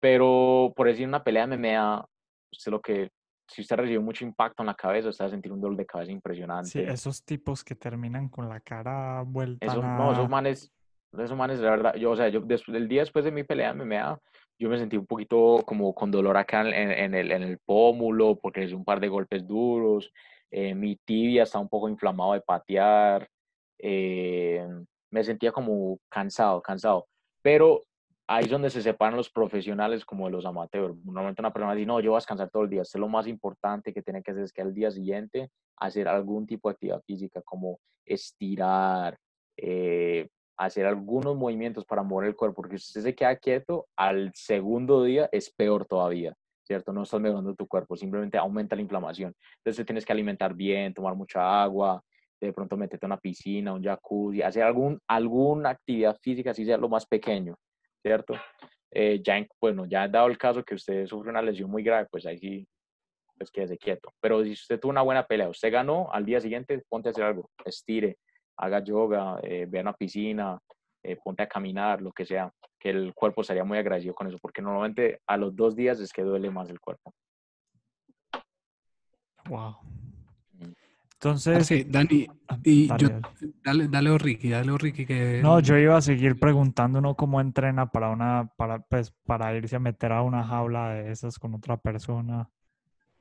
[0.00, 2.08] Pero, por decir, una pelea de MMA,
[2.50, 3.10] usted lo que,
[3.48, 5.86] si usted recibió mucho impacto en la cabeza, usted va a sentir un dolor de
[5.86, 6.70] cabeza impresionante.
[6.70, 9.66] Sí, esos tipos que terminan con la cara vuelta.
[9.66, 10.72] Eso, No, esos manes,
[11.12, 13.72] esos manes, la verdad, yo, o sea, yo después, el día después de mi pelea
[13.72, 14.18] de MMA,
[14.58, 18.36] yo me sentí un poquito como con dolor acá en, en, el, en el pómulo,
[18.36, 20.10] porque es un par de golpes duros,
[20.50, 23.28] eh, mi tibia está un poco inflamado de patear,
[23.78, 24.66] eh,
[25.10, 27.06] me sentía como cansado, cansado,
[27.42, 27.82] pero
[28.28, 30.96] ahí es donde se separan los profesionales como de los amateurs.
[31.04, 32.82] Normalmente una persona dice, no, yo voy a descansar todo el día.
[32.82, 36.08] Esto es lo más importante que tiene que hacer es que al día siguiente hacer
[36.08, 39.16] algún tipo de actividad física como estirar,
[39.56, 44.32] eh, hacer algunos movimientos para mover el cuerpo, porque si usted se queda quieto, al
[44.34, 46.34] segundo día es peor todavía,
[46.64, 46.92] ¿cierto?
[46.92, 49.34] No estás mejorando tu cuerpo, simplemente aumenta la inflamación.
[49.58, 52.02] Entonces tienes que alimentar bien, tomar mucha agua,
[52.40, 56.78] de pronto meterte a una piscina, un jacuzzi, hacer algún, alguna actividad física, así sea
[56.78, 57.56] lo más pequeño,
[58.06, 58.34] ¿cierto?
[58.92, 62.24] Eh, ya, bueno, ya dado el caso que usted sufre una lesión muy grave, pues
[62.24, 62.68] ahí sí,
[63.36, 64.12] pues quédese quieto.
[64.20, 67.24] Pero si usted tuvo una buena pelea, usted ganó, al día siguiente ponte a hacer
[67.24, 68.18] algo, estire,
[68.56, 70.58] haga yoga, eh, ve a una piscina,
[71.02, 74.38] eh, ponte a caminar, lo que sea, que el cuerpo estaría muy agradecido con eso,
[74.40, 77.12] porque normalmente a los dos días es que duele más el cuerpo.
[79.48, 79.78] Wow.
[81.18, 83.08] Entonces, sí, Dani, ah, y dale, yo,
[83.64, 85.40] dale, dale, Ricky, dale Ricky que...
[85.42, 89.76] No, yo iba a seguir preguntando uno cómo entrena para una, para, pues, para irse
[89.76, 92.50] a meter a una jaula de esas con otra persona.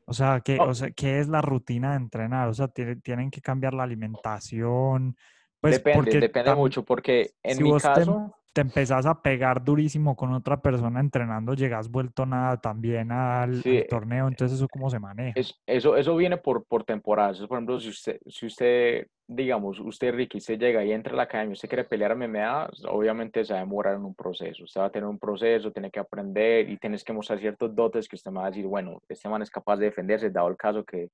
[0.05, 0.69] O sea, ¿qué, oh.
[0.69, 2.49] o sea, ¿qué es la rutina de entrenar?
[2.49, 5.15] O sea, ¿tienen que cambiar la alimentación?
[5.61, 10.61] Pues depende, depende mucho, porque en mi caso te empezás a pegar durísimo con otra
[10.61, 15.37] persona entrenando, llegas vuelto nada también al, torneo, entonces eso cómo se maneja.
[15.65, 17.39] eso, eso viene por, por temporadas.
[17.39, 21.23] Por ejemplo, si usted, si usted, digamos, usted Ricky, usted llega y entra a la
[21.23, 24.63] academia, usted quiere pelear MMA, obviamente se va a demorar en un proceso.
[24.63, 28.07] Usted va a tener un proceso, tiene que aprender y tienes que mostrar ciertos dotes
[28.07, 30.55] que usted me va a decir, bueno, este man es capaz de defenderse, dado el
[30.55, 31.09] caso que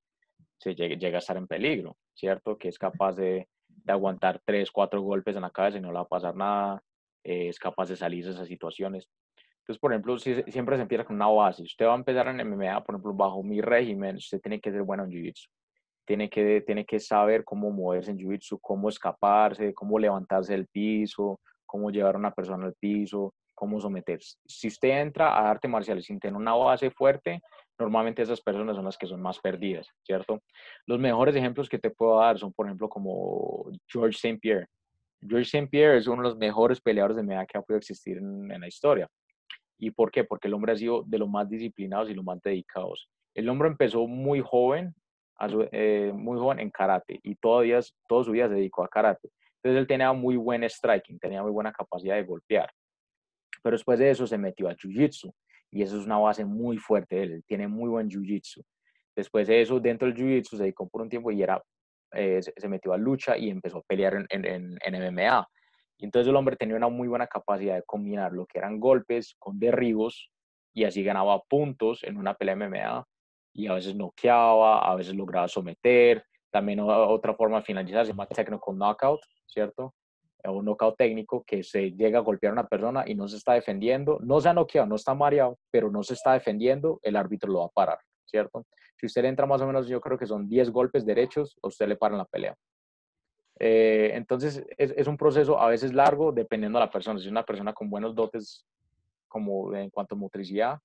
[0.60, 2.56] se llegue, llega a estar en peligro, ¿cierto?
[2.60, 5.96] Que es capaz de, de aguantar tres, cuatro golpes en la cabeza y no le
[5.96, 6.84] va a pasar nada
[7.24, 9.08] eh, es capaz de salir de esas situaciones.
[9.60, 11.64] Entonces, por ejemplo, si, siempre se empieza con una base.
[11.64, 14.82] Usted va a empezar en MMA, por ejemplo, bajo mi régimen, usted tiene que ser
[14.82, 15.48] bueno en Jiu-Jitsu.
[16.06, 21.40] Tiene que, tiene que saber cómo moverse en Jiu-Jitsu, cómo escaparse, cómo levantarse del piso,
[21.66, 24.38] cómo llevar a una persona al piso, cómo someterse.
[24.46, 27.40] Si usted entra a arte marcial sin tener una base fuerte,
[27.78, 30.40] normalmente esas personas son las que son más perdidas, ¿cierto?
[30.88, 34.40] Los mejores ejemplos que te puedo dar son, por ejemplo, como George St.
[34.40, 34.68] Pierre.
[35.22, 35.68] George St.
[35.68, 38.68] Pierre es uno de los mejores peleadores de MMA que ha podido existir en, la
[38.68, 39.08] historia.
[39.78, 40.24] ¿Y por qué?
[40.24, 43.10] Porque el hombre ha sido de los más disciplinados y los más dedicados.
[43.36, 44.94] El hombre empezó muy joven,
[45.72, 49.30] eh, muy joven en karate y todavía, toda su vida se dedicó a karate.
[49.58, 52.72] Entonces él tenía muy buen striking, tenía muy buena capacidad de golpear.
[53.64, 55.32] Pero después de eso se metió a Jiu-Jitsu
[55.72, 57.32] y eso es una base muy fuerte de él.
[57.34, 58.64] Él tiene muy buen Jiu-Jitsu.
[59.16, 61.62] Después de eso, dentro del Jiu-Jitsu se dedicó por un tiempo y era
[62.14, 65.48] eh, se, metió a lucha y empezó a pelear en, en, en, MMA.
[65.98, 69.36] Y entonces el hombre tenía una muy buena capacidad de combinar lo que eran golpes
[69.38, 70.32] con derribos
[70.74, 73.08] y así ganaba puntos en una pelea MMA
[73.54, 76.24] y a veces noqueaba, a veces lograba someter.
[76.50, 79.94] También otra forma de finalizar se llama technical knockout, ¿cierto?
[80.44, 83.54] Un knockout técnico que se llega a golpear a una persona y no se está
[83.54, 87.52] defendiendo, no se ha noqueado, no está mareado, pero no se está defendiendo, el árbitro
[87.52, 88.00] lo va a parar,
[88.32, 88.66] ¿cierto?
[88.98, 91.68] Si usted le entra más o menos, yo creo que son 10 golpes derechos, a
[91.68, 92.56] usted le paran la pelea.
[93.60, 97.20] Eh, entonces, es, es, un proceso a veces largo, dependiendo de la persona.
[97.20, 98.66] Si es una persona con buenos dotes,
[99.28, 100.80] como en cuanto a motricidad,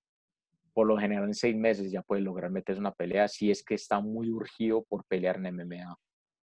[0.76, 3.74] por lo general en seis meses ya puede lograr meterse una pelea si es que
[3.74, 5.96] está muy urgido por pelear en MMA.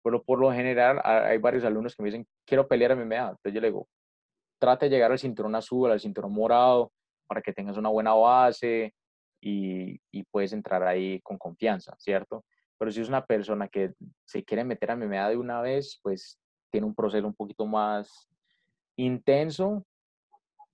[0.05, 3.31] Pero por lo general hay varios alumnos que me dicen, quiero pelear en MMA.
[3.31, 3.89] Entonces yo le digo,
[4.61, 6.93] trate de llegar al cinturón azul, al cinturón morado,
[7.27, 8.95] para que tengas una buena base,
[9.41, 10.01] y,
[10.31, 12.45] puedes entrar ahí con confianza, ¿cierto?
[12.79, 13.95] Pero si es una persona que
[14.25, 16.39] se quiere meter a MMA de una vez, pues
[16.71, 18.29] tiene un proceso un poquito más
[18.97, 19.85] intenso,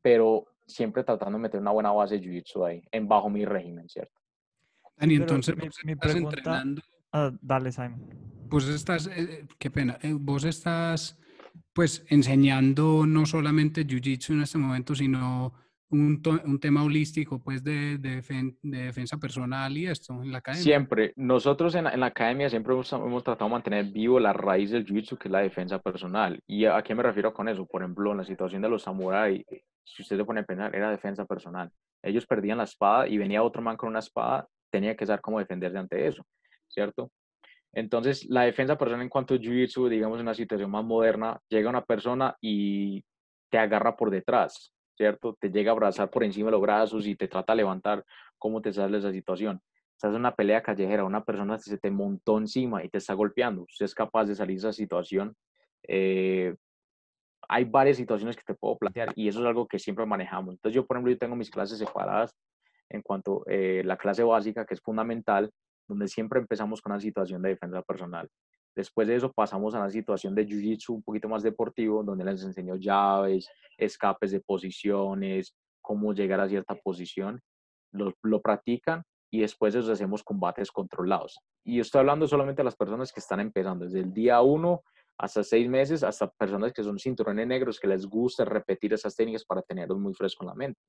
[0.02, 3.88] pero siempre tratando de meter una buena base de jiu-jitsu ahí, en bajo mi régimen,
[3.88, 4.20] ¿cierto?
[4.96, 6.82] Dani, entonces mi, estás entrenando.
[7.12, 8.00] Ah, dale, Simon.
[8.50, 11.18] Pues estás, eh, qué pena, eh, vos estás
[11.72, 15.52] pues enseñando no solamente jiu-jitsu en este momento, sino
[15.90, 18.22] un, un, tema holístico pues de, de,
[18.62, 20.62] defensa personal y esto en la academia?
[20.62, 21.12] Siempre.
[21.16, 25.16] Nosotros en, en la academia siempre hemos, tratado de mantener vivo la raíz del jiu-jitsu,
[25.18, 26.40] que es la defensa personal.
[26.46, 27.66] ¿Y a qué me refiero con eso?
[27.66, 29.44] Por ejemplo, en la situación de los samuráis,
[29.84, 31.70] si usted se pone a pensar, era defensa personal.
[32.02, 35.38] Ellos perdían la espada y venía otro man con una espada, tenía que saber cómo
[35.38, 36.26] defenderse ante eso,
[36.68, 37.10] ¿cierto?
[37.72, 41.68] Entonces, la defensa personal en cuanto a Jiu-Jitsu, digamos, en una situación más moderna, llega
[41.68, 43.04] una persona y
[43.50, 45.36] te agarra por detrás, ¿cierto?
[45.38, 48.04] Te llega a abrazar por encima de los brazos y te trata de levantar,
[48.38, 49.60] ¿cómo te sale esa situación?
[49.92, 53.62] Estás en una pelea callejera, una persona se te montó encima y te está golpeando.
[53.62, 55.34] Usted es capaz de salir de esa situación.
[55.82, 56.54] Eh,
[57.48, 60.54] hay varias situaciones que te puedo plantear y eso es algo que siempre manejamos.
[60.54, 62.34] Entonces yo, por ejemplo, tengo mis clases separadas
[62.88, 65.50] en cuanto a eh, la clase básica, que es fundamental,
[65.88, 68.28] donde siempre empezamos con una situación de defensa personal.
[68.76, 72.42] Después de eso pasamos a una situación de jiu-jitsu un poquito más deportivo, donde les
[72.44, 73.48] enseño llaves,
[73.78, 77.40] escapes de posiciones, cómo llegar a cierta posición.
[77.92, 81.38] Lo, lo practican y después de eso hacemos combates controlados.
[81.64, 84.82] Y estoy hablando solamente de las personas que están empezando, desde el día uno
[85.18, 89.44] hasta seis meses, hasta personas que son cinturones negros, que les gusta repetir esas técnicas
[89.44, 90.80] para tenerlos muy fresco en la mente.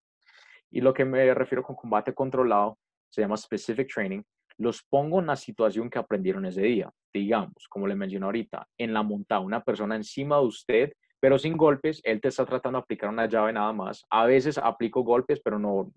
[0.70, 2.78] Y lo que me refiero con combate controlado
[3.10, 4.22] se llama specific training,
[4.58, 6.92] los pongo en la situación que aprendieron ese día.
[7.14, 11.58] Digamos, como le mencioné ahorita, en la montada, una persona encima de usted, pero sin
[11.58, 14.06] golpes, él te está tratando de aplicar una llave nada más.
[14.10, 15.92] A veces aplico golpes, pero no,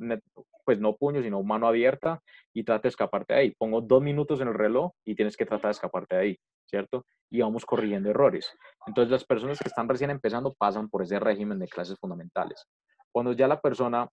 [0.64, 2.22] pues no puño, sino mano abierta
[2.54, 3.50] y trata de escaparte de ahí.
[3.52, 7.04] Pongo dos minutos en el reloj y tienes que tratar de escaparte de ahí, ¿cierto?
[7.30, 8.50] Y vamos corrigiendo errores.
[8.86, 12.66] Entonces, las personas que están recién empezando pasan por ese régimen de clases fundamentales.
[13.12, 14.08] Cuando ya la persona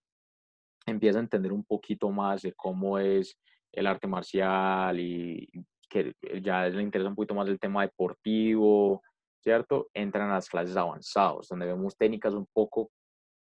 [0.85, 3.37] empieza a entender un poquito más de cómo es
[3.71, 5.47] el arte marcial y
[5.89, 9.01] que ya le interesa un poquito más el tema deportivo,
[9.41, 9.87] ¿cierto?
[9.93, 12.91] Entran a las clases avanzadas, donde vemos técnicas un poco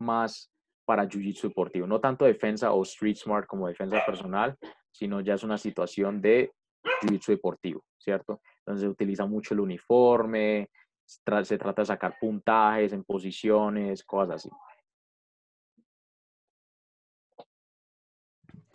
[0.01, 0.51] más
[0.85, 4.57] para jiu-jitsu deportivo, no tanto defensa o street smart como defensa personal,
[4.93, 6.53] sino ya es una situación de
[7.03, 8.41] jiu-jitsu deportivo, ¿cierto?
[8.61, 10.71] Entonces se utiliza mucho el uniforme,
[11.05, 14.51] se trata de sacar puntajes en posiciones, cosas así.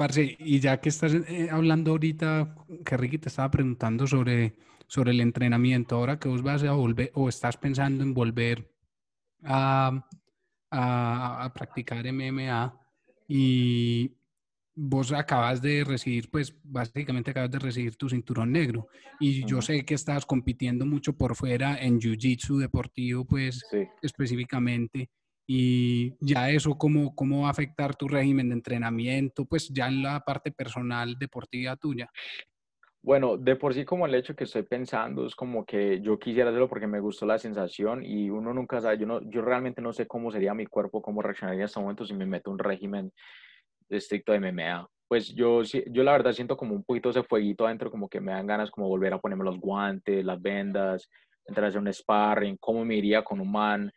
[0.02, 4.56] Parce, y ya que estás eh, hablando ahorita, que Ricky te estaba preguntando sobre,
[4.88, 8.68] sobre el entrenamiento, ahora que vos vas a volver o estás pensando en volver
[9.44, 10.04] a,
[10.72, 12.74] a, practicar MMA
[13.28, 14.12] y
[14.74, 18.88] vos acabas de recibir, pues básicamente acabas de recibir tu cinturón negro
[19.20, 23.64] y yo sé que estás compitiendo mucho por fuera en Jiu-Jitsu deportivo, pues
[24.02, 25.12] específicamente
[25.54, 30.02] y ya eso cómo, cómo va a afectar tu régimen de entrenamiento, pues ya en
[30.02, 32.10] la parte personal deportiva tuya.
[33.04, 36.52] Bueno, de por sí como el hecho que estoy pensando es como que yo quisiera
[36.52, 39.92] hacerlo porque me gustó la sensación y uno nunca sabe, yo, no, yo realmente no
[39.92, 43.12] sé cómo sería mi cuerpo, cómo reaccionaría en este momento si me meto un régimen
[43.90, 44.88] estricto de MMA.
[45.10, 48.32] Pues yo, yo la verdad siento como un poquito ese fueguito adentro, como que me
[48.32, 51.10] dan ganas como volver a ponerme los guantes, las vendas,
[51.46, 53.92] entrar a hacer un sparring, cómo me iría con un man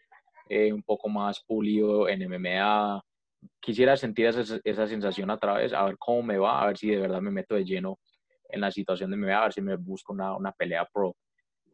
[0.49, 3.03] eh, un poco más pulido en MMA.
[3.61, 6.89] Quisiera sentir esa, esa sensación a través, a ver cómo me va, a ver si
[6.89, 7.99] de verdad me meto de lleno
[8.49, 11.15] en la situación de MMA, a ver si me busco una, una pelea pro.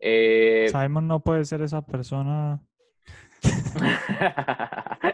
[0.01, 2.61] Eh, Simon no puede ser esa persona.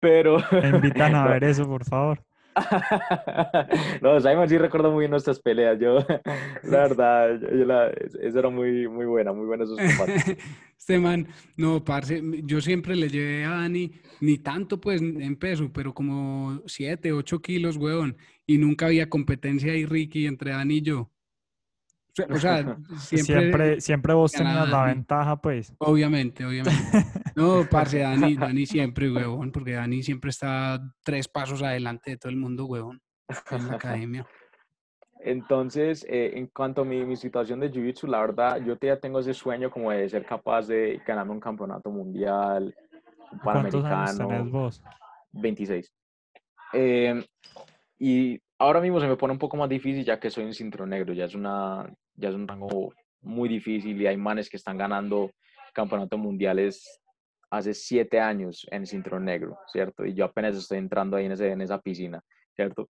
[0.00, 0.38] Pero.
[0.50, 2.24] Me invitan a ver eso, por favor.
[4.02, 5.78] no, Simon sí recuerdo muy bien nuestras peleas.
[5.78, 5.98] Yo,
[6.62, 10.36] la verdad, eso era muy, muy buena, muy buena esos combates.
[10.82, 15.70] Este man, no, parce, yo siempre le llevé a Dani, ni tanto pues en peso,
[15.72, 18.16] pero como 7, 8 kilos, weón,
[18.48, 21.08] y nunca había competencia ahí, Ricky, entre Dani y yo.
[22.28, 25.74] O sea, siempre, siempre, vos tenías la ventaja, pues.
[25.78, 26.72] Obviamente, obviamente.
[27.34, 32.28] No, parce, Dani, Dani siempre, huevón, porque Dani siempre está tres pasos adelante de todo
[32.28, 33.00] el mundo, huevón,
[33.50, 34.26] en la academia.
[35.24, 39.20] Entonces, eh, en cuanto a mi, mi situación de Jiu-Jitsu, la verdad, yo ya tengo
[39.20, 42.74] ese sueño como de ser capaz de ganarme un campeonato mundial,
[43.30, 44.26] un panamericano.
[44.26, 44.82] ¿Cuántos vos?
[45.32, 45.90] 26.
[46.74, 47.24] Eh,
[47.98, 50.90] y ahora mismo se me pone un poco más difícil ya que soy un cinturón
[50.90, 54.76] negro, ya es, una, ya es un rango muy difícil y hay manes que están
[54.76, 55.30] ganando
[55.72, 57.00] campeonatos mundiales
[57.50, 60.06] hace siete años en cinturón negro, ¿cierto?
[60.06, 62.22] Y yo apenas estoy entrando ahí en, ese, en esa piscina,
[62.54, 62.88] ¿cierto?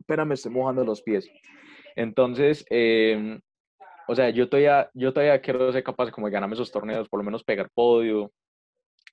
[0.00, 1.28] Apenas me estoy mojando los pies.
[1.96, 3.40] Entonces, em,
[4.06, 7.18] o sea, yo todavía, yo todavía quiero ser capaz como de ganarme esos torneos, por
[7.18, 8.30] lo menos pegar podio.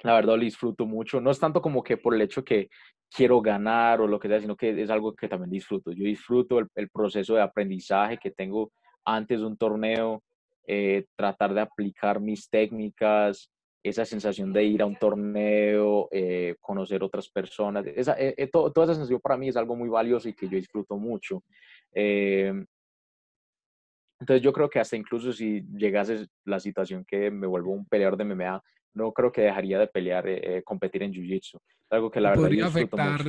[0.04, 1.20] La verdad lo disfruto mucho.
[1.20, 2.70] No es tanto como que por el hecho que
[3.10, 5.92] quiero ganar o lo que sea, sino que es algo que también disfruto.
[5.92, 8.72] Yo disfruto el, el proceso de aprendizaje que tengo
[9.06, 10.24] antes de un torneo,
[10.68, 13.52] eh, tratar de aplicar mis técnicas,
[13.84, 18.96] esa sensación de ir a un torneo, eh, conocer otras personas, esa, eh, toda esa
[18.96, 21.44] sensación para mí es algo muy valioso y que yo disfruto mucho.
[24.20, 28.18] entonces yo creo que hasta incluso si llegase la situación que me vuelvo un peleador
[28.18, 28.64] de MMA,
[28.96, 31.60] no creo que dejaría de pelear, eh, competir en Jiu-Jitsu.
[31.90, 33.22] Algo que la verdad podría afectar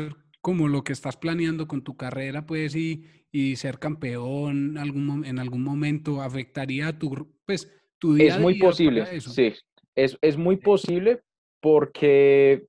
[0.46, 3.02] como lo que estás planeando con tu carrera, pues, y,
[3.32, 7.68] y ser campeón algún, en algún momento, afectaría tu, pues,
[7.98, 9.52] tu día Es muy posible, sí.
[9.96, 11.22] Es, es, muy posible
[11.60, 12.64] porque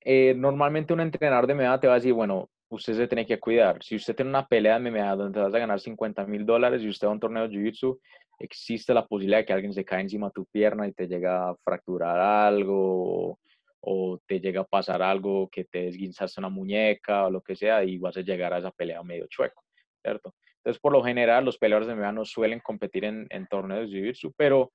[0.00, 3.38] eh, normalmente un entrenador de MMA te va a decir, bueno, usted se tiene que
[3.38, 3.82] cuidar.
[3.82, 6.88] Si usted tiene una pelea de MMA donde vas a ganar 50 mil dólares y
[6.88, 7.98] usted va a un torneo de Jiu-Jitsu,
[8.38, 11.50] existe la posibilidad de que alguien se caiga encima de tu pierna y te llega
[11.50, 13.38] a fracturar algo
[13.80, 17.84] o, te llega a pasar algo que te desguinzaste una muñeca o lo que sea
[17.84, 19.62] y vas a llegar a esa pelea medio chueco,
[20.02, 20.34] ¿cierto?
[20.56, 23.98] Entonces, por lo general, los peleadores de MMA no suelen competir en, en torneos de
[23.98, 24.72] Jiu-Jitsu, pero,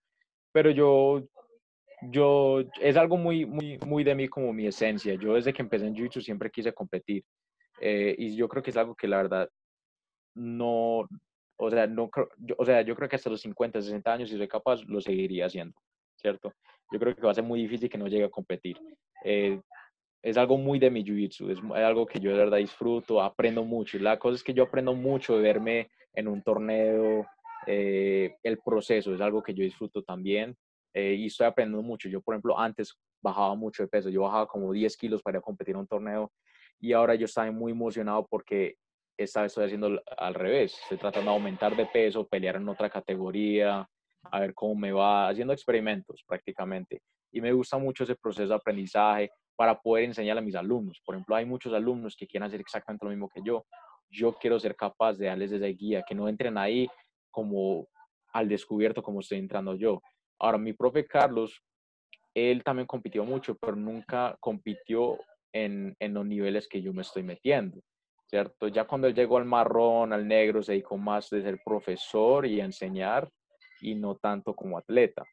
[0.51, 1.23] pero yo,
[2.09, 5.13] yo, es algo muy, muy, muy de mí como mi esencia.
[5.15, 7.23] Yo desde que empecé en Jiu-Jitsu siempre quise competir.
[7.81, 9.49] Eh, y yo creo que es algo que la verdad
[10.35, 11.07] no,
[11.57, 14.37] o sea, no yo, o sea, yo creo que hasta los 50, 60 años, si
[14.37, 15.75] soy capaz, lo seguiría haciendo,
[16.15, 16.53] ¿cierto?
[16.91, 18.77] Yo creo que va a ser muy difícil que no llegue a competir.
[19.23, 19.59] Eh,
[20.21, 23.97] es algo muy de mi jiu-jitsu, es algo que yo de verdad disfruto, aprendo mucho.
[23.99, 27.25] La cosa es que yo aprendo mucho de verme en un torneo,
[27.67, 30.55] eh, el proceso es algo que yo disfruto también
[30.95, 32.07] y estoy aprendiendo mucho.
[32.07, 35.73] Yo, por ejemplo, antes bajaba mucho de peso, yo bajaba como 10 kilos para competir
[35.73, 36.31] en un torneo
[36.79, 38.75] y ahora yo estoy muy emocionado porque
[39.17, 42.89] esta vez estoy haciendo al revés, estoy tratando de aumentar de peso, pelear en otra
[42.89, 43.87] categoría,
[44.31, 47.01] a ver cómo me va, haciendo experimentos prácticamente.
[47.31, 51.01] Y me gusta mucho ese proceso de aprendizaje para poder enseñar a mis alumnos.
[51.05, 53.65] Por ejemplo, hay muchos alumnos que quieren hacer exactamente lo mismo que yo.
[54.09, 56.87] Yo quiero ser capaz de darles esa guía, que no entren ahí
[57.31, 57.87] como
[58.33, 60.01] al descubierto como estoy entrando yo.
[60.39, 61.61] Ahora, mi profe Carlos,
[62.33, 65.17] él también compitió mucho, pero nunca compitió
[65.53, 67.79] en, en, los niveles que yo me estoy metiendo,
[68.25, 68.67] ¿cierto?
[68.67, 72.59] Ya cuando él llegó al marrón, al negro, se dedicó más de ser profesor y
[72.59, 73.29] enseñar
[73.83, 75.23] y no tanto como atleta.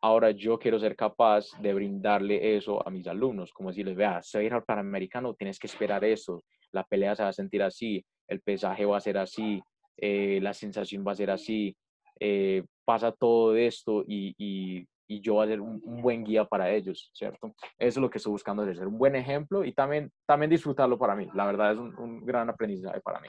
[0.00, 4.42] Ahora yo quiero ser capaz de brindarle eso a mis alumnos, como decirles, vea, a
[4.42, 6.42] ir al Panamericano, tienes que esperar eso,
[6.72, 9.62] la pelea se va a sentir así, el pesaje va a ser así,
[9.96, 11.76] eh, la sensación va a ser así,
[12.18, 16.70] eh, pasa todo esto y, y, y yo voy a ser un, buen guía para
[16.70, 17.54] ellos, ¿cierto?
[17.78, 21.14] Eso es lo que estoy buscando, ser un buen ejemplo y también, también disfrutarlo para
[21.14, 21.28] mí.
[21.34, 23.28] La verdad es un, un gran aprendizaje para mí.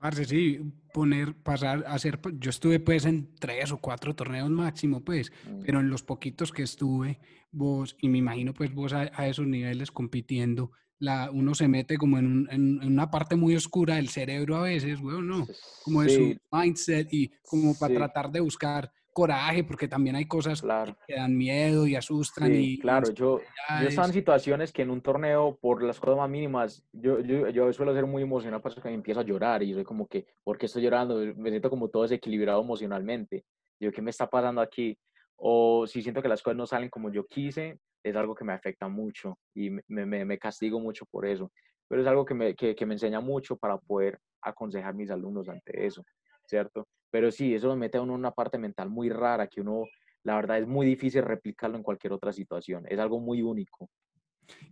[0.00, 0.58] Parce, sí,
[0.94, 5.60] poner, pasar, hacer, yo estuve pues en tres o cuatro torneos máximo, pues, mm.
[5.66, 7.20] pero en los poquitos que estuve,
[7.52, 12.18] vos, y me imagino pues vos a, esos niveles compitiendo, la, uno se mete como
[12.18, 15.46] en, en, una parte muy oscura del cerebro a veces, bueno, no,
[15.84, 20.62] como de su mindset y como para tratar de buscar coraje, porque también hay cosas
[21.06, 22.54] que dan miedo y asustan.
[22.54, 23.40] y, claro, yo,
[23.80, 27.48] yo estaba en situaciones que en un torneo, por las cosas más mínimas, yo, yo,
[27.48, 30.26] yo suelo ser muy emocionado, para que me empiezo a llorar y soy como que,
[30.44, 31.16] ¿por qué estoy llorando?
[31.36, 33.44] Me siento como todo desequilibrado emocionalmente.
[33.80, 34.98] Yo, ¿qué me está pasando aquí?
[35.36, 38.52] O si siento que las cosas no salen como yo quise, es algo que me
[38.52, 41.50] afecta mucho y me, me, me castigo mucho por eso.
[41.88, 45.10] Pero es algo que me, que, que me enseña mucho para poder aconsejar a mis
[45.10, 46.04] alumnos ante eso,
[46.50, 46.88] ¿cierto?
[47.10, 49.84] Pero sí, eso lo mete a uno en una parte mental muy rara que uno,
[50.24, 52.84] la verdad, es muy difícil replicarlo en cualquier otra situación.
[52.88, 53.88] Es algo muy único.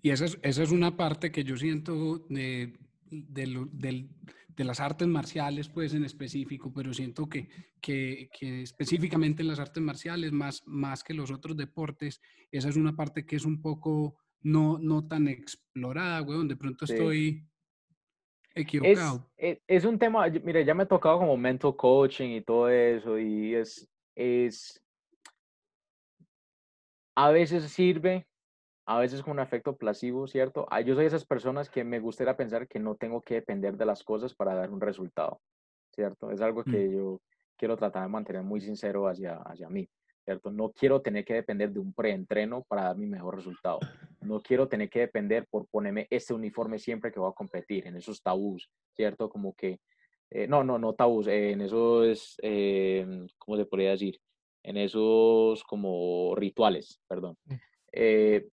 [0.02, 2.76] Y esa es, esa es una parte que yo siento de,
[3.10, 7.48] de, de, las artes marciales, pues en específico, pero siento que,
[7.80, 12.76] que, que, específicamente en las artes marciales, más, más que los otros deportes, esa es
[12.76, 17.47] una parte que es un poco no, no tan explorada, güey, donde pronto estoy
[18.60, 19.24] equivocado.
[19.36, 23.18] Es, es, un tema, mire, ya me he tocado como mental coaching y todo eso,
[23.18, 24.82] y es, es,
[27.14, 28.26] a veces sirve,
[28.86, 30.66] a veces con un efecto placebo, ¿cierto?
[30.70, 33.86] Ah, yo soy esas personas que me gustaría pensar que no tengo que depender de
[33.86, 35.40] las cosas para dar un resultado,
[35.92, 36.30] ¿cierto?
[36.30, 36.70] Es algo mm.
[36.70, 37.20] que yo
[37.56, 39.88] quiero tratar de mantener muy sincero hacia, hacia mí.
[40.28, 40.50] ¿Cierto?
[40.50, 43.78] No quiero tener que depender de un preentreno para dar mi mejor resultado.
[44.20, 47.96] No quiero tener que depender por ponerme este uniforme siempre que voy a competir, en
[47.96, 49.30] esos tabús, ¿cierto?
[49.30, 49.80] Como que,
[50.28, 53.06] eh, no, no, no tabús, eh, en esos, eh,
[53.38, 54.20] ¿cómo se podría decir?
[54.62, 57.38] En esos como rituales, perdón.
[57.46, 57.54] Mm.
[57.92, 58.48] Eh,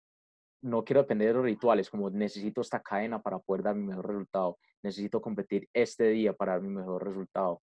[0.63, 4.07] no quiero depender de los rituales, como necesito esta cadena para poder dar mi mejor
[4.07, 7.63] resultado, necesito competir este día para dar mi mejor resultado,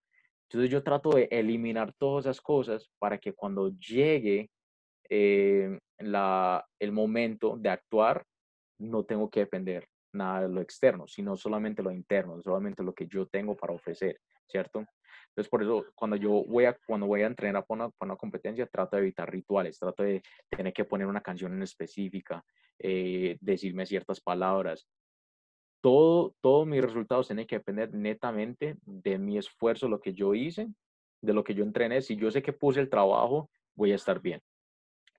[0.51, 4.49] entonces yo trato de eliminar todas esas cosas para que cuando llegue
[5.09, 8.25] eh, la, el momento de actuar,
[8.77, 13.07] no tengo que depender nada de lo externo, sino solamente lo interno, solamente lo que
[13.07, 14.85] yo tengo para ofrecer, ¿cierto?
[15.29, 18.67] Entonces, por eso, cuando yo voy a, cuando voy a entrenar para una, una competencia,
[18.67, 22.43] trato de evitar rituales, trato de tener que poner una canción en específica,
[22.77, 24.85] eh, decirme ciertas palabras,
[25.81, 30.67] todo, todos mis resultados tienen que depender netamente de mi esfuerzo, lo que yo hice,
[31.21, 32.01] de lo que yo entrené.
[32.01, 34.41] Si yo sé que puse el trabajo, voy a estar bien,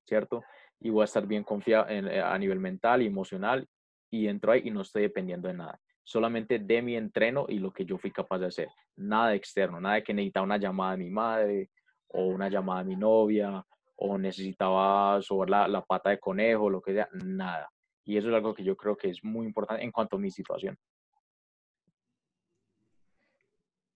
[0.04, 0.42] ¿cierto?
[0.82, 3.66] y voy a estar bien confiado eh, a nivel mental y emocional
[4.10, 5.80] y entro ahí y no estoy dependiendo de nada.
[6.02, 8.68] Solamente de mi entreno y lo que yo fui capaz de hacer.
[8.96, 11.70] Nada externo, nada de que necesitaba una llamada de mi madre
[12.08, 13.64] o una llamada de mi novia
[13.96, 17.70] o necesitaba sobar la, la pata de conejo, lo que sea, nada.
[18.04, 20.30] Y eso es algo que yo creo que es muy importante en cuanto a mi
[20.30, 20.76] situación.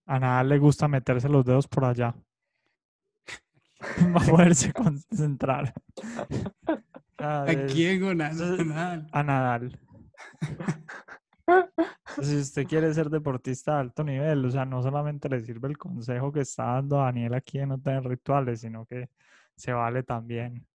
[0.06, 2.14] A nada le gusta meterse los dedos por allá.
[4.14, 5.74] Va a poderse concentrar.
[7.18, 9.08] ¿A quién o Nadal?
[9.12, 9.80] A Nadal.
[12.20, 15.78] Si usted quiere ser deportista de alto nivel, o sea, no solamente le sirve el
[15.78, 19.10] consejo que está dando Daniel aquí en no tener rituales, sino que
[19.54, 20.66] se vale también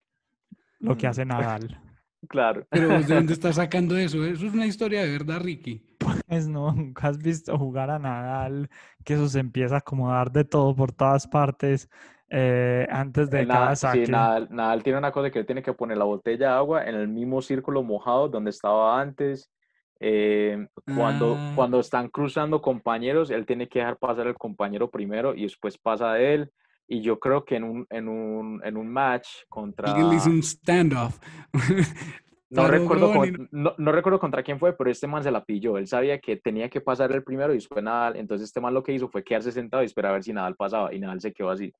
[0.79, 1.90] lo que hace Nadal.
[2.29, 2.65] Claro.
[2.69, 4.23] Pero ¿de dónde está sacando eso?
[4.25, 5.81] Eso es una historia de verdad, Ricky.
[6.27, 8.69] Pues no, nunca has visto jugar a Nadal,
[9.03, 11.89] que eso se empieza a acomodar de todo por todas partes
[12.29, 14.05] eh, antes de cada saque.
[14.05, 16.95] Sí, Nadal, tiene una cosa que él tiene que poner la botella de agua en
[16.95, 19.51] el mismo círculo mojado donde estaba antes.
[19.99, 21.51] Eh, cuando, Ah.
[21.55, 26.13] cuando están cruzando compañeros, él tiene que dejar pasar el compañero primero y después pasa
[26.13, 26.51] de él.
[26.93, 29.97] Y yo creo que en un, en un, en un match contra...
[30.13, 31.19] Hizo un standoff.
[32.53, 35.77] No recuerdo, con- no, no recuerdo contra quién fue, pero este man se la pilló.
[35.77, 38.17] Él sabía que tenía que pasar el primero y después Nadal.
[38.17, 40.57] Entonces este man lo que hizo fue quedarse sentado y esperar a ver si Nadal
[40.57, 40.93] pasaba.
[40.93, 41.71] Y Nadal se quedó así,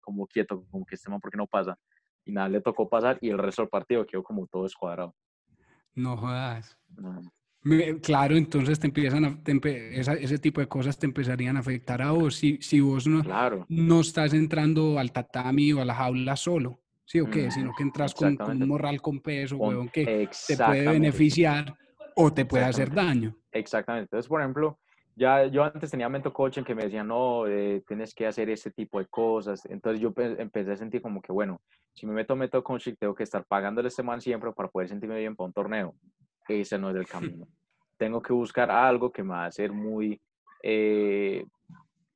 [0.00, 1.76] como quieto, como que este man, ¿por qué no pasa?
[2.24, 5.12] Y Nadal le tocó pasar y el resto del partido quedó como todo escuadrado.
[5.96, 6.78] No jodas.
[6.96, 7.20] No.
[7.64, 11.56] Me- Claro, entonces te empiezan a, te empe- esa- ese tipo de cosas te empezarían
[11.56, 15.80] a afectar a vos si, si vos no, Claro, no estás entrando al tatami o
[15.80, 17.50] a la jaula solo, ¿sí o qué?
[17.50, 20.06] Sino que entras con, con un morral con peso, con- huevón, que
[20.46, 21.76] te puede beneficiar
[22.16, 23.36] o te puede hacer daño.
[23.52, 24.06] Exactamente.
[24.06, 24.78] Entonces, por ejemplo,
[25.14, 28.70] ya yo antes tenía mentor coaching que me decía, no, eh, tienes que hacer este
[28.72, 29.64] tipo de cosas.
[29.66, 31.60] Entonces yo pe- empecé a sentir como que, bueno,
[31.94, 34.88] si me meto mentor coaching, tengo que estar pagándole a este man siempre para poder
[34.88, 35.94] sentirme bien para un torneo.
[36.48, 37.46] Ese no es el camino.
[37.96, 40.20] tengo que buscar algo que me va a hacer muy,
[40.62, 41.44] eh,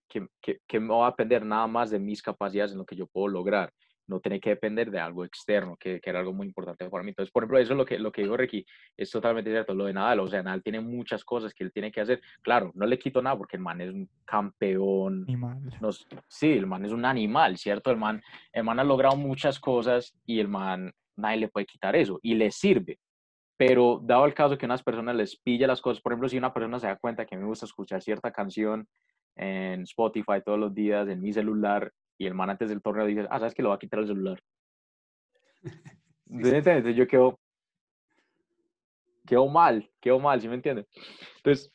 [0.08, 2.96] que, que, que me va a depender nada más de mis capacidades en lo que
[2.96, 3.72] yo puedo lograr.
[4.08, 7.08] No tener que depender de algo externo, que, que era algo muy importante para mí.
[7.08, 8.64] Entonces, por ejemplo, eso es lo que, lo que dijo Ricky,
[8.96, 10.20] es totalmente cierto, lo de Nadal.
[10.20, 12.20] O sea, Nadal tiene muchas cosas que él tiene que hacer.
[12.40, 15.24] Claro, no le quito nada porque el man es un campeón.
[15.26, 15.58] Animal.
[15.80, 17.90] Nos, sí, el man es un animal, ¿cierto?
[17.90, 18.22] El man,
[18.52, 22.36] el man ha logrado muchas cosas y el man, nadie le puede quitar eso y
[22.36, 23.00] le sirve.
[23.56, 26.52] Pero dado el caso que unas personas les pilla las cosas, por ejemplo, si una
[26.52, 28.86] persona se da cuenta que a mí me gusta escuchar cierta canción
[29.34, 33.26] en Spotify todos los días, en mi celular, y el man antes del torneo dice,
[33.30, 34.40] ah, ¿sabes que lo va a quitar el celular?
[36.28, 37.38] Entonces yo quedo,
[39.26, 40.86] quedo mal, quedo mal, ¿sí me entiendes?
[41.36, 41.72] Entonces,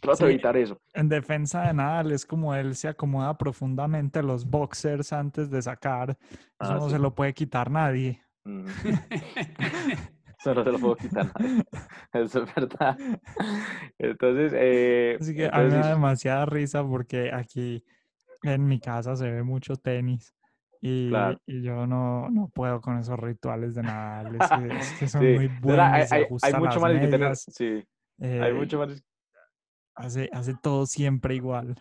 [0.00, 0.34] trato de Sí.
[0.34, 0.78] evitar eso.
[0.94, 5.62] En defensa de Nadal es como él se acomoda profundamente a los boxers antes de
[5.62, 6.10] sacar.
[6.10, 6.90] Eso Ah, no sí.
[6.90, 8.22] se lo puede quitar nadie.
[8.44, 8.66] Mm.
[10.44, 11.32] Eso no se lo puedo quitar.
[12.12, 12.98] Eso es verdad.
[13.98, 17.84] Entonces, eh, Así que a mí me da entonces, demasiada risa porque aquí
[18.42, 20.34] en mi casa se ve mucho tenis
[20.80, 21.40] y, Claro.
[21.46, 24.34] y yo no, no puedo con esos rituales de Nadal.
[24.34, 25.34] Es que, son sí.
[25.34, 26.26] muy buenos, hay,
[26.58, 29.04] mucho más que tener, hay eh, mucho más
[29.94, 31.76] hace, hace todo siempre igual.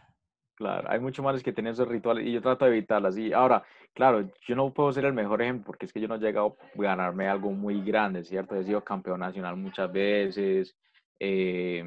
[0.61, 3.17] Claro, hay mucho más que tener esos rituales y yo trato de evitarlas.
[3.17, 3.63] Y ahora,
[3.95, 6.55] claro, yo no puedo ser el mejor ejemplo porque es que yo no he llegado
[6.77, 8.55] a ganarme algo muy grande, ¿cierto?
[8.55, 10.77] He sido campeón nacional muchas veces.
[11.19, 11.83] eh,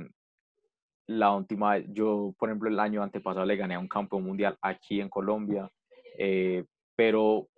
[1.07, 5.01] la última, yo, por ejemplo, el año antepasado le gané a un campeón mundial aquí
[5.01, 5.71] en Colombia.
[6.19, 6.65] eh,
[6.97, 7.49] pero,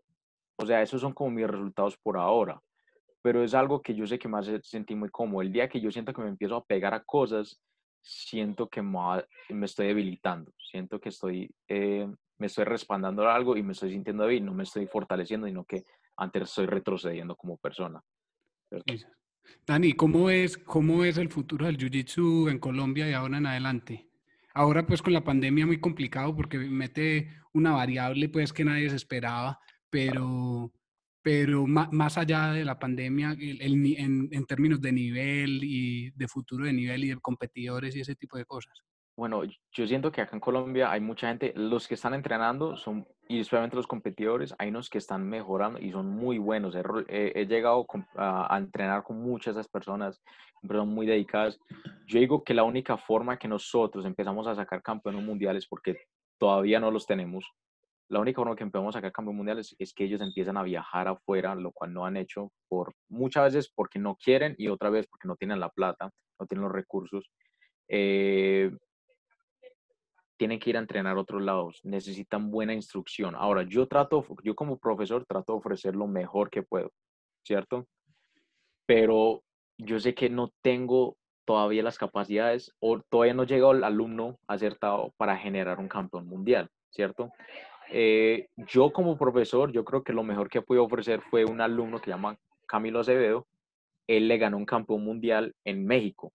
[0.59, 2.61] o sea, esos son como mis resultados por ahora.
[3.23, 5.43] Pero es algo que yo sé que me hace sentir muy cómodo.
[5.43, 7.61] El día que yo siento que me empiezo a pegar a cosas,
[8.07, 9.25] siento que me,
[9.65, 12.09] estoy debilitando, siento que estoy, eh,
[12.39, 15.85] me estoy respaldando algo y me estoy sintiendo débil, no me estoy fortaleciendo, sino que
[16.17, 18.01] antes estoy retrocediendo como persona.
[19.67, 24.09] Dani, ¿cómo es, ¿cómo es el futuro del Jiu-Jitsu en Colombia de ahora en adelante?
[24.55, 28.97] Ahora pues con la pandemia muy complicado porque mete una variable pues que nadie se
[28.97, 29.61] esperaba,
[29.91, 30.73] pero,
[31.27, 36.29] pero más allá de la pandemia, el- el en, en términos de nivel y de
[36.29, 38.73] futuro de nivel y de competidores y ese tipo de cosas.
[39.19, 39.43] Bueno,
[39.73, 43.41] yo siento que acá en Colombia hay mucha gente, los que están entrenando son, y
[43.41, 46.77] especialmente los competidores, hay unos que están mejorando y son muy buenos.
[46.77, 47.85] He, he- he llegado
[48.15, 50.23] a, a entrenar con muchas de esas personas,
[50.63, 51.59] personas muy dedicadas.
[52.07, 55.97] Yo digo que la única forma que nosotros empezamos a sacar campeones mundiales, porque
[56.39, 57.45] todavía no los tenemos,
[58.09, 61.55] la única forma que a sacar campeones mundiales es que ellos empiezan a viajar afuera,
[61.55, 65.29] lo cual no han hecho por muchas veces porque no quieren y otra vez porque
[65.29, 67.31] no tienen la plata, no tienen los recursos.
[67.89, 68.71] Eh,
[70.37, 73.35] tienen que ir a entrenar a otros lados, necesitan buena instrucción.
[73.35, 76.93] Ahora, yo trato, yo como profesor trato de ofrecer lo mejor que puedo,
[77.43, 77.87] ¿cierto?
[78.87, 79.43] pero
[79.77, 85.13] yo sé que no tengo todavía las capacidades o todavía no llegado el alumno acertado
[85.17, 87.31] para generar un campeón mundial, ¿cierto?
[87.91, 91.99] Eh, yo como profesor, yo creo que lo mejor que pude ofrecer fue un alumno
[91.99, 93.47] que se llama Camilo Acevedo.
[94.07, 96.33] Él le ganó un campeón mundial en México,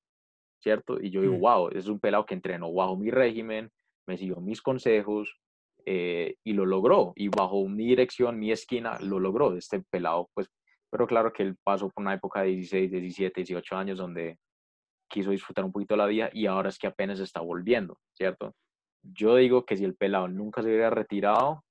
[0.59, 1.01] ¿cierto?
[1.01, 1.77] Y yo digo, wow, mm.
[1.77, 3.69] es un pelado que entrenó bajo mi régimen,
[4.07, 5.39] me siguió mis consejos
[5.85, 7.13] eh, y lo logró.
[7.15, 9.55] Y bajo mi dirección, mi esquina, lo logró.
[9.55, 10.49] Este pelado, pues,
[10.89, 14.37] pero claro que él pasó por una época de 16, 17, 18 años donde
[15.09, 18.55] quiso disfrutar un poquito la vida y ahora es que apenas está volviendo, ¿cierto?
[19.03, 21.63] Yo digo que si el pelado nunca se hubiera retirado,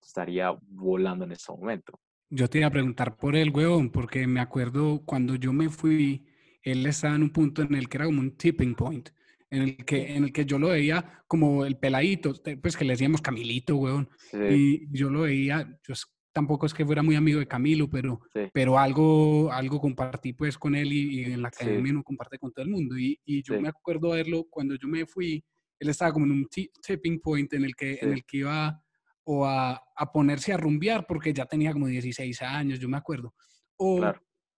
[0.00, 1.98] estaría volando en este momento.
[2.28, 6.26] Yo te iba a preguntar por el huevón, porque me acuerdo cuando yo me fui,
[6.62, 9.10] él estaba en un punto en el que era como un tipping point,
[9.50, 12.32] en el que, en el que yo lo veía como el peladito,
[12.62, 14.08] pues que le decíamos Camilito, huevón.
[14.32, 15.94] Y yo lo veía, yo
[16.32, 18.20] tampoco es que fuera muy amigo de Camilo, pero,
[18.52, 22.64] pero algo, algo compartí pues con él y, en la academia no comparte con todo
[22.64, 22.96] el mundo.
[22.96, 25.44] Y, y yo me acuerdo verlo cuando yo me fui,
[25.80, 28.80] él estaba como en un tipping point en el que, en el que iba
[29.24, 33.34] o a, a, ponerse a rumbear porque ya tenía como 16 años, yo me acuerdo,
[33.76, 34.12] o,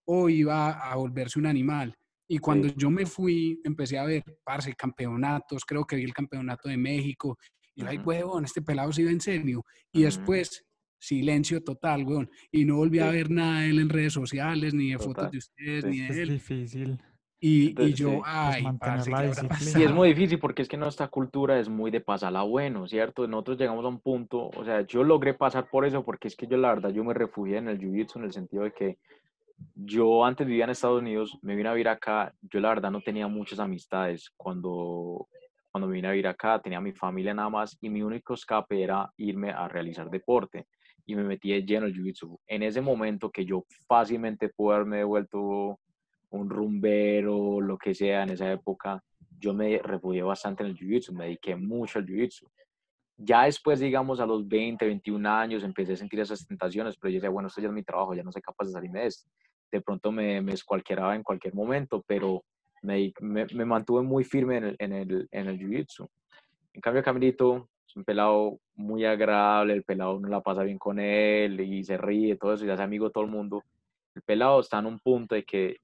[0.04, 1.96] o iba a volverse un animal.
[2.28, 6.68] Y cuando yo me fui, empecé a ver, parce, campeonatos, creo que vi el campeonato
[6.68, 7.38] de México,
[7.74, 9.64] y ay, huevón, este pelado se iba en serio.
[9.92, 10.64] Y después,
[10.98, 12.30] silencio total, weón.
[12.50, 15.38] Y no volví a ver nada de él en redes sociales, ni de fotos de
[15.38, 16.20] ustedes, ni de él.
[16.20, 17.02] Es difícil.
[17.44, 18.64] Y, y yo, pues, ay,
[19.58, 23.26] Sí, es muy difícil porque es que nuestra cultura es muy de pasarla bueno, ¿cierto?
[23.26, 26.46] Nosotros llegamos a un punto, o sea, yo logré pasar por eso porque es que
[26.46, 28.98] yo la verdad, yo me refugié en el jiu-jitsu en el sentido de que
[29.74, 33.00] yo antes vivía en Estados Unidos, me vine a vivir acá, yo la verdad no
[33.00, 35.26] tenía muchas amistades cuando,
[35.72, 38.84] cuando me vine a vivir acá, tenía mi familia nada más y mi único escape
[38.84, 40.68] era irme a realizar deporte
[41.06, 42.38] y me metí lleno el jiu-jitsu.
[42.46, 45.80] En ese momento que yo fácilmente pude haberme devuelto
[46.38, 49.02] un rumbero, lo que sea en esa época,
[49.38, 52.48] yo me refugié bastante en el jiu-jitsu, me dediqué mucho al jiu-jitsu.
[53.16, 57.16] Ya después, digamos, a los 20, 21 años, empecé a sentir esas tentaciones, pero yo
[57.16, 59.30] decía, bueno, esto ya es mi trabajo, ya no soy capaz de salirme de esto.
[59.70, 62.44] De pronto me, me escualquieraba en cualquier momento, pero
[62.82, 66.08] me, me, me mantuve muy firme en el, en el, en el jiu-jitsu.
[66.74, 71.60] En cambio, Camilito, un pelado muy agradable, el pelado no la pasa bien con él
[71.60, 73.62] y se ríe, todo eso, ya es amigo todo el mundo.
[74.14, 75.76] El pelado está en un punto de que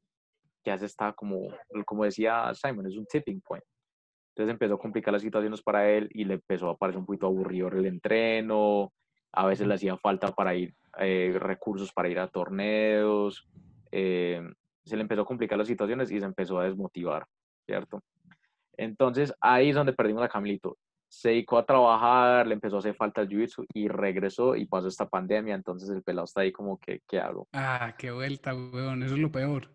[0.65, 1.49] ya se está como,
[1.87, 3.65] como decía Simon, es un tipping point.
[4.35, 7.27] Entonces empezó a complicar las situaciones para él y le empezó a parecer un poquito
[7.27, 8.93] aburrido el entreno,
[9.33, 13.49] a veces le hacía falta para ir, eh, recursos para ir a torneos,
[13.91, 14.41] eh,
[14.85, 17.27] se le empezó a complicar las situaciones y se empezó a desmotivar,
[17.67, 18.03] ¿cierto?
[18.77, 20.79] Entonces ahí es donde perdimos a Camilito
[21.09, 24.89] se dedicó a trabajar, le empezó a hacer falta el jiu-jitsu y regresó y pasó
[24.89, 27.49] esta pandemia, entonces el pelado está ahí como que, ¿qué hago?
[27.53, 29.71] Ah, qué vuelta, weón, eso es lo peor.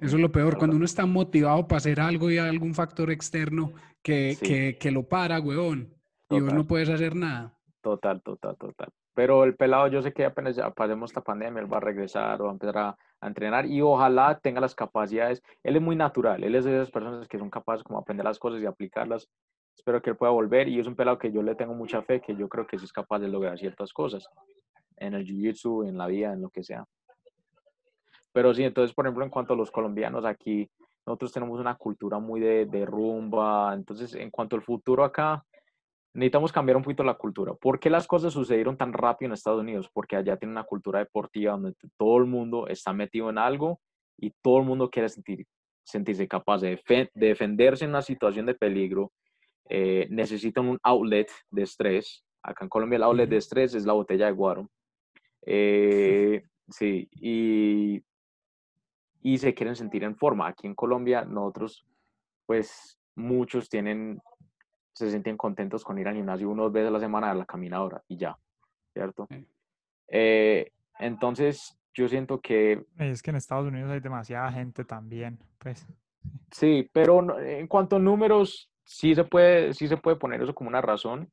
[0.00, 3.10] Eso es lo peor, cuando uno está motivado para hacer algo y hay algún factor
[3.10, 5.94] externo que, que, que lo para, weón,
[6.28, 7.54] y vos no puedes hacer nada.
[7.80, 8.88] Total, total, total.
[9.14, 12.40] Pero el pelado, yo sé que apenas ya pasemos esta pandemia, él va a regresar
[12.40, 15.42] o va a empezar a, a, entrenar y ojalá tenga las capacidades.
[15.62, 18.38] Él es muy natural, él es de esas personas que son capaces como aprender las
[18.38, 19.28] cosas y aplicarlas
[19.80, 22.20] espero que él pueda volver y es un pelado que yo le tengo mucha fe,
[22.20, 24.28] que yo creo que sí es capaz de lograr ciertas cosas
[24.96, 26.84] en el jiu-jitsu, en la vida, en lo que sea.
[28.32, 30.68] Pero sí, entonces, por ejemplo, en cuanto a los colombianos, aquí
[31.06, 35.44] nosotros tenemos una cultura muy de, de rumba, entonces, en cuanto al futuro acá,
[36.14, 37.54] necesitamos cambiar un poquito la cultura.
[37.54, 39.88] ¿Por qué las cosas sucedieron tan rápido en Estados Unidos?
[39.92, 43.80] Porque allá tiene una cultura deportiva donde todo el mundo está metido en algo
[44.16, 45.46] y todo el mundo quiere sentir,
[45.84, 49.12] sentirse capaz de, de defenderse en una situación de peligro
[49.72, 52.24] eh, necesitan un outlet de estrés.
[52.42, 54.68] Acá en Colombia el outlet de estrés es la botella de guaro.
[55.46, 58.02] Eh, sí, y,
[59.22, 60.48] y se quieren sentir en forma.
[60.48, 61.86] Aquí en Colombia nosotros,
[62.46, 64.20] pues muchos tienen,
[64.92, 68.02] se sienten contentos con ir al gimnasio unos veces a la semana a la caminadora
[68.08, 68.36] y ya,
[68.92, 69.28] ¿cierto?
[70.08, 72.84] Eh, entonces, yo siento que...
[72.98, 75.86] Es que en Estados Unidos hay demasiada gente también, pues.
[76.50, 80.68] Sí, pero en cuanto a números, sí se puede, sí se puede poner eso como
[80.68, 81.30] una razón,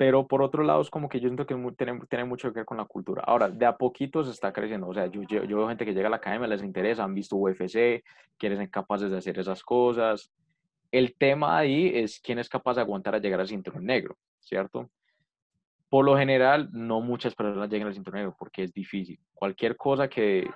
[0.00, 2.64] pero por otro lado es como que yo siento que tiene, tiene, mucho que ver
[2.64, 3.22] con la cultura.
[3.26, 6.06] Ahora, de a poquito se está creciendo, o sea, yo, yo, veo gente que llega
[6.06, 8.02] a la academia, les interesa, han visto UFC,
[8.38, 10.32] quieren ser capaces de hacer esas cosas.
[10.90, 14.90] El tema ahí es quién es capaz de aguantar a llegar al cinturón negro, ¿cierto?
[15.90, 19.20] Por lo general, no muchas personas llegan al cinturón negro porque es difícil.
[19.34, 20.48] Cualquier cosa que,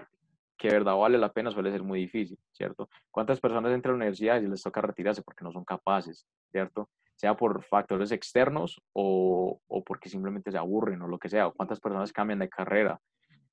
[0.56, 2.88] que de verdad vale la pena suele ser muy difícil, ¿cierto?
[3.10, 6.88] ¿Cuántas personas entran a la universidad y les toca retirarse porque no son capaces, ¿cierto?
[7.16, 11.50] Sea por factores externos o, o porque simplemente se aburren o lo que sea.
[11.50, 13.00] ¿Cuántas personas cambian de carrera?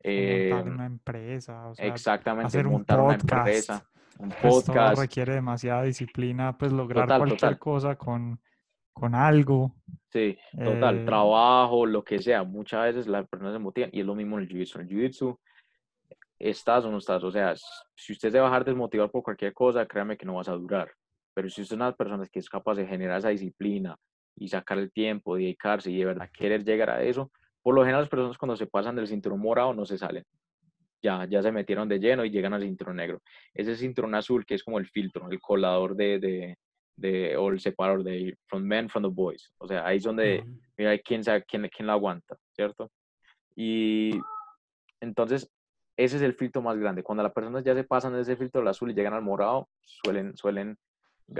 [0.03, 3.47] montar una empresa, o sea, exactamente, hacer un montar una podcast.
[3.47, 4.99] empresa, un Pues todo podcast.
[4.99, 7.59] requiere demasiada disciplina, pues lograr Total, cualquier total.
[7.59, 8.41] cosa con,
[8.93, 9.75] con algo.
[10.11, 12.43] Sí, total, Eh, trabajo, lo que sea.
[12.43, 14.75] Muchas veces las personas se motivan y es lo mismo en el jiu-jitsu.
[14.75, 15.37] En el jiu-jitsu,
[16.39, 17.23] estás o no estás.
[17.23, 17.53] O sea,
[17.95, 20.53] si usted se va a dejar desmotivar por cualquier cosa, créame que no vas a
[20.53, 20.91] durar.
[21.33, 23.95] Pero si usted es una persona que es capaz de generar esa disciplina
[24.35, 27.31] y sacar el tiempo, dedicarse y de verdad querer llegar a eso,
[27.61, 30.23] por lo general las personas cuando se pasan del cinturón morado no se salen.
[31.01, 33.21] Ya, ya se metieron de lleno y llegan al cinturón negro.
[33.53, 36.57] Ese cinturón azul que es como el filtro, el colador de, de,
[36.95, 39.51] de o el separador de from men from the boys.
[39.57, 40.59] O sea, ahí es donde Ujú.
[40.77, 42.91] mira quién, sabe, quién, quién la aguanta, ¿cierto?
[43.55, 44.11] Y
[44.99, 45.51] entonces,
[45.97, 47.03] ese es el filtro más grande.
[47.03, 49.69] Cuando las personas ya se pasan de ese filtro al azul y llegan al morado,
[49.83, 50.77] suelen, suelen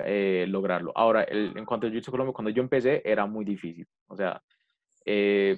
[0.05, 0.91] eh, lograrlo.
[0.95, 3.87] Ahora, el- en cuanto al Jiu-Jitsu Colombia, cuando yo empecé era muy difícil.
[4.07, 4.41] O sea,
[5.05, 5.57] eh,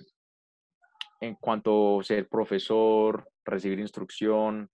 [1.22, 4.70] en cuanto a ser profesor, recibir instrucción,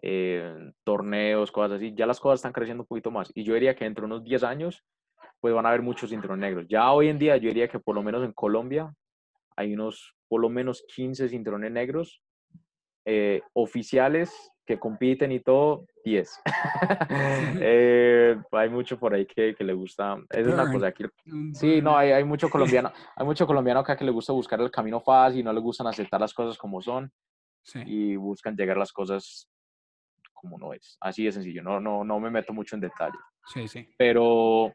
[0.00, 3.32] eh, torneos, cosas así, ya las cosas están creciendo un poquito más.
[3.34, 4.84] Y yo diría que dentro de unos 10 años,
[5.40, 6.66] pues van a haber muchos cinturones negros.
[6.68, 8.94] Ya hoy en día, yo diría que por lo menos en Colombia
[9.56, 12.22] hay unos, por lo menos 15 cinturones negros
[13.04, 16.40] eh, oficiales que compiten y todo, 10.
[17.60, 20.18] Eh, hay mucho por ahí que, que le gusta.
[20.30, 21.04] Es una cosa aquí.
[21.26, 22.00] Un Sí, no, burn.
[22.02, 25.42] hay, hay mucho colombiano, hay mucho colombiano acá que le gusta buscar el camino fácil,
[25.44, 27.10] no le gustan aceptar las cosas como son
[27.62, 27.80] Sí.
[27.86, 29.48] y buscan llegar a las cosas
[30.34, 30.96] como no es.
[31.00, 33.18] Así de sencillo, no, no, no me meto mucho en detalle.
[33.52, 33.88] Sí, sí.
[33.98, 34.72] Pero,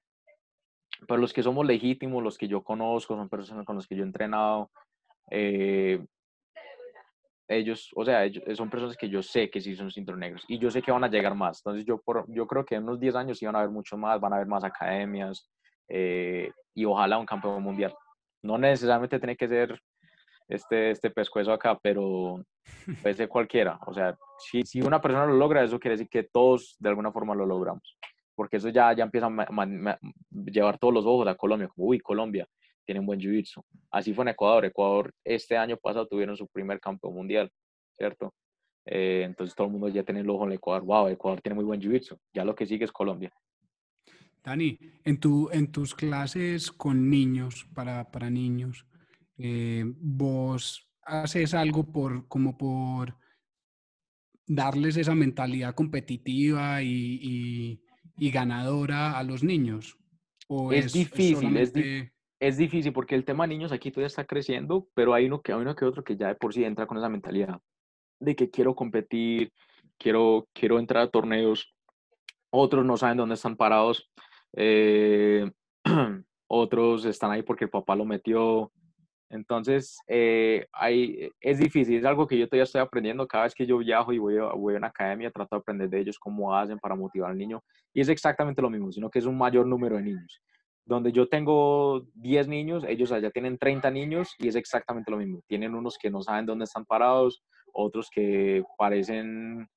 [1.07, 4.03] pero los que somos legítimos, los que yo conozco, son personas con las que yo
[4.03, 4.69] he entrenado,
[5.31, 6.03] eh,
[7.47, 10.57] ellos, o sea, ellos, son personas que yo sé que sí son cinturones negros y
[10.57, 11.59] yo sé que van a llegar más.
[11.59, 13.97] Entonces yo, por, yo creo que en unos 10 años sí van a haber mucho
[13.97, 15.49] más, van a haber más academias
[15.87, 17.93] eh, y ojalá un campeón mundial.
[18.41, 19.79] No necesariamente tiene que ser
[20.47, 22.43] este, este pescuezo acá, pero
[23.01, 23.79] puede ser cualquiera.
[23.87, 27.11] O sea, si, si una persona lo logra, eso quiere decir que todos de alguna
[27.11, 27.97] forma lo logramos.
[28.35, 29.99] Porque eso ya, ya empieza a
[30.31, 32.47] llevar todos los ojos a Colombia, como, uy, Colombia
[32.85, 33.61] tiene un buen jiu-jitsu.
[33.91, 34.65] Así fue en Ecuador.
[34.65, 37.51] Ecuador este año pasado tuvieron su primer campeón mundial,
[37.97, 38.33] ¿cierto?
[38.85, 40.83] Eh, entonces todo el mundo ya tiene el ojo en el Ecuador.
[40.83, 42.17] Wow, Ecuador tiene muy buen jiu-jitsu.
[42.33, 43.33] Ya lo que sigue es Colombia.
[44.43, 48.85] Dani, en, tu, en tus clases con niños, para, para niños,
[49.37, 53.15] eh, ¿vos haces algo por, como por
[54.45, 57.83] darles esa mentalidad competitiva y, y-
[58.17, 59.97] y ganadora a los niños?
[60.49, 64.07] ¿O Es es, difícil, es di- solamente- Es difícil porque el tema niños aquí todavía
[64.07, 66.63] está creciendo, pero hay uno que, hay uno que otro que ya de por sí
[66.63, 67.59] entra con esa mentalidad
[68.23, 69.51] de que quiero competir,
[69.97, 71.73] quiero, quiero entrar a torneos.
[72.49, 74.09] Otros no saben dónde están parados.
[74.53, 75.49] eh,
[76.47, 78.71] otros están ahí porque el papá lo metió.
[79.29, 83.27] Entonces, eh, hay, es difícil, es algo que yo todavía estoy aprendiendo.
[83.27, 85.89] Cada vez que yo viajo y voy a, voy a una academia, trato de aprender
[85.89, 87.63] de ellos cómo hacen para motivar al niño.
[87.93, 90.39] Y es exactamente lo mismo, sino que es un mayor número de niños.
[90.85, 95.41] Donde yo tengo 10 niños, ellos allá tienen 30 niños y es exactamente lo mismo.
[95.47, 97.41] Tienen unos que no saben dónde están parados,
[97.71, 99.67] otros que parecen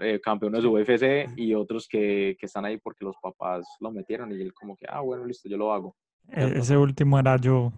[0.00, 4.30] eh, campeones de UFC y otros que, que están ahí porque los papás lo metieron
[4.32, 5.96] y él como que, ah, bueno, listo, yo lo hago.
[6.28, 7.72] E- Ese último era yo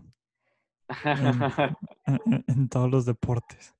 [1.04, 3.74] en, en- en todos los deportes.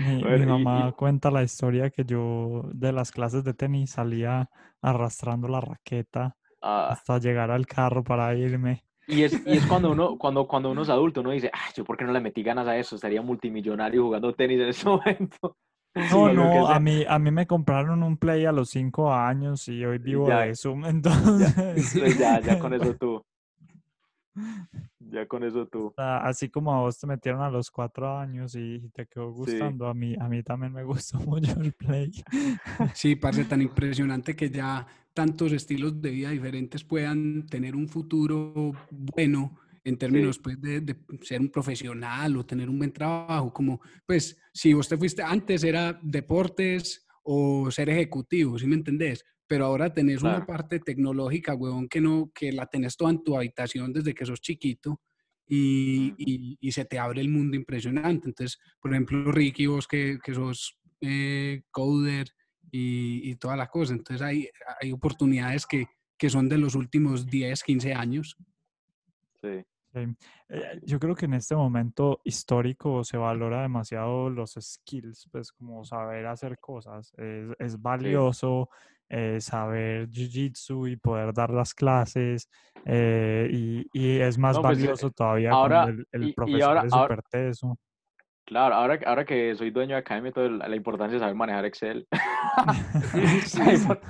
[0.00, 4.50] Mi, y- mamá cuenta la historia que yo de las clases de tenis salía
[4.82, 8.84] arrastrando la raqueta ah, hasta llegar al carro para irme.
[9.06, 11.84] Y es, y es cuando uno, cuando, cuando uno es adulto, uno dice, ah, yo
[11.84, 15.56] por qué no le metí ganas a eso, estaría multimillonario jugando tenis en ese momento.
[15.94, 19.66] No, que no, a mí, a mí me compraron un Play a los cinco años
[19.68, 20.74] y hoy vivo ya- de eso.
[20.82, 23.22] Ya, Entonces, entonces ya, ya con eso tú.
[25.00, 25.92] Ya con eso tú.
[25.96, 29.88] sea, así como a vos te metieron a los cuatro años y te quedó gustando,
[29.88, 32.12] a mí, a mí también me gustó mucho el Play.
[32.94, 34.86] Sí, parece tan impresionante que ya
[35.20, 40.96] tantos estilos de vida diferentes puedan tener un futuro bueno en términos pues, de, de
[41.22, 43.52] ser un profesional o tener un buen trabajo.
[43.52, 49.22] Como, pues, si te fuiste antes era deportes o ser ejecutivo, ¿sí me entendés?
[49.46, 50.46] Pero ahora tenés una Claro.
[50.46, 54.40] parte tecnológica, huevón, que no, que la tenés toda en tu habitación desde que sos
[54.40, 55.00] chiquito
[55.46, 58.28] y, y- y se te abre el mundo impresionante.
[58.28, 62.28] Entonces, por ejemplo, Ricky, vos que, que sos eh, coder
[62.70, 63.92] y, y toda la cosa.
[63.92, 64.48] Entonces, hay,
[64.80, 65.86] hay oportunidades que,
[66.16, 68.36] que son de los últimos 10, 15 años.
[69.42, 69.62] Sí.
[69.92, 70.00] Sí.
[70.50, 75.84] Eh, Yo creo que en este momento histórico se valora demasiado los skills, pues como
[75.84, 77.12] saber hacer cosas.
[77.16, 78.68] Es, es valioso
[79.08, 82.48] eh, saber jiu-jitsu y poder dar las clases
[82.84, 86.32] eh, y, y es más No, pues, valioso todavía ahora- cuando el, el y- y
[86.34, 87.78] profesor ahora- es súper teso.
[88.50, 91.64] Claro, ahora, ahora que soy dueño de academia, todo la, la importancia de saber manejar
[91.66, 92.04] Excel.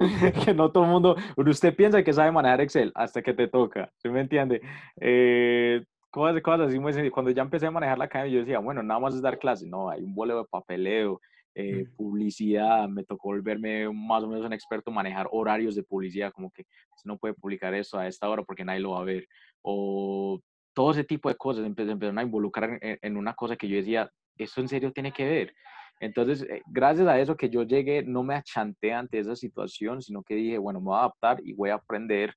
[0.44, 3.88] que no todo el mundo, usted piensa que sabe manejar Excel hasta que te toca,
[3.98, 4.60] ¿sí me entiende?
[5.00, 7.12] Eh, cosas, cosas así muy sencillas.
[7.14, 9.68] Cuando ya empecé a manejar la academia, yo decía, bueno, nada más es dar clases,
[9.68, 11.20] no, hay un boleo de papeleo,
[11.54, 11.96] eh, Mm.
[11.96, 16.64] publicidad, me tocó volverme más o menos un experto manejar horarios de publicidad, como que
[17.04, 19.28] no puede publicar esto a esta hora porque nadie lo va a ver,
[19.62, 20.40] o
[20.76, 23.76] todo ese tipo de cosas, empe- empezaron a involucrar en, en una cosa que yo
[23.78, 25.54] decía, ¿esto en serio tiene que ver?
[26.00, 30.22] Entonces, eh, gracias a eso que yo llegué, no me achanté ante esa situación, sino
[30.22, 32.34] que dije, bueno, me voy a adaptar y voy a aprender,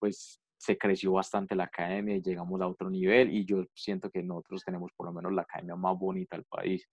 [0.00, 4.22] pues se creció bastante la academia y llegamos a otro nivel y yo siento que
[4.22, 6.84] nosotros tenemos por lo menos la academia más bonita del país,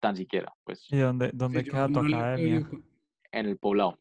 [0.00, 2.68] tan siquiera, pues ¿Y dónde, dónde Sí, queda tu academia?
[3.32, 3.98] en el poblado.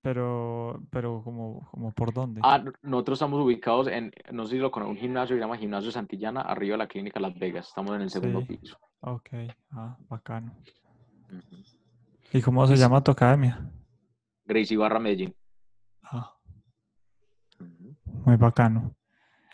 [0.00, 2.40] Pero, pero como, como por dónde?
[2.44, 5.56] Ah, nosotros estamos ubicados en, no sé si lo conocen, un gimnasio que se llama
[5.58, 8.56] Gimnasio Santillana, arriba de la clínica Las Vegas, estamos en el segundo Sí.
[8.56, 8.78] piso.
[9.00, 9.28] Ok,
[9.72, 10.56] ah, bacano.
[12.32, 13.70] ¿Y cómo se llama tu academia?
[14.44, 15.34] Gracie Barra Medellín.
[16.02, 16.32] Ah,
[18.24, 18.94] muy bacano.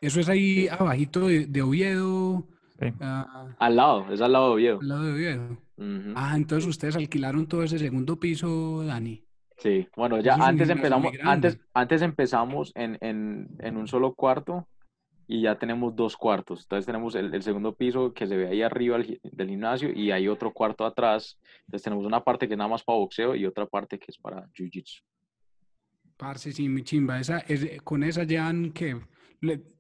[0.01, 2.47] Eso es ahí abajito de, de Oviedo,
[2.79, 2.93] Sí.
[3.01, 4.81] ah, Al lado, es al lado de Oviedo.
[4.81, 5.59] al lado de Oviedo.
[6.17, 9.25] Ah, entonces ustedes alquilaron todo ese segundo piso, Dani.
[9.59, 14.67] Sí, bueno, ya antes empezamos, antes, antes empezamos en, en, en un solo cuarto
[15.27, 16.63] y ya tenemos dos cuartos.
[16.63, 19.91] Entonces tenemos el, el segundo piso que se ve ahí arriba del, gi- del gimnasio
[19.93, 21.39] y hay otro cuarto atrás.
[21.61, 24.19] Entonces tenemos una parte que es nada más para boxeo y otra parte que es
[24.19, 25.01] para jiu-jitsu.
[26.17, 27.19] Parce, sí, muy chimba.
[27.19, 29.01] Esa, es, con esa llevan que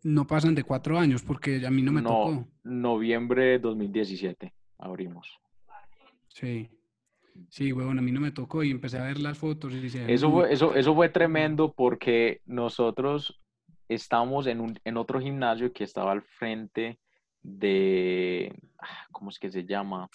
[0.03, 2.49] no pasan de cuatro años porque a mí no me No, tocó.
[2.65, 5.29] noviembre 2017 abrimos.
[6.29, 6.69] Sí.
[7.49, 10.01] Sí, huevón, a mí no me tocó y empecé a ver las fotos y se
[10.01, 13.41] ven Eso fue, eso, eso fue tremendo porque nosotros
[13.89, 16.99] estamos en, un, en otro gimnasio que estaba al frente
[17.43, 20.09] de, ah, ¿cómo es que se llama?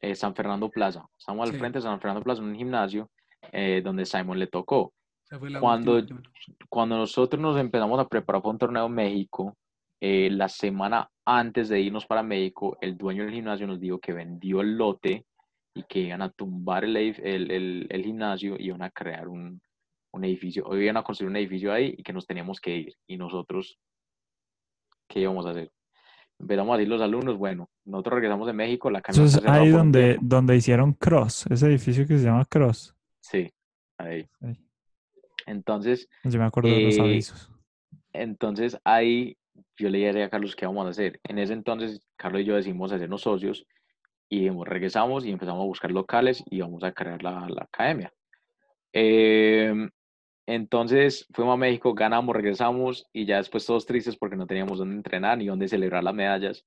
[0.00, 1.04] Eh, San Fernando Plaza.
[1.18, 1.58] Estamos al Sí.
[1.58, 3.10] frente de San Fernando Plaza, en un gimnasio
[3.52, 4.92] eh, donde Simon le tocó.
[5.60, 6.22] Cuando, última
[6.68, 9.56] cuando nosotros nos empezamos a preparar para un torneo en México,
[10.00, 14.12] eh, la semana antes de irnos para México, el dueño del gimnasio nos dijo que
[14.12, 15.26] vendió el lote
[15.76, 19.60] y que iban a tumbar el, el, el- el gimnasio y iban a crear un,
[20.12, 22.94] un edificio, o iban a construir un edificio ahí y que nos teníamos que ir.
[23.06, 23.78] Y nosotros,
[25.08, 25.70] ¿qué íbamos a hacer?
[26.38, 29.40] Empezamos a decir los alumnos, bueno, nosotros regresamos de México, la Eso cancha es está
[29.40, 32.94] cerrada ahí donde, donde hicieron Cross, ese edificio que se llama Cross.
[33.20, 33.50] Sí,
[33.98, 34.26] ahí.
[35.46, 37.50] Entonces, Yo me acuerdo de los Eh, avisos.
[38.12, 39.36] Entonces ahí
[39.78, 41.20] yo le dije a Carlos qué vamos a hacer.
[41.24, 43.66] En ese entonces Carlos y yo decidimos hacernos socios
[44.28, 48.12] y regresamos y empezamos a buscar locales y vamos a crear la, la academia.
[48.92, 49.90] Em,
[50.46, 54.96] entonces fuimos a México, ganamos, regresamos y ya después todos tristes porque no teníamos dónde
[54.96, 56.64] entrenar ni dónde celebrar las medallas.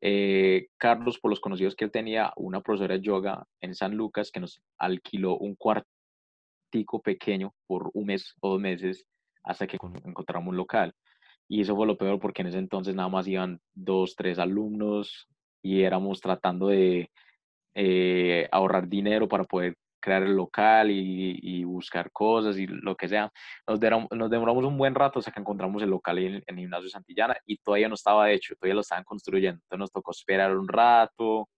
[0.00, 4.30] Eh, Carlos, por los conocidos que él tenía, una profesora de yoga en San Lucas
[4.30, 9.06] que nos alquiló un cuartico pequeño por un mes o dos meses
[9.42, 10.94] hasta que con- encontramos un local.
[11.48, 15.26] Y eso fue lo peor porque en ese entonces nada más iban dos, tres alumnos
[15.64, 17.10] y éramos tratando de
[17.74, 23.08] eh, ahorrar dinero para poder crear el local y, y buscar cosas y lo que
[23.08, 23.32] sea.
[23.66, 23.80] Nos,
[24.10, 27.56] nos demoramos un buen rato hasta que encontramos el local en en gimnasio Santillana y
[27.56, 29.62] todavía no estaba hecho, todavía lo estaban construyendo.
[29.62, 31.48] Entonces nos tocó esperar un rato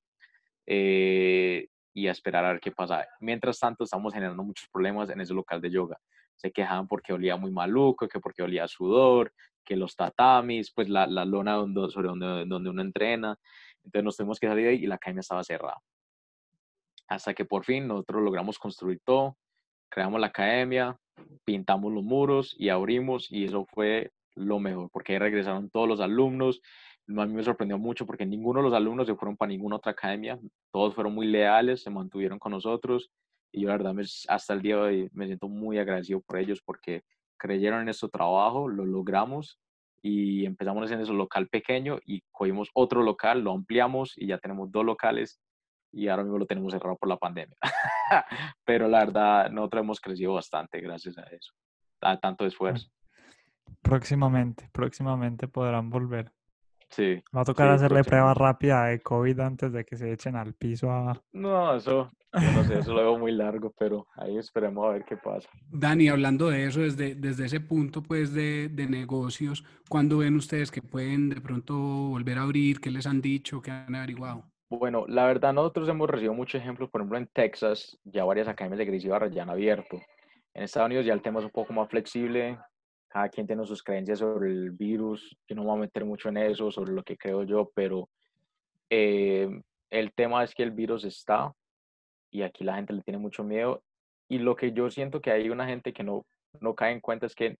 [0.66, 3.06] eh, y a esperar a ver qué pasaba.
[3.18, 5.98] Mientras tanto, estamos generando muchos problemas en ese local de yoga.
[6.36, 9.32] Se quejaban porque olía muy maluco, que porque olía sudor,
[9.64, 13.36] que los tatamis, pues la, la lona donde, sobre donde, donde uno entrena.
[13.86, 15.80] Entonces nos tuvimos que salir de ahí y la academia estaba cerrada.
[17.08, 19.36] Hasta que por fin nosotros logramos construir todo,
[19.88, 20.98] creamos la academia,
[21.44, 26.00] pintamos los muros y abrimos y eso fue lo mejor, porque ahí regresaron todos los
[26.00, 26.60] alumnos.
[27.08, 29.92] A mí me sorprendió mucho porque ninguno de los alumnos se fueron para ninguna otra
[29.92, 30.38] academia,
[30.72, 33.10] todos fueron muy leales, se mantuvieron con nosotros
[33.52, 36.38] y yo la verdad me- hasta el día de hoy me siento muy agradecido por
[36.38, 37.04] ellos porque
[37.38, 39.60] creyeron en nuestro trabajo, lo logramos
[40.06, 44.70] y empezamos en ese local pequeño y cogimos otro local, lo ampliamos y ya tenemos
[44.70, 45.40] dos locales
[45.90, 47.56] y ahora mismo lo tenemos cerrado por la pandemia.
[48.64, 51.52] Pero la verdad, nosotros hemos crecido bastante gracias a eso,
[52.02, 52.88] a tanto esfuerzo.
[53.82, 56.30] Próximamente, próximamente podrán volver.
[56.88, 57.22] Sí.
[57.34, 60.54] Va a tocar Sí, hacerle prueba rápida de COVID antes de que se echen al
[60.54, 61.20] piso a...
[61.32, 65.04] No, eso, yo no sé, eso lo veo muy largo, pero ahí esperemos a ver
[65.04, 65.48] qué pasa.
[65.70, 70.70] Dani, hablando de eso, desde, desde ese punto pues de, de negocios, ¿cuándo ven ustedes
[70.70, 72.80] que pueden de pronto volver a abrir?
[72.80, 73.60] ¿Qué les han dicho?
[73.60, 74.44] ¿Qué han averiguado?
[74.68, 78.78] Bueno, la verdad, nosotros hemos recibido muchos ejemplos, por ejemplo, en Texas, ya varias academias
[78.78, 80.00] de Gracie Barra ya han abierto.
[80.54, 82.58] En Estados Unidos ya el tema es un poco más flexible,
[83.16, 86.28] cada quien tiene sus creencias sobre el virus, yo no me voy a meter mucho
[86.28, 88.10] en eso, sobre lo que creo yo, pero
[88.90, 89.48] eh,
[89.88, 91.50] el tema es que el virus está
[92.30, 93.82] y aquí la gente le tiene mucho miedo.
[94.28, 96.26] Y lo que yo siento que hay una gente que no,
[96.60, 97.56] no cae en cuenta es que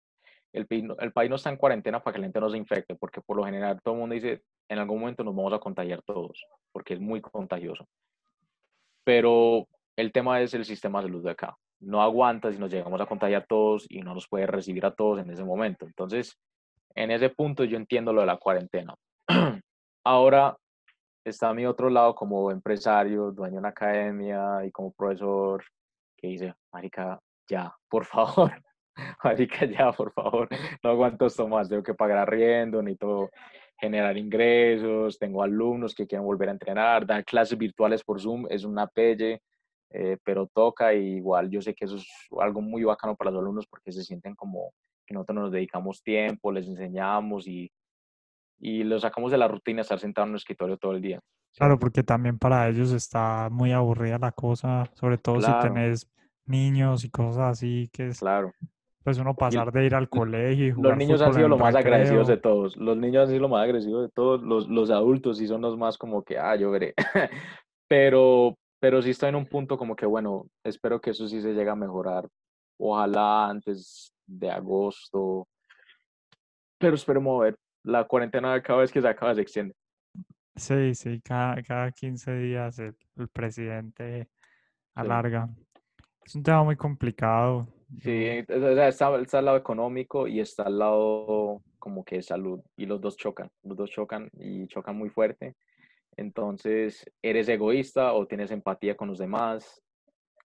[0.52, 3.22] el, el país no está en cuarentena para que la gente no se infecte, porque
[3.22, 6.44] por lo general todo el mundo dice, en algún momento nos vamos a contagiar todos,
[6.70, 7.88] porque es muy contagioso.
[9.04, 9.66] Pero
[9.96, 11.56] el tema es el sistema de salud de acá.
[11.80, 15.20] No aguanta si nos llegamos a contagiar todos y no nos puede recibir a todos
[15.20, 15.86] en ese momento.
[15.86, 16.38] Entonces,
[16.94, 18.94] en ese punto yo entiendo lo de la cuarentena.
[20.04, 20.56] Ahora
[21.24, 25.64] está a mi otro lado como empresario, dueño de una academia y como profesor
[26.16, 27.18] que dice, marica,
[27.48, 28.52] ya, por favor,
[29.24, 30.48] marica, ya, por favor,
[30.82, 33.30] no aguanto esto más, tengo que pagar arriendo, necesito
[33.78, 38.64] generar ingresos, tengo alumnos que quieren volver a entrenar, dar clases virtuales por Zoom es
[38.64, 39.42] una pelle,
[39.90, 42.06] eh, pero toca y igual yo sé que eso es
[42.40, 44.72] algo muy bacano para los alumnos porque se sienten como
[45.06, 47.70] que nosotros nos dedicamos tiempo, les enseñamos y,
[48.58, 51.20] y los sacamos de la rutina estar sentado en un escritorio todo el día.
[51.56, 56.10] Claro, porque también para ellos está muy aburrida la cosa, sobre todo si tenés
[56.44, 58.52] niños y cosas así, que es claro.
[59.02, 61.74] pues uno pasar de ir al colegio y jugar Los niños han sido lo más
[61.74, 65.38] agradecidos de todos, los niños han sido lo más agradecidos de todos, los, los adultos
[65.38, 66.94] sí son los más como que, ah, yo veré,
[67.88, 71.54] pero, pero sí estoy en un punto como que, bueno, espero que eso sí se
[71.54, 72.28] llegue a mejorar,
[72.78, 75.46] ojalá antes de agosto,
[76.78, 79.74] pero esperemos ver, la cuarentena cada vez que se acaba se extiende.
[80.56, 82.96] Sí, sí, cada, cada 15 días el,
[83.32, 84.28] presidente
[84.94, 85.48] alarga.
[86.24, 87.68] Es un tema muy complicado.
[88.00, 93.00] Sí, está, está, al lado económico y está al lado como que salud y los
[93.00, 95.54] dos chocan, los dos chocan y chocan muy fuerte.
[96.16, 99.82] Entonces, ¿eres egoísta o tienes empatía con los demás?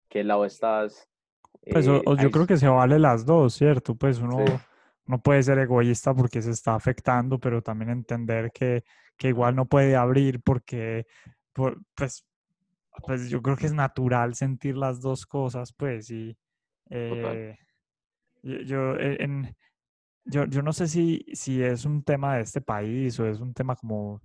[0.09, 1.07] ¿Qué lado estás?
[1.71, 3.95] Pues eh, yo creo que se vale las dos, ¿cierto?
[3.95, 4.43] Pues uno
[5.05, 8.83] no puede ser egoísta porque se está afectando, pero también entender que,
[9.17, 11.05] que igual no puede abrir porque,
[11.53, 12.25] pues,
[13.05, 16.35] pues yo creo que es natural sentir las dos cosas, pues, y
[16.89, 17.57] eh,
[18.41, 19.55] yo, e, en,
[20.25, 23.53] yo, yo, no sé si, si es un tema de este país o es un
[23.53, 24.21] tema como,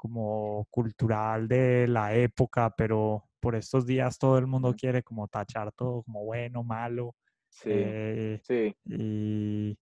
[0.00, 5.72] como cultural de la época, pero por estos días todo el mundo quiere como tachar
[5.72, 7.14] todo como bueno, malo.
[7.50, 8.74] Sí, eh, sí.
[8.86, 9.78] Y,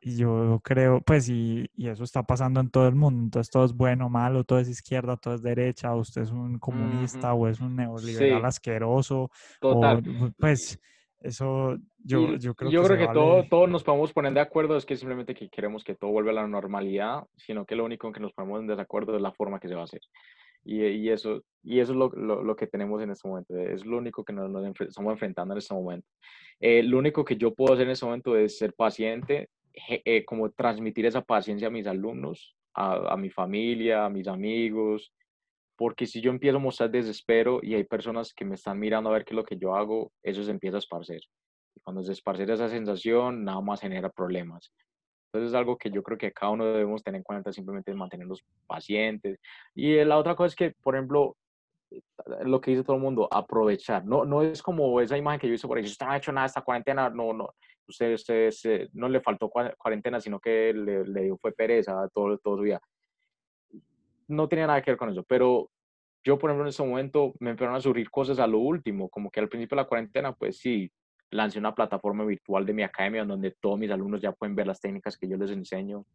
[0.00, 3.24] y yo creo, pues, y, y, eso está pasando en todo el mundo.
[3.24, 7.34] Entonces, todo es bueno, malo, todo es izquierda, todo es derecha, usted es un comunista
[7.34, 9.28] o es un neoliberal asqueroso.
[9.60, 10.04] Total.
[10.38, 10.78] pues,
[11.24, 12.88] eso yo, yo creo yo que.
[12.88, 15.94] creo que todo, todos nos podemos poner de acuerdo, es que simplemente que queremos que
[15.94, 19.16] todo vuelva a la normalidad, sino que lo único en que nos ponemos en desacuerdo
[19.16, 20.02] es la forma que se va a hacer.
[20.64, 23.86] Y, y eso, y eso es lo, lo, lo, que tenemos en este momento, es
[23.86, 26.06] lo único que nos, nos estamos enfrentando en este momento.
[26.60, 29.48] Eh, lo único que yo puedo hacer en ese momento es ser paciente,
[29.88, 35.12] eh, como transmitir esa paciencia a mis alumnos, a, a, mi familia, a mis amigos,
[35.76, 39.14] porque si yo empiezo a mostrar desespero y hay personas que me están mirando a
[39.14, 41.20] ver qué es lo que yo hago, eso se empieza a esparcer.
[41.74, 44.72] Y cuando se esparce esa sensación, nada más genera problemas.
[45.32, 48.44] Entonces es algo que yo creo que cada uno debemos tener en cuenta, simplemente mantenerlos
[48.68, 49.40] pacientes.
[49.74, 51.36] Y la otra cosa es que, por ejemplo,
[52.44, 54.04] lo que dice todo el mundo, aprovechar.
[54.04, 56.32] No, no es como esa imagen que yo hice por ahí, usted no ha hecho
[56.32, 57.48] nada esta cuarentena, no, no,
[57.88, 62.58] usted, usted, no le faltó cuarentena, sino que le, le dio fue pereza todo, todo
[62.58, 62.80] su día.
[64.28, 65.70] No tenía nada que ver con eso, pero
[66.22, 69.30] yo, por ejemplo, en ese momento me empezaron a surgir cosas a lo último, como
[69.30, 70.90] que al principio de la cuarentena, pues sí,
[71.30, 74.80] lancé una plataforma virtual de mi academia donde todos mis alumnos ya pueden ver las
[74.80, 76.06] técnicas que yo les enseño.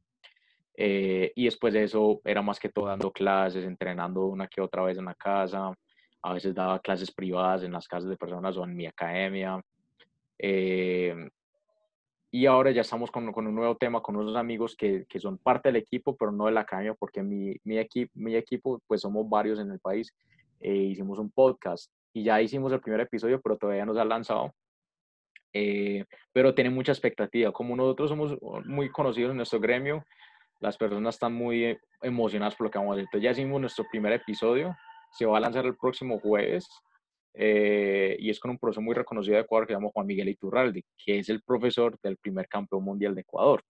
[0.76, 4.84] Eh, y después de eso era más que todo dando clases, entrenando una que otra
[4.84, 5.74] vez en la casa.
[6.22, 9.62] A veces daba clases privadas en las casas de personas o en mi academia.
[10.38, 11.14] Eh,
[12.32, 15.38] y ahora ya estamos con, con, un nuevo tema, con unos amigos que, que, son
[15.38, 19.02] parte del equipo, pero no de la academia, porque mi, mi, equipo, mi equipo, pues
[19.02, 20.14] somos varios en el país.
[20.60, 24.06] Eh, hicimos un podcast y ya hicimos el primer episodio, pero todavía no se ha
[24.06, 24.54] lanzado.
[26.32, 27.52] pero tiene mucha expectativa.
[27.52, 30.06] Como nosotros somos muy conocidos en nuestro gremio,
[30.60, 33.06] las personas están muy eh, emocionadas por lo que vamos a hacer.
[33.06, 34.76] Entonces ya hicimos nuestro primer episodio,
[35.12, 36.68] se va a lanzar el próximo jueves
[37.42, 40.84] eh, y es con un profesor muy reconocido de Ecuador que se Juan Miguel Iturralde,
[40.98, 43.64] que es el profesor del primer campeón mundial de Ecuador.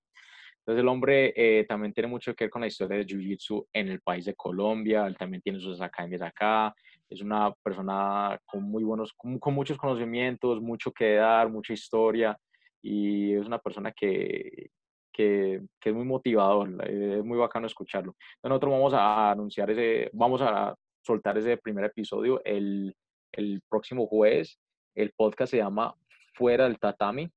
[0.58, 3.90] Entonces el hombre eh, también tiene mucho que ver con la historia de Jiu-Jitsu en
[3.90, 6.74] el país de Colombia, él también tiene sus academias acá,
[7.08, 12.36] es una persona con muy buenos, con, muchos conocimientos, mucho que dar, mucha historia
[12.82, 14.72] y es una persona que,
[15.14, 18.16] que, es muy motivador, eh, es muy bacano escucharlo.
[18.42, 22.96] Nosotros vamos a anunciar ese, vamos a soltar ese primer episodio el,
[23.32, 24.60] el próximo jueves.
[24.96, 25.96] El podcast se llama
[26.34, 27.32] Fuera del Tatami,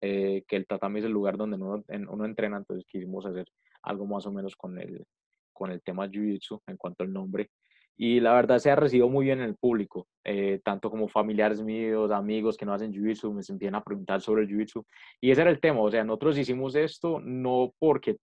[0.00, 3.46] eh, que el tatami es el lugar donde uno, uno entrena, entonces quisimos hacer
[3.82, 5.04] algo más o menos con el,
[5.52, 7.50] con el tema Jiu-Jitsu en cuanto al nombre.
[7.96, 11.62] Y la verdad se ha recibido muy bien en el público, eh, tanto como familiares
[11.62, 14.84] míos, amigos que no hacen Jiu-Jitsu, me empiezan a preguntar sobre el Jiu-Jitsu.
[15.20, 18.16] Y ese era el tema, o sea, nosotros hicimos esto no porque,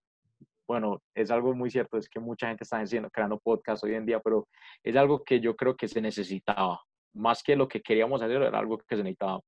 [0.68, 4.06] bueno, es algo muy cierto, es que mucha gente está haciendo, creando podcast hoy en
[4.06, 4.48] día, pero
[4.84, 6.82] es algo que yo creo que se necesitaba.
[7.14, 9.42] Más que lo que queríamos hacer, era algo que se necesitaba.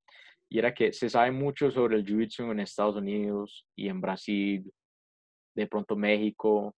[0.50, 4.72] Y era que se sabe mucho sobre el Jiu-Jitsu en Estados Unidos y en Brasil,
[5.56, 6.76] de pronto México,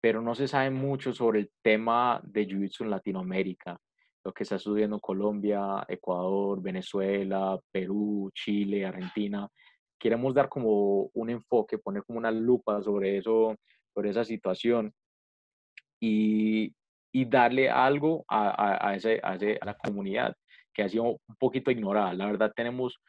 [0.00, 3.78] pero no se sabe mucho sobre el tema de Jiu-Jitsu en Latinoamérica,
[4.24, 9.48] lo que está sucediendo en Colombia, Ecuador, Venezuela, Perú, Chile, Argentina.
[9.98, 13.56] Queremos dar como un enfoque, poner como una lupa sobre eso,
[13.94, 14.92] sobre esa situación
[16.00, 16.74] y,
[17.16, 20.36] y darle algo a, a, a, ese, a, ese, a la comunidad
[20.74, 22.12] que ha sido un poquito ignorada.
[22.12, 23.00] La verdad tenemos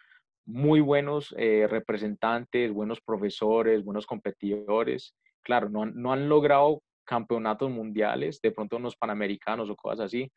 [0.46, 5.14] muy buenos eh, representantes, buenos profesores, buenos competidores.
[5.44, 10.32] Claro, no, no han logrado campeonatos mundiales, de pronto unos panamericanos o cosas así,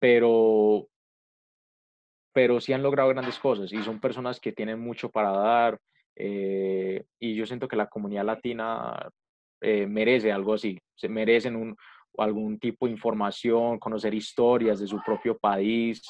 [0.00, 0.88] pero,
[2.32, 5.78] pero sí han logrado grandes cosas y son personas que tienen mucho para dar
[6.16, 9.08] eh, y yo siento que la comunidad latina
[9.60, 11.76] eh, merece algo así, se merecen un,
[12.16, 16.02] algún tipo de información, conocer historias de su propio país,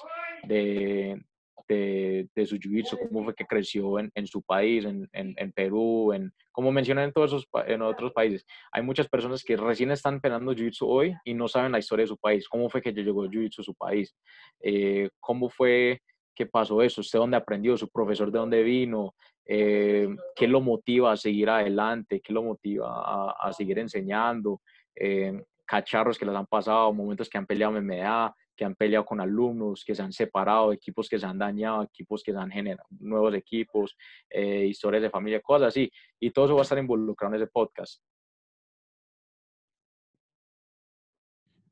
[0.44, 1.20] de,
[1.68, 6.12] de, su jiu-jitsu, cómo fue que creció en, en su país, en, en, en, Perú,
[6.12, 8.46] en, como mencionan en todos esos en otros países.
[8.72, 12.08] Hay muchas personas que recién están empezando jiu-jitsu hoy y no saben la historia de
[12.08, 14.14] su país, cómo fue que llegó jiu-jitsu a su país,
[14.60, 16.00] eh, cómo fue
[16.34, 19.14] que pasó eso, usted dónde aprendió, su profesor de dónde vino,
[19.44, 24.60] eh, qué lo motiva a seguir adelante, qué lo motiva a, a seguir enseñando,
[24.94, 29.20] eh, cacharros que les han pasado, momentos que han peleado MMA, que han peleado con
[29.20, 32.88] alumnos, que se han separado, equipos que se han dañado, equipos que se han generado,
[32.98, 33.94] nuevos equipos,
[34.30, 35.90] eh, historias de familia, cosas así.
[36.18, 38.02] Y todo eso va a estar involucrado en ese podcast.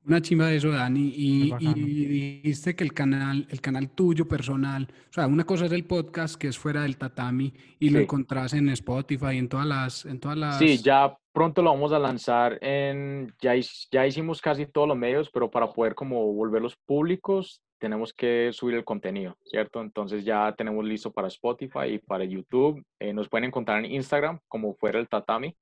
[0.07, 1.13] Una chimba de eso, Dani.
[1.17, 5.73] Y, y, dijiste que el canal, el canal tuyo personal, o sea, una cosa es
[5.73, 7.95] el podcast que es fuera del tatami y sí.
[7.95, 10.59] lo encontrás en Spotify, en todas las, en todas las.
[10.59, 13.55] Sí, ya pronto lo vamos a lanzar en, ya,
[13.91, 18.77] ya hicimos casi todos los medios, pero para poder como volverlos públicos tenemos que subir
[18.77, 19.81] el contenido, ¿cierto?
[19.81, 22.81] Entonces ya tenemos listo para Spotify y para YouTube.
[23.01, 25.55] Eh, nos pueden encontrar en Instagram como fuera el tatami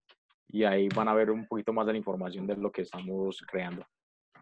[0.49, 3.43] y ahí van a ver un poquito más de la información de lo que estamos
[3.51, 3.87] creando.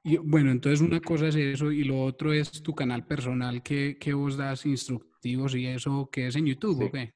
[0.05, 3.97] Y, bueno, entonces una cosa es eso y lo otro es tu canal personal que,
[3.99, 6.85] que vos das instructivos y eso que es en YouTube, sí.
[6.85, 7.13] ¿o qué?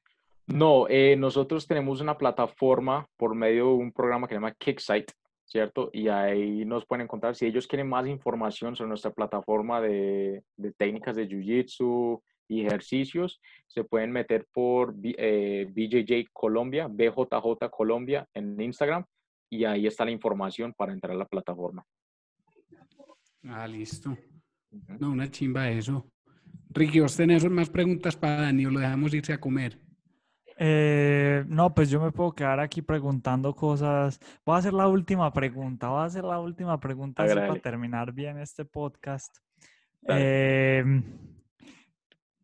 [0.47, 5.13] No, eh, nosotros tenemos una plataforma por medio de un programa que se llama Kicksite,
[5.43, 5.89] ¿cierto?
[5.91, 10.71] Y ahí nos pueden encontrar, si ellos quieren más información sobre nuestra plataforma de, de
[10.71, 18.59] técnicas de Jiu-Jitsu y ejercicios, se pueden meter por eh, BJJ Colombia, BJJ Colombia en
[18.61, 19.03] Instagram
[19.49, 21.83] y ahí está la información para entrar a la plataforma.
[23.43, 24.17] Ah, listo.
[24.99, 26.11] No, una chimba eso.
[26.69, 29.79] Ricky, ¿vos tenés más preguntas para Dani o lo dejamos irse a comer?
[30.59, 34.19] Eh, no, pues yo me puedo quedar aquí preguntando cosas.
[34.45, 35.89] Voy a hacer la última pregunta.
[35.89, 39.37] Voy a hacer la última pregunta así para terminar bien este podcast.
[40.07, 40.83] Eh,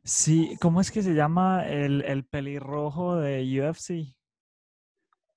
[0.04, 4.16] sí, ¿cómo es que se llama el, el pelirrojo de UFC?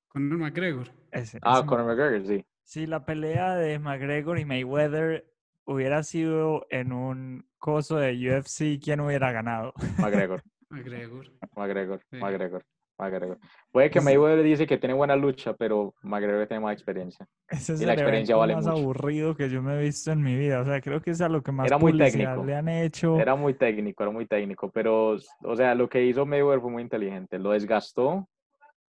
[0.08, 0.90] Conor McGregor.
[1.10, 2.44] Ese, ah, ese Conor McGregor, sí.
[2.62, 5.24] Sí, la pelea de McGregor y Mayweather
[5.66, 9.72] hubiera sido en un coso de UFC, ¿quién hubiera ganado?
[9.98, 10.42] McGregor.
[10.70, 11.30] McGregor.
[11.54, 12.16] McGregor, sí.
[12.16, 12.64] McGregor,
[12.98, 13.38] McGregor.
[13.70, 17.26] Puede que Mayweather dice que tiene buena lucha, pero McGregor tiene más experiencia.
[17.48, 18.78] Ese es y la el experiencia vale más mucho.
[18.78, 20.60] aburrido que yo me he visto en mi vida.
[20.60, 22.44] O sea, creo que es a lo que más era muy técnico.
[22.44, 23.18] le han hecho.
[23.20, 24.70] Era muy técnico, era muy técnico.
[24.70, 27.38] Pero, o sea, lo que hizo Mayweather fue muy inteligente.
[27.38, 28.28] Lo desgastó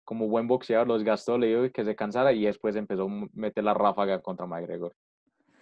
[0.04, 3.64] como buen boxeador, lo desgastó, le dijo que se cansara y después empezó a meter
[3.64, 4.92] la ráfaga contra McGregor.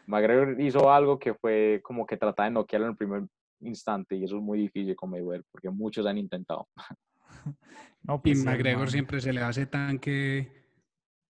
[0.06, 3.22] McGregor hizo algo que fue como que tratar de noquearlo en el primer
[3.60, 6.68] instante y eso es muy difícil con Mayweather porque muchos han intentado.
[8.02, 10.52] No, pues, y McGregor siempre se le hace tan que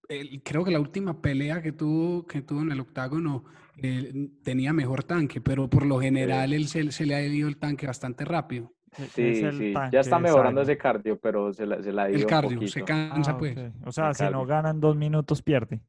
[0.09, 3.45] el, creo que la última pelea que tuvo que tuvo en el octágono
[3.77, 6.57] eh, tenía mejor tanque, pero por lo general sí.
[6.57, 8.73] él se, se, le ha ido el tanque bastante rápido.
[9.15, 12.61] Sí, sí, ya está mejorando ese cardio, pero se la, se la dio El cardio,
[12.61, 13.53] un se cansa ah, pues.
[13.53, 13.73] Okay.
[13.85, 14.39] O sea, el si cardio.
[14.39, 15.81] no ganan dos minutos pierde.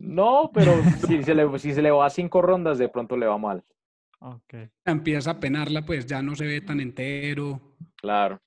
[0.00, 0.72] No, pero
[1.06, 3.62] si, se le, si se le va a cinco rondas, de pronto le va mal.
[4.18, 4.68] Okay.
[4.84, 7.60] Empieza a penarla, pues ya no se ve tan entero.
[7.96, 8.40] Claro.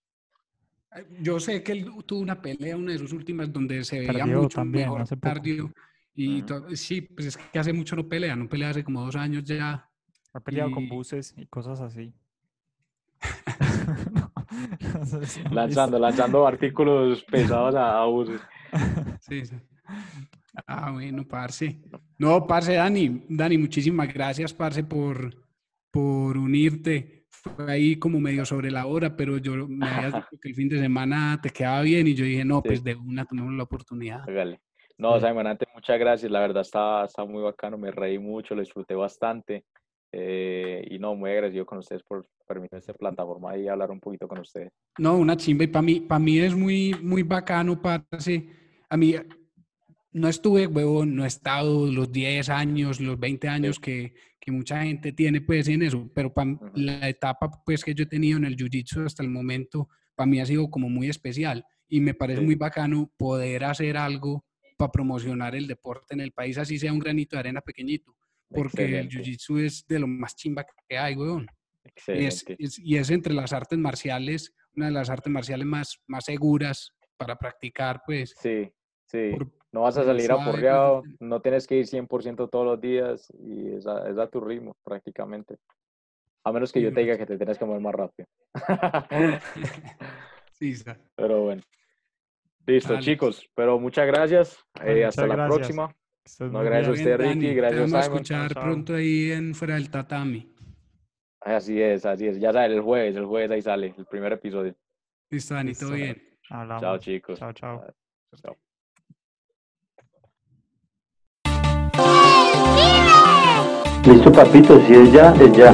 [1.20, 4.42] Yo sé que él tuvo una pelea, una de sus últimas, donde se veía Perdió
[4.42, 5.72] mucho también, mejor hace cardio.
[6.14, 6.76] Y uh -huh.
[6.76, 9.90] sí, pues es que hace mucho no pelea, no pelea hace como dos años ya.
[10.34, 10.74] Ha peleado y...
[10.74, 12.14] con buses y cosas así.
[14.14, 14.32] no,
[15.00, 18.42] no sé si lanzando, lanzando artículos pesados a, a buses.
[19.22, 19.56] sí, sí.
[20.68, 21.80] Ah, bueno, parce.
[22.20, 25.36] No, parce, Dani, Dani, muchísimas gracias, parce, por,
[25.92, 27.26] por unirte.
[27.30, 30.70] Fue ahí como medio sobre la hora, pero yo me habías dicho que el fin
[30.70, 34.22] de semana te quedaba bien y yo dije, no, pues de una tenemos la oportunidad.
[34.28, 34.62] Hágale.
[34.98, 38.62] No, Simon, antes muchas gracias, la verdad está, está muy bacano, me reí mucho, lo
[38.62, 39.66] disfruté bastante.
[40.16, 44.28] Eh, y no, muy agradecido con ustedes por permitirme esta plataforma y hablar un poquito
[44.28, 44.72] con ustedes.
[45.00, 48.48] No, una chimba y para mí, para mí es muy, muy bacano, parce.
[48.90, 49.16] A mí
[50.14, 54.84] no estuve, huevón, no he estado los 10 años, los 20 años que, que, mucha
[54.84, 58.46] gente tiene pues en eso, pero para la etapa pues que yo he tenido en
[58.46, 62.42] el Jiu-Jitsu hasta el momento, para mí ha sido como muy especial y me parece
[62.42, 64.46] muy bacano poder hacer algo
[64.78, 68.16] para promocionar el deporte en el país, así sea un granito de arena pequeñito,
[68.50, 71.48] porque el Jiu-Jitsu es de lo más chimba que hay, huevón.
[72.08, 76.26] Y es, y es, entre las artes marciales, una de las artes marciales más, más
[76.26, 78.34] seguras para practicar, pues.
[78.42, 78.72] Sí,
[79.06, 79.32] sí.
[79.74, 83.88] No vas a salir aporreado, no tienes que ir 100% todos los días y es
[83.88, 85.58] a, es a, tu ritmo prácticamente.
[86.46, 88.28] A menos que yo te diga que te tienes que mover más rápido.
[90.52, 90.74] sí,
[91.16, 91.62] Pero bueno.
[92.68, 93.50] Listo, chicos.
[93.56, 94.64] Pero muchas gracias.
[94.84, 95.94] Eh, hasta la próxima.
[96.40, 97.56] No, gracias a usted, Ricky.
[97.56, 100.54] Gracias, Vamos a escuchar pronto ahí en Fuera del Tatami.
[101.42, 102.40] Así es, así es.
[102.40, 104.76] Ya sabes, el jueves, el jueves ahí sale el primer episodio.
[105.30, 106.22] Listo, Dani, todo bien.
[106.48, 107.40] Chao, chicos.
[107.40, 107.84] Chao, chao.
[108.36, 108.56] chao.
[114.06, 115.74] Listo, papito, si es ya, es ya.